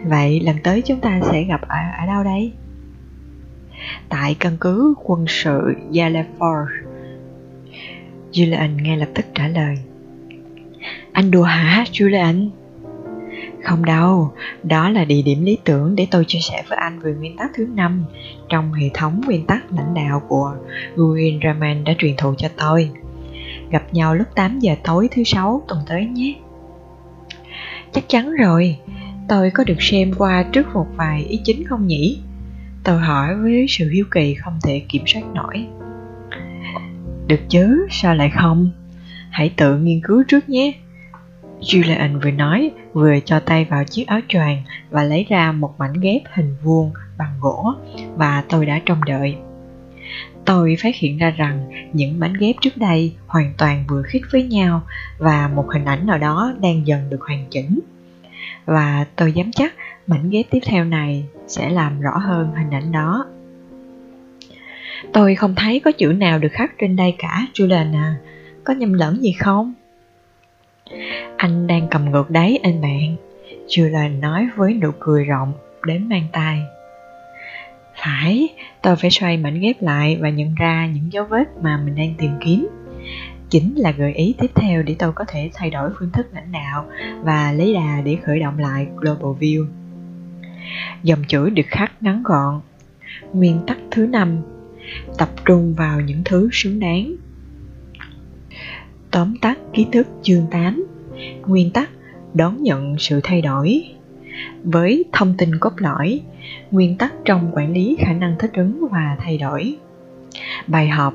Vậy 0.04 0.40
lần 0.40 0.56
tới 0.64 0.82
chúng 0.82 1.00
ta 1.00 1.20
sẽ 1.32 1.44
gặp 1.44 1.62
ở, 1.62 1.80
ở 2.00 2.06
đâu 2.06 2.24
đây? 2.24 2.54
Tại 4.10 4.36
căn 4.40 4.58
cứ 4.60 4.94
quân 5.04 5.26
sự 5.28 5.74
Yaleford. 5.92 6.66
Julian 8.32 8.82
ngay 8.82 8.98
lập 8.98 9.10
tức 9.14 9.26
trả 9.36 9.48
lời. 9.48 9.78
Anh 11.12 11.32
đùa 11.32 11.44
hả 11.44 11.84
Julian? 11.92 12.50
Không 13.64 13.86
đâu, 13.86 14.32
đó 14.64 14.90
là 14.90 15.06
địa 15.06 15.22
điểm 15.22 15.44
lý 15.44 15.58
tưởng 15.64 15.96
để 15.96 16.08
tôi 16.12 16.26
chia 16.28 16.40
sẻ 16.40 16.64
với 16.70 16.78
anh 16.78 17.00
về 17.00 17.14
nguyên 17.14 17.38
tắc 17.38 17.52
thứ 17.56 17.68
năm 17.76 18.04
trong 18.50 18.74
hệ 18.74 18.90
thống 18.94 19.22
nguyên 19.26 19.46
tắc 19.46 19.72
lãnh 19.72 19.94
đạo 19.94 20.22
của 20.28 20.56
Guin 20.96 21.40
Raman 21.44 21.84
đã 21.84 21.94
truyền 21.98 22.16
thụ 22.18 22.34
cho 22.38 22.48
tôi. 22.58 22.90
Gặp 23.72 23.84
nhau 23.94 24.16
lúc 24.16 24.28
8 24.36 24.60
giờ 24.60 24.76
tối 24.84 25.08
thứ 25.12 25.24
sáu 25.24 25.62
tuần 25.68 25.80
tới 25.88 26.06
nhé. 26.06 26.36
Chắc 27.92 28.04
chắn 28.08 28.32
rồi, 28.32 28.78
tôi 29.30 29.52
có 29.52 29.64
được 29.64 29.82
xem 29.82 30.12
qua 30.18 30.44
trước 30.52 30.74
một 30.74 30.88
vài 30.96 31.24
ý 31.24 31.42
chính 31.44 31.64
không 31.68 31.88
nhỉ? 31.88 32.20
Tôi 32.84 33.00
hỏi 33.00 33.36
với 33.36 33.66
sự 33.70 33.90
hiếu 33.90 34.06
kỳ 34.12 34.34
không 34.34 34.60
thể 34.64 34.82
kiểm 34.90 35.04
soát 35.08 35.22
nổi. 35.34 35.68
Được 37.28 37.40
chứ, 37.50 37.88
sao 37.92 38.16
lại 38.16 38.30
không? 38.30 38.72
Hãy 39.30 39.54
tự 39.58 39.78
nghiên 39.78 40.02
cứu 40.04 40.24
trước 40.28 40.50
nhé 40.50 40.74
Julian 41.62 42.20
vừa 42.20 42.32
nói 42.32 42.72
vừa 42.94 43.14
cho 43.26 43.40
tay 43.40 43.66
vào 43.66 43.84
chiếc 43.84 44.08
áo 44.08 44.20
choàng 44.28 44.64
và 44.90 45.04
lấy 45.04 45.26
ra 45.30 45.52
một 45.52 45.76
mảnh 45.78 45.94
ghép 46.02 46.22
hình 46.34 46.56
vuông 46.64 46.92
bằng 47.18 47.34
gỗ 47.42 47.74
và 48.16 48.44
tôi 48.50 48.66
đã 48.66 48.80
trông 48.86 49.04
đợi. 49.06 49.36
Tôi 50.46 50.76
phát 50.84 50.96
hiện 50.96 51.18
ra 51.18 51.30
rằng 51.30 51.70
những 51.94 52.20
mảnh 52.20 52.34
ghép 52.40 52.56
trước 52.62 52.78
đây 52.78 53.16
hoàn 53.28 53.54
toàn 53.58 53.86
vừa 53.90 54.02
khít 54.02 54.22
với 54.32 54.44
nhau 54.44 54.82
và 55.18 55.48
một 55.56 55.66
hình 55.74 55.86
ảnh 55.86 56.06
nào 56.06 56.18
đó 56.18 56.54
đang 56.62 56.88
dần 56.88 57.10
được 57.10 57.22
hoàn 57.22 57.46
chỉnh. 57.50 57.80
Và 58.66 59.06
tôi 59.16 59.34
dám 59.34 59.52
chắc 59.52 59.74
mảnh 60.08 60.30
ghép 60.30 60.46
tiếp 60.50 60.60
theo 60.66 60.86
này 60.86 61.26
sẽ 61.48 61.70
làm 61.70 62.02
rõ 62.02 62.18
hơn 62.18 62.52
hình 62.58 62.72
ảnh 62.72 62.92
đó. 62.92 63.26
Tôi 65.14 65.36
không 65.36 65.56
thấy 65.56 65.80
có 65.80 65.92
chữ 65.92 66.08
nào 66.08 66.40
được 66.40 66.52
khắc 66.52 66.72
trên 66.80 66.96
đây 66.96 67.16
cả, 67.18 67.48
Julian 67.54 67.96
à. 67.96 68.16
Có 68.64 68.74
nhầm 68.74 68.94
lẫn 68.94 69.22
gì 69.22 69.32
không? 69.32 69.74
Anh 71.38 71.68
đang 71.68 71.88
cầm 71.92 72.12
ngược 72.12 72.30
đấy 72.30 72.60
anh 72.64 72.82
bạn 72.82 73.16
Julian 73.68 74.20
nói 74.20 74.50
với 74.56 74.74
nụ 74.74 74.92
cười 75.00 75.26
rộng 75.26 75.54
đến 75.86 76.10
mang 76.10 76.28
tai 76.32 76.60
Phải, 78.04 78.50
tôi 78.82 78.96
phải 78.96 79.12
xoay 79.12 79.38
mảnh 79.38 79.60
ghép 79.60 79.82
lại 79.82 80.18
và 80.22 80.30
nhận 80.30 80.56
ra 80.56 80.88
những 80.88 81.14
dấu 81.14 81.26
vết 81.26 81.46
mà 81.62 81.82
mình 81.86 81.96
đang 81.96 82.14
tìm 82.18 82.32
kiếm 82.46 82.68
Chính 83.54 83.76
là 83.76 83.92
gợi 83.92 84.14
ý 84.14 84.36
tiếp 84.40 84.52
theo 84.56 84.84
để 84.84 84.96
tôi 85.00 85.12
có 85.12 85.26
thể 85.28 85.50
thay 85.54 85.70
đổi 85.70 85.90
phương 86.00 86.10
thức 86.12 86.28
lãnh 86.34 86.52
đạo 86.52 86.86
và 87.22 87.52
lấy 87.52 87.74
đà 87.74 88.02
để 88.02 88.18
khởi 88.26 88.40
động 88.40 88.60
lại 88.60 88.88
Global 88.96 89.44
View. 89.44 89.66
Dòng 91.04 91.24
chữ 91.28 91.50
được 91.50 91.66
khắc 91.68 92.04
ngắn 92.04 92.24
gọn. 92.24 92.62
Nguyên 93.34 93.60
tắc 93.68 93.78
thứ 93.92 94.06
năm, 94.06 94.38
Tập 95.18 95.30
trung 95.46 95.74
vào 95.74 96.02
những 96.02 96.22
thứ 96.26 96.50
xứng 96.52 96.80
đáng. 96.80 97.16
Tóm 99.12 99.38
tắt 99.38 99.58
ký 99.74 99.86
thức 99.92 100.08
chương 100.22 100.46
8 100.52 100.86
Nguyên 101.48 101.72
tắc 101.72 101.90
đón 102.34 102.64
nhận 102.64 102.96
sự 103.00 103.20
thay 103.24 103.42
đổi. 103.42 103.84
Với 104.64 105.06
thông 105.12 105.34
tin 105.38 105.60
cốt 105.60 105.74
lõi, 105.78 106.22
Nguyên 106.72 106.98
tắc 106.98 107.14
trong 107.26 107.52
quản 107.54 107.74
lý 107.74 107.98
khả 108.00 108.14
năng 108.14 108.36
thích 108.40 108.52
ứng 108.54 108.88
và 108.92 109.18
thay 109.20 109.38
đổi. 109.38 109.76
Bài 110.68 110.88
học 110.88 111.14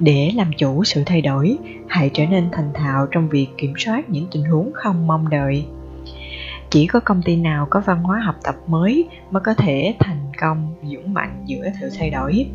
để 0.00 0.30
làm 0.34 0.50
chủ 0.58 0.84
sự 0.84 1.02
thay 1.06 1.22
đổi, 1.22 1.58
hãy 1.88 2.10
trở 2.14 2.26
nên 2.26 2.48
thành 2.52 2.70
thạo 2.74 3.06
trong 3.10 3.28
việc 3.28 3.46
kiểm 3.58 3.74
soát 3.78 4.10
những 4.10 4.26
tình 4.32 4.44
huống 4.44 4.70
không 4.74 5.06
mong 5.06 5.30
đợi. 5.30 5.64
Chỉ 6.70 6.86
có 6.86 7.00
công 7.00 7.22
ty 7.22 7.36
nào 7.36 7.66
có 7.70 7.82
văn 7.86 8.02
hóa 8.02 8.20
học 8.20 8.34
tập 8.44 8.54
mới 8.66 9.08
mới 9.30 9.40
có 9.40 9.54
thể 9.54 9.94
thành 10.00 10.32
công, 10.40 10.74
dũng 10.82 11.14
mạnh 11.14 11.44
giữa 11.46 11.64
sự 11.80 11.88
thay 11.98 12.10
đổi. 12.10 12.46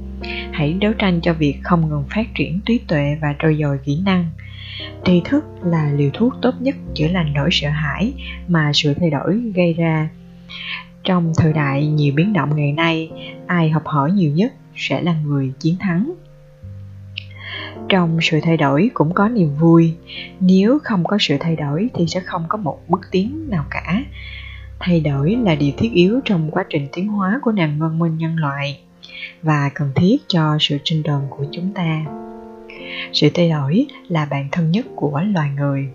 Hãy 0.52 0.74
đấu 0.74 0.94
tranh 0.94 1.20
cho 1.22 1.34
việc 1.34 1.56
không 1.64 1.90
ngừng 1.90 2.04
phát 2.16 2.28
triển 2.36 2.60
trí 2.66 2.78
tuệ 2.78 3.18
và 3.22 3.36
trôi 3.40 3.58
dồi 3.62 3.80
kỹ 3.86 4.02
năng. 4.06 4.26
Tri 5.06 5.22
thức 5.26 5.46
là 5.64 5.92
liều 5.92 6.10
thuốc 6.14 6.34
tốt 6.42 6.52
nhất 6.60 6.76
chữa 6.94 7.08
lành 7.08 7.34
nỗi 7.34 7.50
sợ 7.52 7.70
hãi 7.70 8.14
mà 8.48 8.72
sự 8.74 8.94
thay 8.94 9.10
đổi 9.10 9.42
gây 9.56 9.74
ra. 9.74 10.10
Trong 11.04 11.34
thời 11.38 11.54
đại 11.54 11.88
nhiều 11.88 12.14
biến 12.16 12.34
động 12.34 12.56
ngày 12.56 12.72
nay, 12.72 13.10
ai 13.48 13.70
học 13.70 13.84
hỏi 13.86 14.12
nhiều 14.12 14.32
nhất 14.32 14.54
sẽ 14.76 15.02
là 15.02 15.14
người 15.26 15.52
chiến 15.60 15.76
thắng 15.80 16.14
trong 17.90 18.18
sự 18.22 18.40
thay 18.44 18.58
đổi 18.58 18.92
cũng 18.94 19.14
có 19.14 19.30
niềm 19.30 19.56
vui. 19.60 19.94
Nếu 20.40 20.80
không 20.84 21.04
có 21.04 21.18
sự 21.20 21.38
thay 21.40 21.56
đổi 21.56 21.90
thì 21.94 22.08
sẽ 22.08 22.20
không 22.20 22.46
có 22.50 22.58
một 22.58 22.80
bước 22.88 23.02
tiến 23.12 23.50
nào 23.50 23.66
cả. 23.70 24.04
Thay 24.80 25.00
đổi 25.00 25.38
là 25.44 25.56
điều 25.56 25.72
thiết 25.78 25.92
yếu 25.94 26.20
trong 26.26 26.52
quá 26.52 26.66
trình 26.70 26.88
tiến 26.92 27.08
hóa 27.08 27.40
của 27.42 27.52
nền 27.52 27.80
văn 27.80 28.00
minh 28.00 28.18
nhân 28.18 28.36
loại 28.36 28.80
và 29.42 29.70
cần 29.74 29.92
thiết 29.96 30.18
cho 30.28 30.58
sự 30.60 30.78
sinh 30.86 31.04
tồn 31.04 31.22
của 31.30 31.46
chúng 31.52 31.74
ta. 31.74 32.06
Sự 33.14 33.30
thay 33.34 33.50
đổi 33.50 33.86
là 34.08 34.26
bạn 34.26 34.48
thân 34.52 34.72
nhất 34.72 34.86
của 34.96 35.22
loài 35.34 35.50
người. 35.56 35.90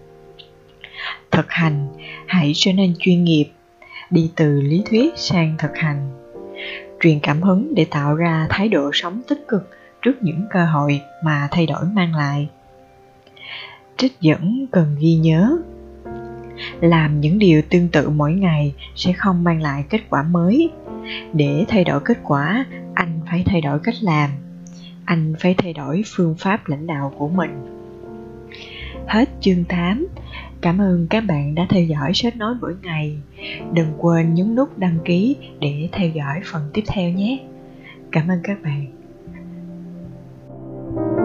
Thực 1.31 1.47
hành, 1.49 1.89
hãy 2.27 2.53
trở 2.55 2.73
nên 2.73 2.95
chuyên 2.99 3.25
nghiệp, 3.25 3.47
đi 4.11 4.31
từ 4.37 4.61
lý 4.61 4.83
thuyết 4.91 5.13
sang 5.17 5.55
thực 5.59 5.77
hành. 5.77 6.11
Truyền 7.01 7.21
cảm 7.21 7.43
hứng 7.43 7.75
để 7.75 7.85
tạo 7.85 8.15
ra 8.15 8.47
thái 8.51 8.69
độ 8.69 8.91
sống 8.93 9.21
tích 9.29 9.45
cực 9.49 9.71
trước 10.05 10.23
những 10.23 10.47
cơ 10.51 10.65
hội 10.65 11.01
mà 11.23 11.49
thay 11.51 11.67
đổi 11.67 11.85
mang 11.85 12.15
lại 12.15 12.49
trích 13.97 14.21
dẫn 14.21 14.67
cần 14.73 14.97
ghi 15.01 15.15
nhớ 15.15 15.57
làm 16.81 17.21
những 17.21 17.39
điều 17.39 17.63
tương 17.71 17.89
tự 17.89 18.09
mỗi 18.09 18.33
ngày 18.33 18.75
sẽ 18.97 19.13
không 19.13 19.45
mang 19.45 19.63
lại 19.63 19.85
kết 19.91 20.01
quả 20.11 20.23
mới 20.23 20.71
để 21.33 21.65
thay 21.69 21.85
đổi 21.85 22.01
kết 22.01 22.19
quả, 22.23 22.67
anh 22.95 23.21
phải 23.31 23.43
thay 23.47 23.61
đổi 23.61 23.79
cách 23.79 23.95
làm 24.01 24.31
anh 25.05 25.35
phải 25.41 25.55
thay 25.59 25.73
đổi 25.73 26.03
phương 26.07 26.35
pháp 26.39 26.69
lãnh 26.69 26.87
đạo 26.87 27.13
của 27.19 27.29
mình 27.29 27.67
hết 29.07 29.29
chương 29.41 29.65
8 29.65 30.07
Cảm 30.65 30.81
ơn 30.81 31.07
các 31.11 31.21
bạn 31.21 31.55
đã 31.55 31.67
theo 31.69 31.85
dõi 31.85 32.11
sách 32.15 32.37
nói 32.37 32.55
mỗi 32.61 32.75
ngày. 32.83 33.19
Đừng 33.73 33.93
quên 33.99 34.35
nhấn 34.35 34.55
nút 34.55 34.79
đăng 34.79 34.99
ký 35.05 35.37
để 35.61 35.89
theo 35.93 36.09
dõi 36.09 36.41
phần 36.53 36.63
tiếp 36.73 36.83
theo 36.87 37.11
nhé. 37.11 37.39
Cảm 38.13 38.29
ơn 38.29 38.39
các 38.43 38.63
bạn. 38.63 38.94
thank 40.97 41.19
you 41.19 41.24